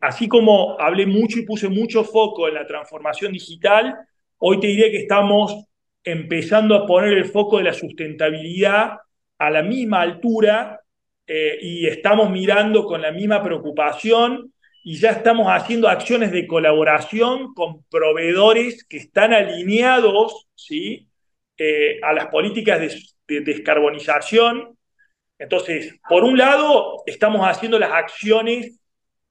así 0.00 0.28
como 0.28 0.80
hablé 0.80 1.06
mucho 1.06 1.38
y 1.38 1.44
puse 1.44 1.68
mucho 1.68 2.04
foco 2.04 2.48
en 2.48 2.54
la 2.54 2.66
transformación 2.66 3.32
digital, 3.32 3.96
hoy 4.38 4.60
te 4.60 4.66
diría 4.68 4.90
que 4.90 4.98
estamos 4.98 5.66
empezando 6.04 6.74
a 6.74 6.86
poner 6.86 7.14
el 7.14 7.24
foco 7.24 7.58
de 7.58 7.64
la 7.64 7.72
sustentabilidad 7.72 8.98
a 9.38 9.50
la 9.50 9.62
misma 9.62 10.02
altura 10.02 10.80
eh, 11.26 11.58
y 11.60 11.86
estamos 11.86 12.30
mirando 12.30 12.84
con 12.84 13.02
la 13.02 13.12
misma 13.12 13.42
preocupación 13.42 14.52
y 14.84 14.96
ya 14.98 15.10
estamos 15.10 15.48
haciendo 15.48 15.88
acciones 15.88 16.30
de 16.30 16.46
colaboración 16.46 17.52
con 17.54 17.82
proveedores 17.90 18.84
que 18.84 18.98
están 18.98 19.32
alineados 19.32 20.46
¿sí? 20.54 21.08
Eh, 21.58 21.98
a 22.02 22.12
las 22.12 22.26
políticas 22.26 22.80
de 23.26 23.40
descarbonización 23.40 24.76
entonces, 25.38 25.94
por 26.08 26.24
un 26.24 26.38
lado, 26.38 27.02
estamos 27.06 27.42
haciendo 27.46 27.78
las 27.78 27.92
acciones 27.92 28.78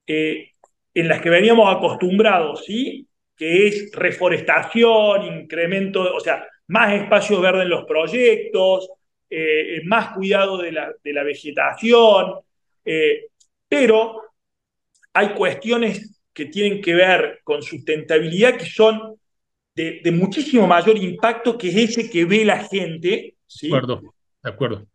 eh, 0.06 0.52
en 0.94 1.08
las 1.08 1.20
que 1.20 1.30
veníamos 1.30 1.74
acostumbrados, 1.74 2.64
¿sí? 2.64 3.06
Que 3.36 3.66
es 3.66 3.90
reforestación, 3.92 5.24
incremento, 5.24 6.14
o 6.14 6.20
sea, 6.20 6.46
más 6.68 6.94
espacio 6.94 7.40
verde 7.40 7.62
en 7.62 7.68
los 7.68 7.84
proyectos, 7.84 8.88
eh, 9.28 9.82
más 9.84 10.14
cuidado 10.14 10.58
de 10.58 10.72
la, 10.72 11.22
vegetación, 11.22 12.40
eh, 12.84 13.26
pero 13.68 14.22
hay 15.12 15.34
cuestiones 15.34 16.22
que 16.32 16.46
tienen 16.46 16.80
que 16.80 16.94
ver 16.94 17.40
con 17.44 17.62
sustentabilidad 17.62 18.56
que 18.56 18.66
son 18.66 19.16
de, 19.74 20.00
muchísimo 20.12 20.66
mayor 20.66 20.96
impacto 20.96 21.58
que 21.58 21.68
ese 21.68 22.08
que 22.10 22.24
ve 22.24 22.44
la 22.44 22.64
gente. 22.64 23.36
¿sí? 23.46 23.68
De 23.68 23.76
acuerdo, 23.76 24.14
de 24.42 24.50
acuerdo 24.50 24.86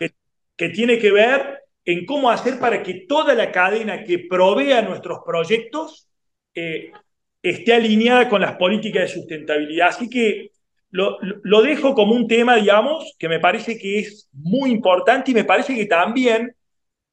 que 0.61 0.69
tiene 0.69 0.99
que 0.99 1.11
ver 1.11 1.60
en 1.85 2.05
cómo 2.05 2.29
hacer 2.29 2.59
para 2.59 2.83
que 2.83 3.05
toda 3.07 3.33
la 3.33 3.51
cadena 3.51 4.03
que 4.03 4.19
provea 4.19 4.81
nuestros 4.81 5.19
proyectos 5.25 6.07
eh, 6.53 6.91
esté 7.41 7.73
alineada 7.73 8.29
con 8.29 8.41
las 8.41 8.55
políticas 8.55 9.03
de 9.03 9.19
sustentabilidad. 9.19 9.89
Así 9.89 10.09
que 10.09 10.51
lo, 10.91 11.61
dejo 11.61 11.95
como 11.95 12.13
un 12.13 12.27
tema, 12.27 12.57
digamos, 12.57 13.15
que 13.17 13.29
me 13.29 13.39
parece 13.39 13.77
que 13.77 13.99
es 13.99 14.29
muy 14.33 14.71
importante 14.71 15.31
y 15.31 15.33
me 15.33 15.45
parece 15.45 15.73
que 15.73 15.85
también 15.85 16.55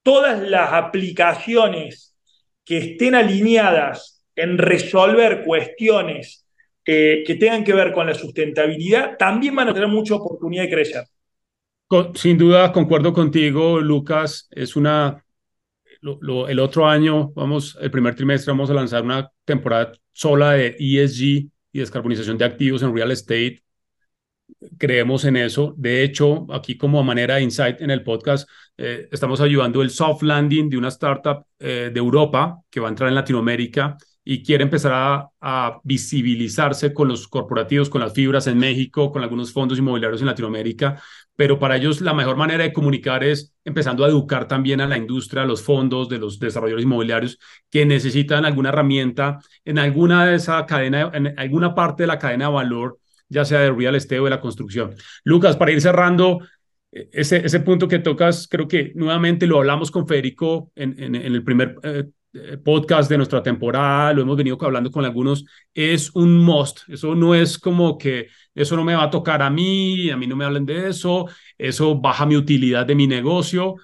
todas 0.03 0.41
las 0.43 0.73
aplicaciones 0.73 2.17
que 2.65 2.79
estén 2.79 3.15
alineadas 3.15 4.25
en 4.35 4.59
resolver 4.59 5.45
cuestiones 5.45 6.47
eh, 6.85 7.23
que 7.27 7.37
tengan 7.37 7.65
que 7.65 7.73
ver 7.73 7.93
con 7.93 8.07
la 8.07 8.15
sustentabilidad 8.15 9.17
también 9.17 9.55
van 9.55 9.69
a 9.69 9.75
tener 9.75 9.89
mucha 9.89 10.15
oportunidad 10.15 10.65
de 10.65 10.71
crecer. 10.71 11.05
Sin 12.15 12.37
duda, 12.37 12.71
concuerdo 12.71 13.15
contigo, 13.15 13.81
Lucas. 13.81 14.47
Es 14.51 14.77
una. 14.77 15.25
el 16.03 16.59
otro 16.61 16.87
año, 16.87 17.31
vamos, 17.35 17.79
el 17.81 17.91
primer 17.91 18.15
trimestre, 18.15 18.53
vamos 18.53 18.69
a 18.69 18.75
lanzar 18.75 19.03
una 19.03 19.31
temporada 19.45 19.93
sola 20.13 20.53
de 20.53 20.77
ESG 20.79 21.23
y 21.73 21.79
descarbonización 21.79 22.37
de 22.37 22.45
activos 22.45 22.83
en 22.83 22.95
real 22.95 23.11
estate. 23.11 23.63
Creemos 24.77 25.25
en 25.25 25.37
eso. 25.37 25.75
De 25.79 26.03
hecho, 26.03 26.47
aquí 26.53 26.77
como 26.77 27.03
manera 27.03 27.37
de 27.37 27.43
insight 27.43 27.81
en 27.81 27.91
el 27.91 28.03
podcast, 28.03 28.49
eh, 28.77 29.09
estamos 29.11 29.41
ayudando 29.41 29.81
el 29.81 29.91
soft 29.91 30.23
landing 30.23 30.69
de 30.69 30.77
una 30.77 30.89
startup 30.89 31.47
eh, 31.59 31.91
de 31.93 31.99
Europa 31.99 32.61
que 32.69 32.81
va 32.81 32.89
a 32.89 32.91
entrar 32.91 33.09
en 33.09 33.15
Latinoamérica 33.15 33.97
y 34.25 34.43
quiere 34.43 34.65
empezar 34.65 34.93
a, 34.93 35.31
a, 35.41 35.81
visibilizarse 35.85 36.93
con 36.93 37.09
los 37.09 37.29
corporativos, 37.29 37.89
con 37.89 38.03
las 38.03 38.13
fibras 38.13 38.47
en 38.47 38.59
México, 38.59 39.11
con 39.11 39.23
algunos 39.23 39.53
fondos 39.53 39.79
inmobiliarios 39.79 40.21
en 40.21 40.27
Latinoamérica, 40.27 41.01
pero 41.39 41.61
para 41.61 41.77
ellos 41.77 42.01
la 42.01 42.15
mejor 42.15 42.37
manera 42.37 42.65
de 42.65 42.73
comunicar 42.73 43.23
es 43.23 43.55
empezando 43.65 44.05
a 44.05 44.09
educar 44.09 44.49
también 44.49 44.81
a 44.81 44.89
la 44.89 44.99
industria, 44.99 45.45
a 45.45 45.47
los 45.47 45.63
fondos 45.63 46.09
de 46.09 46.19
los 46.19 46.41
desarrolladores 46.41 46.85
inmobiliarios 46.85 47.39
que 47.71 47.87
necesitan 47.87 48.45
alguna 48.45 48.71
herramienta 48.71 49.39
en 49.65 49.79
alguna 49.79 50.27
de 50.27 50.35
esa 50.35 50.67
cadena, 50.67 51.13
en 51.15 51.39
alguna 51.39 51.77
parte 51.77 52.03
de 52.03 52.09
la 52.09 52.19
cadena 52.19 52.47
de 52.47 52.55
valor, 52.55 52.99
ya 53.29 53.45
sea 53.45 53.61
de 53.61 53.71
real 53.71 53.95
estate 53.95 54.19
o 54.19 54.25
de 54.25 54.31
la 54.31 54.41
construcción. 54.41 54.97
Lucas, 55.23 55.57
para 55.57 55.71
ir 55.71 55.81
cerrando, 55.81 56.41
e, 56.91 57.09
ese, 57.13 57.61
punto 57.61 57.87
que 57.87 58.01
tocas, 58.01 58.49
creo 58.51 58.67
que 58.67 58.91
nuevamente 58.97 59.47
lo 59.47 59.59
hablamos 59.59 59.93
con 59.93 60.09
Federico 60.09 60.73
en, 60.75 61.01
en, 61.01 61.15
el 61.15 61.45
primer 61.45 61.77
eh, 61.85 62.05
eh, 62.35 62.59
podcast 62.59 63.09
de 63.09 63.17
nuestra 63.17 63.43
temporada, 63.43 64.13
lo 64.13 64.23
hemos 64.23 64.37
venido 64.37 64.59
hablando 64.61 64.91
con 64.91 65.05
algunos, 65.05 65.45
es 65.73 66.11
un 66.15 66.37
must. 66.37 66.81
Eso 66.89 67.15
no 67.15 67.35
es 67.35 67.59
como 67.59 67.97
que 67.97 68.27
eso 68.59 68.75
no 68.77 68.85
me 68.85 68.97
va 68.97 69.05
a 69.05 69.11
tocar 69.11 69.41
a 69.41 69.51
mí, 69.51 70.11
a 70.11 70.17
mí 70.17 70.27
no 70.27 70.35
me 70.35 70.45
hablen 70.45 70.67
de 70.67 70.89
eso, 70.89 71.27
eso 71.57 71.95
baja 71.97 72.27
mi 72.27 72.37
utilidad 72.37 72.85
de 72.85 72.97
mi 72.97 73.07
negocio. 73.07 73.77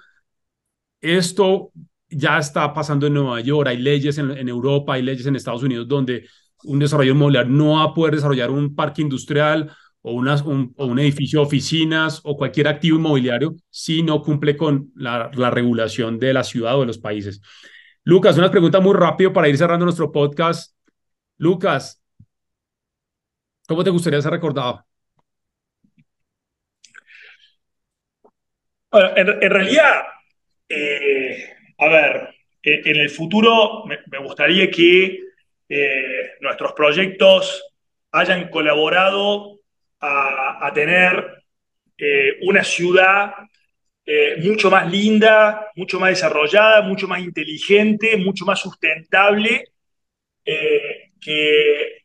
Esto 0.99 1.71
ya 2.09 2.37
está 2.39 2.73
pasando 2.73 3.07
en 3.07 3.13
Nueva 3.13 3.39
York, 3.39 3.69
hay 3.69 3.77
leyes 3.77 4.17
en, 4.17 4.49
Europa, 4.49 4.95
hay 4.95 5.01
leyes 5.01 5.25
en 5.25 5.37
Estados 5.37 5.63
Unidos 5.63 5.87
donde 5.87 6.27
un 6.65 6.79
desarrollo 6.79 7.13
inmobiliario 7.13 7.51
no 7.51 7.75
va 7.75 7.83
a 7.83 7.93
poder 7.93 8.15
desarrollar 8.15 8.51
un 8.51 8.75
parque 8.75 9.01
industrial 9.01 9.71
o, 10.01 10.11
un, 10.11 10.73
o 10.75 10.85
un 10.85 10.99
edificio 10.99 11.39
de 11.39 11.45
oficinas 11.45 12.19
o 12.25 12.35
cualquier 12.35 12.67
activo 12.67 12.97
inmobiliario 12.97 13.55
si 13.69 14.03
no 14.03 14.21
cumple 14.21 14.57
con 14.57 14.91
la, 14.95 15.31
la 15.35 15.51
regulación 15.51 16.19
de 16.19 16.33
la 16.33 16.43
ciudad 16.43 16.75
o 16.75 16.81
de 16.81 16.87
los 16.87 16.97
países. 16.97 17.41
Lucas, 18.03 18.37
una 18.37 18.51
pregunta 18.51 18.81
muy 18.81 18.93
rápido 18.93 19.31
para 19.31 19.47
ir 19.47 19.57
cerrando 19.57 19.85
nuestro 19.85 20.11
podcast. 20.11 20.75
Lucas, 21.37 22.04
¿cómo 23.67 23.83
te 23.83 23.89
gustaría 23.89 24.21
ser 24.21 24.31
recordado? 24.31 24.85
Bueno, 28.91 29.11
en, 29.17 29.49
realidad, 29.49 30.03
eh, 30.69 31.53
a 31.77 31.87
ver, 31.87 32.35
en, 32.63 32.95
el 32.95 33.09
futuro 33.09 33.83
me, 33.85 34.17
gustaría 34.19 34.71
que 34.71 35.19
eh, 35.67 36.31
nuestros 36.39 36.71
proyectos 36.73 37.61
hayan 38.11 38.49
colaborado 38.49 39.59
a, 39.99 40.71
tener 40.73 41.43
eh, 41.97 42.37
una 42.43 42.63
ciudad 42.63 43.33
mucho 44.43 44.69
más 44.69 44.89
linda, 44.91 45.71
mucho 45.75 45.99
más 45.99 46.11
desarrollada, 46.11 46.81
mucho 46.83 47.07
más 47.07 47.19
inteligente, 47.21 48.15
mucho 48.17 48.45
más 48.45 48.59
sustentable, 48.59 49.65
eh, 50.45 52.04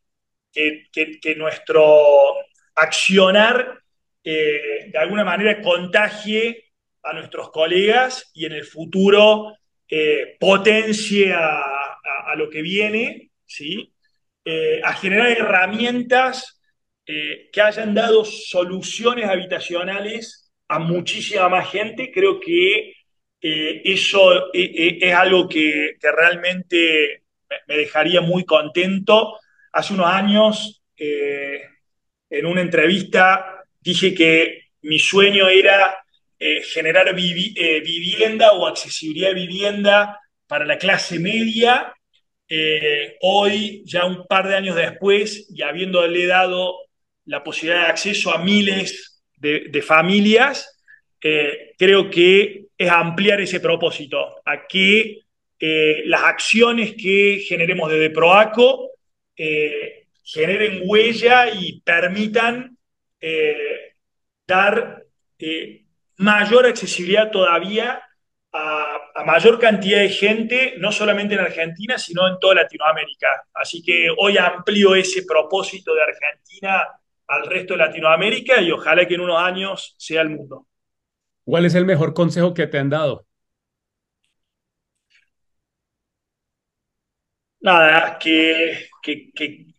que, 0.53 1.35
nuestro 1.37 2.35
accionar 2.75 3.81
eh, 4.23 4.91
de 4.93 4.99
alguna 4.99 5.25
manera 5.25 5.61
contagie 5.61 6.73
a 7.03 7.13
nuestros 7.13 7.51
colegas 7.51 8.31
y 8.35 8.47
en 8.47 8.53
el 8.53 8.65
futuro 8.65 9.57
potencie 10.39 11.33
a, 11.33 12.35
lo 12.37 12.49
que 12.49 12.63
viene, 12.63 13.33
¿sí? 13.45 13.93
a 14.85 14.93
generar 14.95 15.31
herramientas 15.31 16.61
que 17.05 17.61
hayan 17.61 17.93
dado 17.93 18.25
soluciones 18.25 19.27
habitacionales 19.27 20.41
a 20.71 20.79
muchísima 20.79 21.49
más 21.49 21.71
gente. 21.71 22.13
Creo 22.13 22.39
que 22.39 22.95
eh, 23.41 23.83
eso 23.85 24.53
eh, 24.53 24.71
eh, 24.75 24.99
es 25.01 25.15
algo 25.15 25.49
que, 25.49 25.97
realmente 26.01 27.25
me 27.67 27.77
dejaría 27.77 28.21
muy 28.21 28.45
contento. 28.45 29.39
Hace 29.73 29.95
unos 29.95 30.07
años, 30.07 30.83
eh, 30.97 31.62
en 32.29 32.47
una 32.47 32.61
entrevista, 32.61 33.64
dije 33.81 34.14
que 34.14 34.68
mi 34.83 34.99
sueño 34.99 35.49
era 35.49 35.97
eh, 36.39 36.62
generar 36.62 37.14
vivienda 37.14 38.53
o 38.53 38.66
accesibilidad 38.66 39.29
de 39.29 39.35
vivienda 39.35 40.21
para 40.47 40.64
la 40.64 40.79
clase 40.79 41.18
media. 41.18 41.95
hoy, 43.23 43.83
ya 43.85 44.07
un 44.07 44.27
par 44.27 44.49
de 44.49 44.57
años 44.57 44.75
después, 44.75 45.47
y 45.55 45.62
habiéndole 45.62 46.27
dado 46.27 46.75
la 47.27 47.45
posibilidad 47.45 47.85
de 47.85 47.91
acceso 47.91 48.33
a 48.33 48.39
miles 48.39 49.23
de, 49.37 49.83
familias, 49.83 50.81
creo 51.21 52.11
que 52.11 52.66
es 52.77 52.91
ampliar 52.91 53.41
ese 53.41 53.61
propósito, 53.61 54.41
a 54.45 54.66
que 54.66 55.21
eh, 55.62 56.03
las 56.07 56.23
acciones 56.23 56.95
que 56.95 57.45
generemos 57.47 57.91
desde 57.91 58.09
Proaco 58.09 58.89
eh, 59.43 60.09
generen 60.22 60.82
huella 60.84 61.49
y 61.49 61.80
permitan 61.80 62.76
eh, 63.18 63.95
dar 64.47 65.03
mayor 66.18 66.66
accesibilidad 66.66 67.30
todavía 67.30 68.03
a, 68.53 68.97
a, 69.14 69.24
mayor 69.24 69.59
cantidad 69.59 70.01
de 70.01 70.11
gente, 70.11 70.74
no 70.76 70.93
solamente 70.93 71.36
en 71.36 71.41
Argentina, 71.41 71.97
sino 71.97 72.28
en 72.28 72.38
toda 72.38 72.57
Latinoamérica. 72.57 73.28
Así 73.55 73.82
que 73.82 74.09
hoy 74.18 74.36
amplío 74.36 74.95
ese 74.95 75.22
propósito 75.22 75.95
de 75.95 76.03
Argentina 76.03 76.86
al 77.26 77.47
resto 77.47 77.72
de 77.72 77.78
Latinoamérica 77.78 78.61
y 78.61 78.70
ojalá 78.72 79.07
que 79.07 79.14
en 79.14 79.22
unos 79.22 79.41
años 79.41 79.95
sea 79.97 80.20
el 80.20 80.28
mundo. 80.28 80.66
¿Cuál 81.45 81.64
es 81.64 81.74
el 81.74 81.86
mejor 81.86 82.12
consejo 82.12 82.53
que 82.53 82.66
te 82.66 82.78
han 82.78 82.91
dado? 82.91 83.24
Nada, 87.62 88.18
que, 88.18 88.89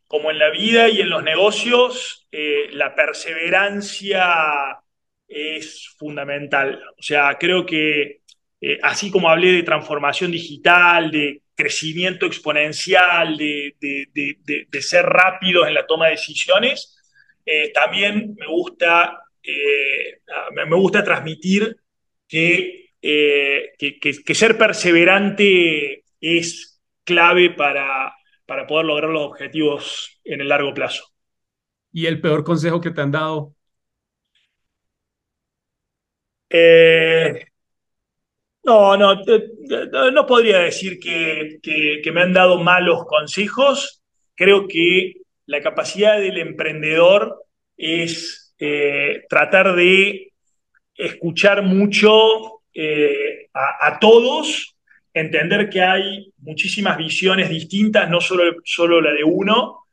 como 0.08 0.30
en 0.30 0.40
la 0.40 0.50
vida 0.50 0.90
y 0.90 1.00
en 1.02 1.10
los 1.10 1.24
negocios, 1.24 2.28
eh, 2.32 2.68
la 2.72 2.94
perseverancia 2.94 4.80
es 5.28 5.96
fundamental. 5.98 6.84
O 6.98 7.02
sea, 7.02 7.38
creo 7.40 7.66
que 7.66 8.22
eh, 8.60 8.78
así 8.84 9.10
como 9.10 9.30
hablé 9.30 9.54
de 9.54 9.64
transformación 9.64 10.32
digital, 10.32 11.12
de 11.12 11.44
crecimiento 11.56 12.26
exponencial, 12.26 13.38
de, 13.38 13.74
ser 14.82 15.06
rápidos 15.06 15.68
en 15.68 15.76
la 15.76 15.88
toma 15.88 16.08
de 16.08 16.12
decisiones, 16.12 16.98
eh, 17.46 17.72
también 17.72 18.36
me 18.38 18.48
gusta, 18.48 19.18
me 20.54 20.76
gusta 20.76 21.04
transmitir 21.04 21.76
que, 22.28 22.90
que 23.02 24.36
ser 24.36 24.58
perseverante 24.58 26.04
es 26.20 26.82
clave 27.06 27.52
para, 27.52 28.14
para 28.52 28.68
poder 28.68 28.86
lograr 28.86 29.10
los 29.10 29.28
objetivos 29.28 30.20
en 30.26 30.42
el 30.42 30.50
largo 30.50 30.74
plazo. 30.74 31.06
¿Y 31.94 32.06
el 32.06 32.20
peor 32.20 32.44
consejo 32.44 32.82
que 32.82 32.92
te 32.92 33.00
han 33.00 33.10
dado? 33.10 33.56
Eh, 36.50 37.46
no, 38.66 38.98
no, 38.98 39.16
no 40.12 40.26
podría 40.26 40.60
decir 40.60 41.00
que, 41.00 41.60
que, 41.64 42.12
me 42.12 42.24
han 42.24 42.34
dado 42.34 42.62
malos 42.62 43.06
consejos. 43.06 44.02
Creo 44.36 44.68
que 44.68 45.14
la 45.46 45.62
capacidad 45.62 46.20
del 46.20 46.38
emprendedor 46.38 47.46
es 47.78 48.54
eh, 48.60 49.24
tratar 49.30 49.78
de 49.78 50.34
escuchar 50.94 51.64
mucho 51.64 52.64
eh, 52.74 53.48
a, 53.54 53.88
a, 53.88 54.00
todos 54.00 54.76
entender 55.14 55.70
que 55.70 55.82
hay 55.82 56.32
muchísimas 56.40 56.98
visiones 56.98 57.50
distintas, 57.50 58.10
no 58.10 58.22
solo, 58.22 58.56
solo 58.64 59.02
la 59.02 59.12
de 59.12 59.24
uno, 59.24 59.86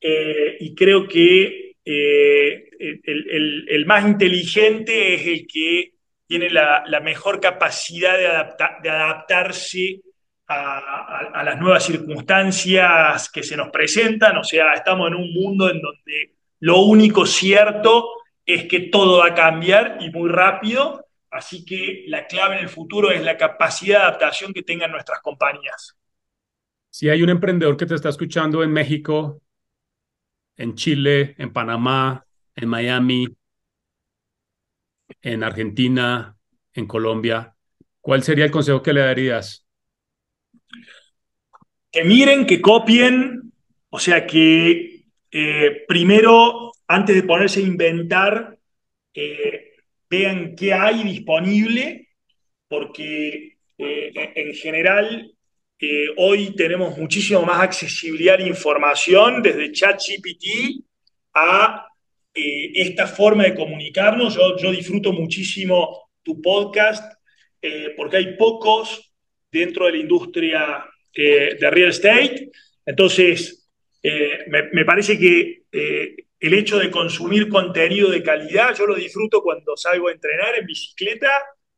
eh, 0.00 0.56
y 0.60 0.74
creo 0.74 1.08
que 1.08 1.76
eh, 1.84 2.68
el, 2.78 3.84
más 3.86 4.06
inteligente 4.06 5.14
es 5.14 5.26
el 5.26 5.46
que 5.46 5.92
tiene 6.26 6.50
la, 6.50 7.00
mejor 7.02 7.40
capacidad 7.40 8.18
de, 8.18 8.90
adaptarse 8.90 10.00
a, 10.46 11.30
a, 11.32 11.42
las 11.42 11.58
nuevas 11.58 11.84
circunstancias 11.84 13.30
que 13.30 13.42
se 13.42 13.56
nos 13.56 13.70
presentan, 13.70 14.36
o 14.36 14.44
sea, 14.44 14.74
estamos 14.74 15.08
en 15.08 15.14
un 15.14 15.32
mundo 15.32 15.70
en 15.70 15.80
donde 15.80 16.34
lo 16.60 16.80
único 16.80 17.24
cierto 17.24 18.10
es 18.44 18.66
que 18.66 18.80
todo 18.80 19.18
va 19.18 19.28
a 19.28 19.34
cambiar 19.34 19.98
y 20.00 20.10
muy 20.10 20.28
rápido, 20.28 21.07
Así 21.30 21.64
que 21.64 22.04
la 22.06 22.26
clave 22.26 22.56
en 22.56 22.62
el 22.62 22.68
futuro 22.68 23.10
es 23.10 23.22
la 23.22 23.36
capacidad 23.36 23.98
de 23.98 24.04
adaptación 24.04 24.52
que 24.52 24.62
tengan 24.62 24.90
nuestras 24.90 25.20
compañías. 25.20 25.96
Si 26.90 27.08
hay 27.08 27.22
un 27.22 27.28
emprendedor 27.28 27.76
que 27.76 27.86
te 27.86 27.94
está 27.94 28.08
escuchando 28.08 28.62
en 28.62 28.72
México, 28.72 29.42
en 30.56 30.74
Chile, 30.74 31.34
en 31.38 31.52
Panamá, 31.52 32.24
en 32.56 32.68
Miami, 32.68 33.28
en 35.22 35.44
Argentina, 35.44 36.36
en 36.72 36.86
Colombia, 36.86 37.54
¿cuál 38.00 38.22
sería 38.22 38.46
el 38.46 38.50
consejo 38.50 38.82
que 38.82 38.92
le 38.92 39.00
darías? 39.00 39.66
Que 41.90 42.04
miren, 42.04 42.46
que 42.46 42.60
copien, 42.60 43.52
o 43.90 43.98
sea 43.98 44.26
que 44.26 45.04
eh, 45.30 45.84
primero, 45.86 46.72
antes 46.86 47.14
de 47.14 47.22
ponerse 47.22 47.60
a 47.60 47.64
inventar, 47.64 48.58
eh, 49.14 49.67
vean 50.10 50.54
qué 50.56 50.72
hay 50.72 51.02
disponible, 51.04 52.08
porque 52.68 53.56
eh, 53.78 54.12
en 54.34 54.54
general 54.54 55.32
eh, 55.78 56.06
hoy 56.16 56.54
tenemos 56.56 56.96
muchísimo 56.98 57.42
más 57.42 57.60
accesibilidad 57.60 58.38
la 58.38 58.46
información, 58.46 59.42
desde 59.42 59.72
ChatGPT 59.72 60.84
a 61.34 61.86
eh, 62.34 62.72
esta 62.74 63.06
forma 63.06 63.44
de 63.44 63.54
comunicarnos. 63.54 64.36
Yo, 64.60 64.72
disfruto 64.72 65.12
muchísimo 65.12 66.10
tu 66.22 66.40
podcast, 66.42 67.14
porque 67.96 68.18
hay 68.18 68.36
pocos 68.36 69.12
dentro 69.50 69.86
de 69.86 69.92
la 69.92 69.98
industria 69.98 70.84
de 71.12 71.70
real 71.70 71.90
estate. 71.90 72.50
Entonces, 72.86 73.68
me, 74.02 74.84
parece 74.84 75.18
que 75.18 75.64
el 76.40 76.54
hecho 76.54 76.78
de 76.78 76.90
consumir 76.90 77.48
contenido 77.48 78.10
de 78.10 78.22
calidad, 78.22 78.74
yo 78.76 78.86
lo 78.86 78.94
disfruto 78.94 79.42
cuando 79.42 79.76
salgo 79.76 80.08
a 80.08 80.12
entrenar 80.12 80.56
en 80.56 80.66
bicicleta, 80.66 81.30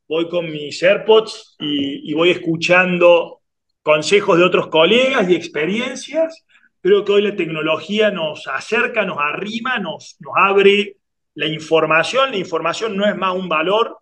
voy 0.06 0.28
con 0.28 0.50
mis 0.50 0.82
AirPods 0.82 1.56
y, 1.60 2.12
voy 2.14 2.30
escuchando 2.30 3.40
consejos 3.82 4.38
de 4.38 4.44
otros 4.44 4.66
colegas 4.66 5.30
y 5.30 5.34
experiencias. 5.34 6.44
Creo 6.82 7.04
que 7.04 7.12
hoy 7.12 7.22
la 7.22 7.36
tecnología 7.36 8.10
nos 8.10 8.46
acerca, 8.48 9.04
nos 9.04 9.18
arrima, 9.18 9.78
nos, 9.78 10.16
nos 10.18 10.32
abre 10.36 10.96
la 11.34 11.46
información. 11.46 12.32
La 12.32 12.36
información 12.36 12.96
no 12.96 13.08
es 13.08 13.16
más 13.16 13.34
un 13.34 13.48
valor. 13.48 13.98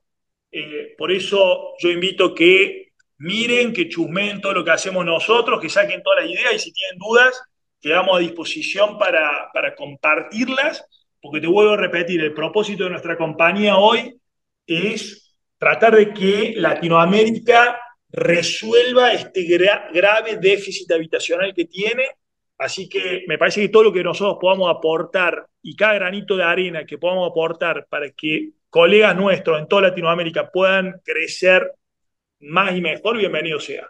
Eh, 0.51 0.95
por 0.97 1.13
eso 1.13 1.75
yo 1.79 1.91
invito 1.91 2.35
que 2.35 2.89
miren, 3.19 3.73
que 3.73 3.89
chusmen 3.89 4.41
todo 4.41 4.55
lo 4.55 4.65
que 4.65 4.71
hacemos 4.71 5.05
nosotros, 5.05 5.61
que 5.61 5.69
saquen 5.69 6.03
todas 6.03 6.25
las 6.25 6.33
ideas 6.33 6.55
y 6.55 6.59
si 6.59 6.73
tienen 6.73 6.99
dudas, 6.99 7.41
quedamos 7.81 8.17
a 8.17 8.21
disposición 8.21 8.99
para, 8.99 9.51
para 9.53 9.75
compartirlas, 9.75 10.85
porque 11.21 11.41
te 11.41 11.47
vuelvo 11.47 11.73
a 11.73 11.77
repetir, 11.77 12.21
el 12.21 12.35
propósito 12.35 12.85
de 12.85 12.91
nuestra 12.91 13.17
compañía 13.17 13.77
hoy 13.77 14.19
es 14.67 15.37
tratar 15.59 15.97
de 15.97 16.13
que 16.13 16.55
Latinoamérica 16.57 17.79
resuelva 18.11 19.13
este 19.13 19.45
grave 19.45 20.37
déficit 20.37 20.91
habitacional 20.93 21.53
que 21.55 21.67
tiene. 21.67 22.05
Así 22.59 22.89
que 22.89 23.25
me 23.29 23.39
parece 23.39 23.61
que 23.61 23.69
todo 23.69 23.85
lo 23.85 23.93
que 23.93 24.03
nosotros 24.03 24.39
podamos 24.41 24.75
aportar 24.75 25.47
y 25.63 25.77
cada 25.77 25.95
granito 25.95 26.37
de 26.37 26.45
arena 26.45 26.85
que 26.85 26.99
podamos 26.99 27.31
aportar 27.31 27.87
para 27.89 28.11
que 28.11 28.51
colegas 28.71 29.17
nuestros 29.17 29.61
en 29.61 29.69
toda 29.69 29.83
Latinoamérica 29.83 30.51
puedan 30.51 31.01
crecer 31.05 31.73
más 32.41 32.77
y 32.77 32.81
mejor, 32.81 33.17
bienvenido 33.17 33.61
sea. 33.61 33.89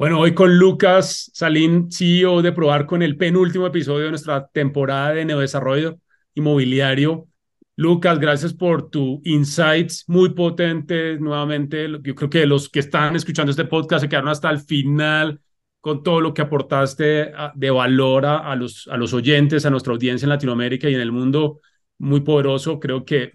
Bueno, 0.00 0.18
hoy 0.18 0.32
con 0.32 0.58
Lucas 0.58 1.30
Salín, 1.34 1.92
CEO 1.92 2.40
de 2.40 2.52
Probar 2.52 2.86
con 2.86 3.02
el 3.02 3.18
penúltimo 3.18 3.66
episodio 3.66 4.04
de 4.04 4.08
nuestra 4.08 4.46
temporada 4.46 5.12
de 5.12 5.26
neodesarrollo 5.26 5.98
inmobiliario. 6.32 7.28
Lucas, 7.76 8.18
gracias 8.18 8.54
por 8.54 8.88
tu 8.88 9.20
insights 9.26 10.04
muy 10.06 10.30
potentes. 10.30 11.20
Nuevamente, 11.20 11.86
yo 12.02 12.14
creo 12.14 12.30
que 12.30 12.46
los 12.46 12.70
que 12.70 12.78
están 12.80 13.14
escuchando 13.14 13.50
este 13.50 13.66
podcast 13.66 14.00
se 14.00 14.08
quedaron 14.08 14.30
hasta 14.30 14.48
el 14.48 14.60
final 14.60 15.42
con 15.82 16.02
todo 16.02 16.22
lo 16.22 16.32
que 16.32 16.40
aportaste 16.40 17.32
de 17.54 17.70
valor 17.70 18.24
los, 18.56 18.88
a 18.88 18.96
los 18.96 19.12
oyentes, 19.12 19.66
a 19.66 19.70
nuestra 19.70 19.92
audiencia 19.92 20.24
en 20.24 20.30
Latinoamérica 20.30 20.88
y 20.88 20.94
en 20.94 21.02
el 21.02 21.12
mundo. 21.12 21.60
Muy 21.98 22.20
poderoso. 22.20 22.80
Creo 22.80 23.04
que 23.04 23.32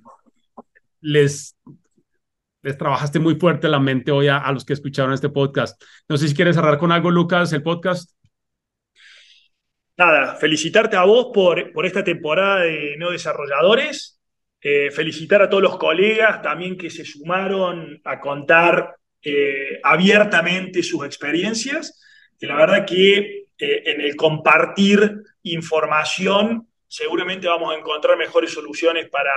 les 1.00 1.56
trabajaste 2.74 3.20
muy 3.20 3.36
fuerte 3.36 3.70
la 3.70 3.80
mente 3.80 4.12
hoy 4.12 4.28
a, 4.28 4.52
los 4.52 4.66
que 4.66 4.74
escucharon 4.74 5.14
este 5.14 5.30
podcast. 5.30 5.82
No 6.10 6.18
sé 6.18 6.28
si 6.28 6.36
quieres 6.36 6.56
cerrar 6.56 6.78
con 6.78 6.92
algo, 6.92 7.12
Lucas, 7.12 7.54
el 7.54 7.64
podcast. 7.64 8.12
Nada, 9.98 10.36
felicitarte 10.36 10.98
a 10.98 11.04
vos 11.04 11.28
por, 11.34 11.72
por 11.72 11.86
esta 11.86 12.04
temporada 12.04 12.62
de 12.62 12.96
No 12.98 13.12
Desarrolladores. 13.12 14.20
Eh, 14.60 14.90
felicitar 14.90 15.44
a 15.44 15.50
todos 15.50 15.62
los 15.62 15.78
colegas 15.78 16.42
también 16.42 16.76
que 16.76 16.90
se 16.90 17.06
sumaron 17.06 18.02
a 18.04 18.20
contar 18.20 18.96
eh, 19.22 19.80
abiertamente 19.84 20.82
sus 20.82 21.06
experiencias. 21.06 22.02
que 22.40 22.48
la 22.48 22.56
verdad 22.56 22.86
que 22.86 23.46
eh, 23.58 23.84
en 23.86 24.02
el 24.02 24.16
compartir 24.16 25.22
información 25.44 26.68
seguramente 26.88 27.48
vamos 27.48 27.74
a 27.74 27.78
encontrar 27.78 28.18
mejores 28.18 28.52
soluciones 28.52 29.08
para, 29.10 29.32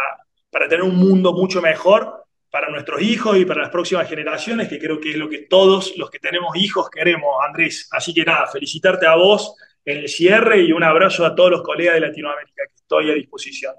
para 0.50 0.68
tener 0.68 0.82
un 0.82 0.96
mundo 0.96 1.32
mucho 1.32 1.60
mejor 1.60 2.24
para 2.50 2.70
nuestros 2.70 3.02
hijos 3.02 3.36
y 3.36 3.44
para 3.44 3.62
las 3.62 3.70
próximas 3.70 4.08
generaciones, 4.08 4.68
que 4.68 4.78
creo 4.78 5.00
que 5.00 5.10
es 5.10 5.16
lo 5.16 5.28
que 5.28 5.46
todos 5.48 5.96
los 5.96 6.10
que 6.10 6.18
tenemos 6.18 6.56
hijos 6.56 6.88
queremos, 6.90 7.28
Andrés. 7.46 7.88
Así 7.92 8.14
que 8.14 8.24
nada, 8.24 8.46
felicitarte 8.46 9.06
a 9.06 9.16
vos 9.16 9.54
en 9.84 9.98
el 9.98 10.08
cierre 10.08 10.62
y 10.62 10.72
un 10.72 10.82
abrazo 10.82 11.24
a 11.26 11.34
todos 11.34 11.50
los 11.50 11.62
colegas 11.62 11.94
de 11.94 12.00
Latinoamérica 12.00 12.62
que 12.68 12.74
estoy 12.74 13.10
a 13.10 13.14
disposición. 13.14 13.74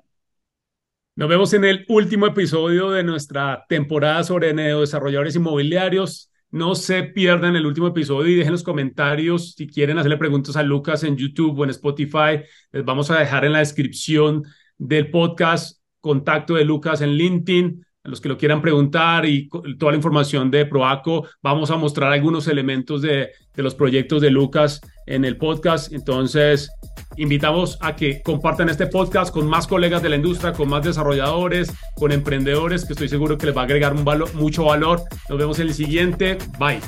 Nos 1.15 1.27
vemos 1.27 1.53
en 1.53 1.65
el 1.65 1.85
último 1.89 2.27
episodio 2.27 2.91
de 2.91 3.03
nuestra 3.03 3.65
temporada 3.67 4.23
sobre 4.23 4.53
desarrolladores 4.53 5.35
inmobiliarios. 5.35 6.31
No 6.51 6.75
se 6.75 7.03
pierdan 7.03 7.55
el 7.55 7.65
último 7.65 7.87
episodio 7.87 8.29
y 8.29 8.35
dejen 8.35 8.53
los 8.53 8.63
comentarios 8.63 9.53
si 9.53 9.67
quieren 9.67 9.97
hacerle 9.97 10.17
preguntas 10.17 10.55
a 10.55 10.63
Lucas 10.63 11.03
en 11.03 11.17
YouTube 11.17 11.59
o 11.59 11.63
en 11.63 11.71
Spotify. 11.71 12.41
Les 12.71 12.85
vamos 12.85 13.11
a 13.11 13.19
dejar 13.19 13.45
en 13.45 13.53
la 13.53 13.59
descripción 13.59 14.45
del 14.77 15.11
podcast 15.11 15.79
contacto 15.99 16.55
de 16.55 16.63
Lucas 16.63 17.01
en 17.01 17.11
LinkedIn 17.11 17.85
a 18.03 18.09
los 18.09 18.21
que 18.21 18.29
lo 18.29 18.37
quieran 18.37 18.61
preguntar 18.61 19.25
y 19.25 19.49
toda 19.77 19.91
la 19.91 19.97
información 19.97 20.49
de 20.49 20.65
Proaco. 20.65 21.27
Vamos 21.41 21.69
a 21.71 21.75
mostrar 21.75 22.11
algunos 22.11 22.47
elementos 22.47 23.01
de, 23.01 23.29
de, 23.53 23.63
los 23.63 23.75
proyectos 23.75 24.21
de 24.21 24.29
Lucas 24.29 24.79
en 25.05 25.25
el 25.25 25.37
podcast. 25.37 25.91
Entonces, 25.91 26.69
invitamos 27.17 27.77
a 27.81 27.95
que 27.95 28.21
compartan 28.21 28.69
este 28.69 28.87
podcast 28.87 29.33
con 29.33 29.47
más 29.47 29.67
colegas 29.67 30.01
de 30.01 30.09
la 30.09 30.15
industria, 30.15 30.53
con 30.53 30.69
más 30.69 30.83
desarrolladores, 30.83 31.73
con 31.95 32.11
emprendedores, 32.11 32.85
que 32.85 32.93
estoy 32.93 33.09
seguro 33.09 33.37
que 33.37 33.47
les 33.47 33.57
va 33.57 33.61
a 33.61 33.65
agregar 33.65 33.93
mucho 34.33 34.65
valor. 34.65 35.01
Nos 35.27 35.37
vemos 35.37 35.59
en 35.59 35.67
el 35.67 35.73
siguiente. 35.73 36.37
Bye. 36.57 36.79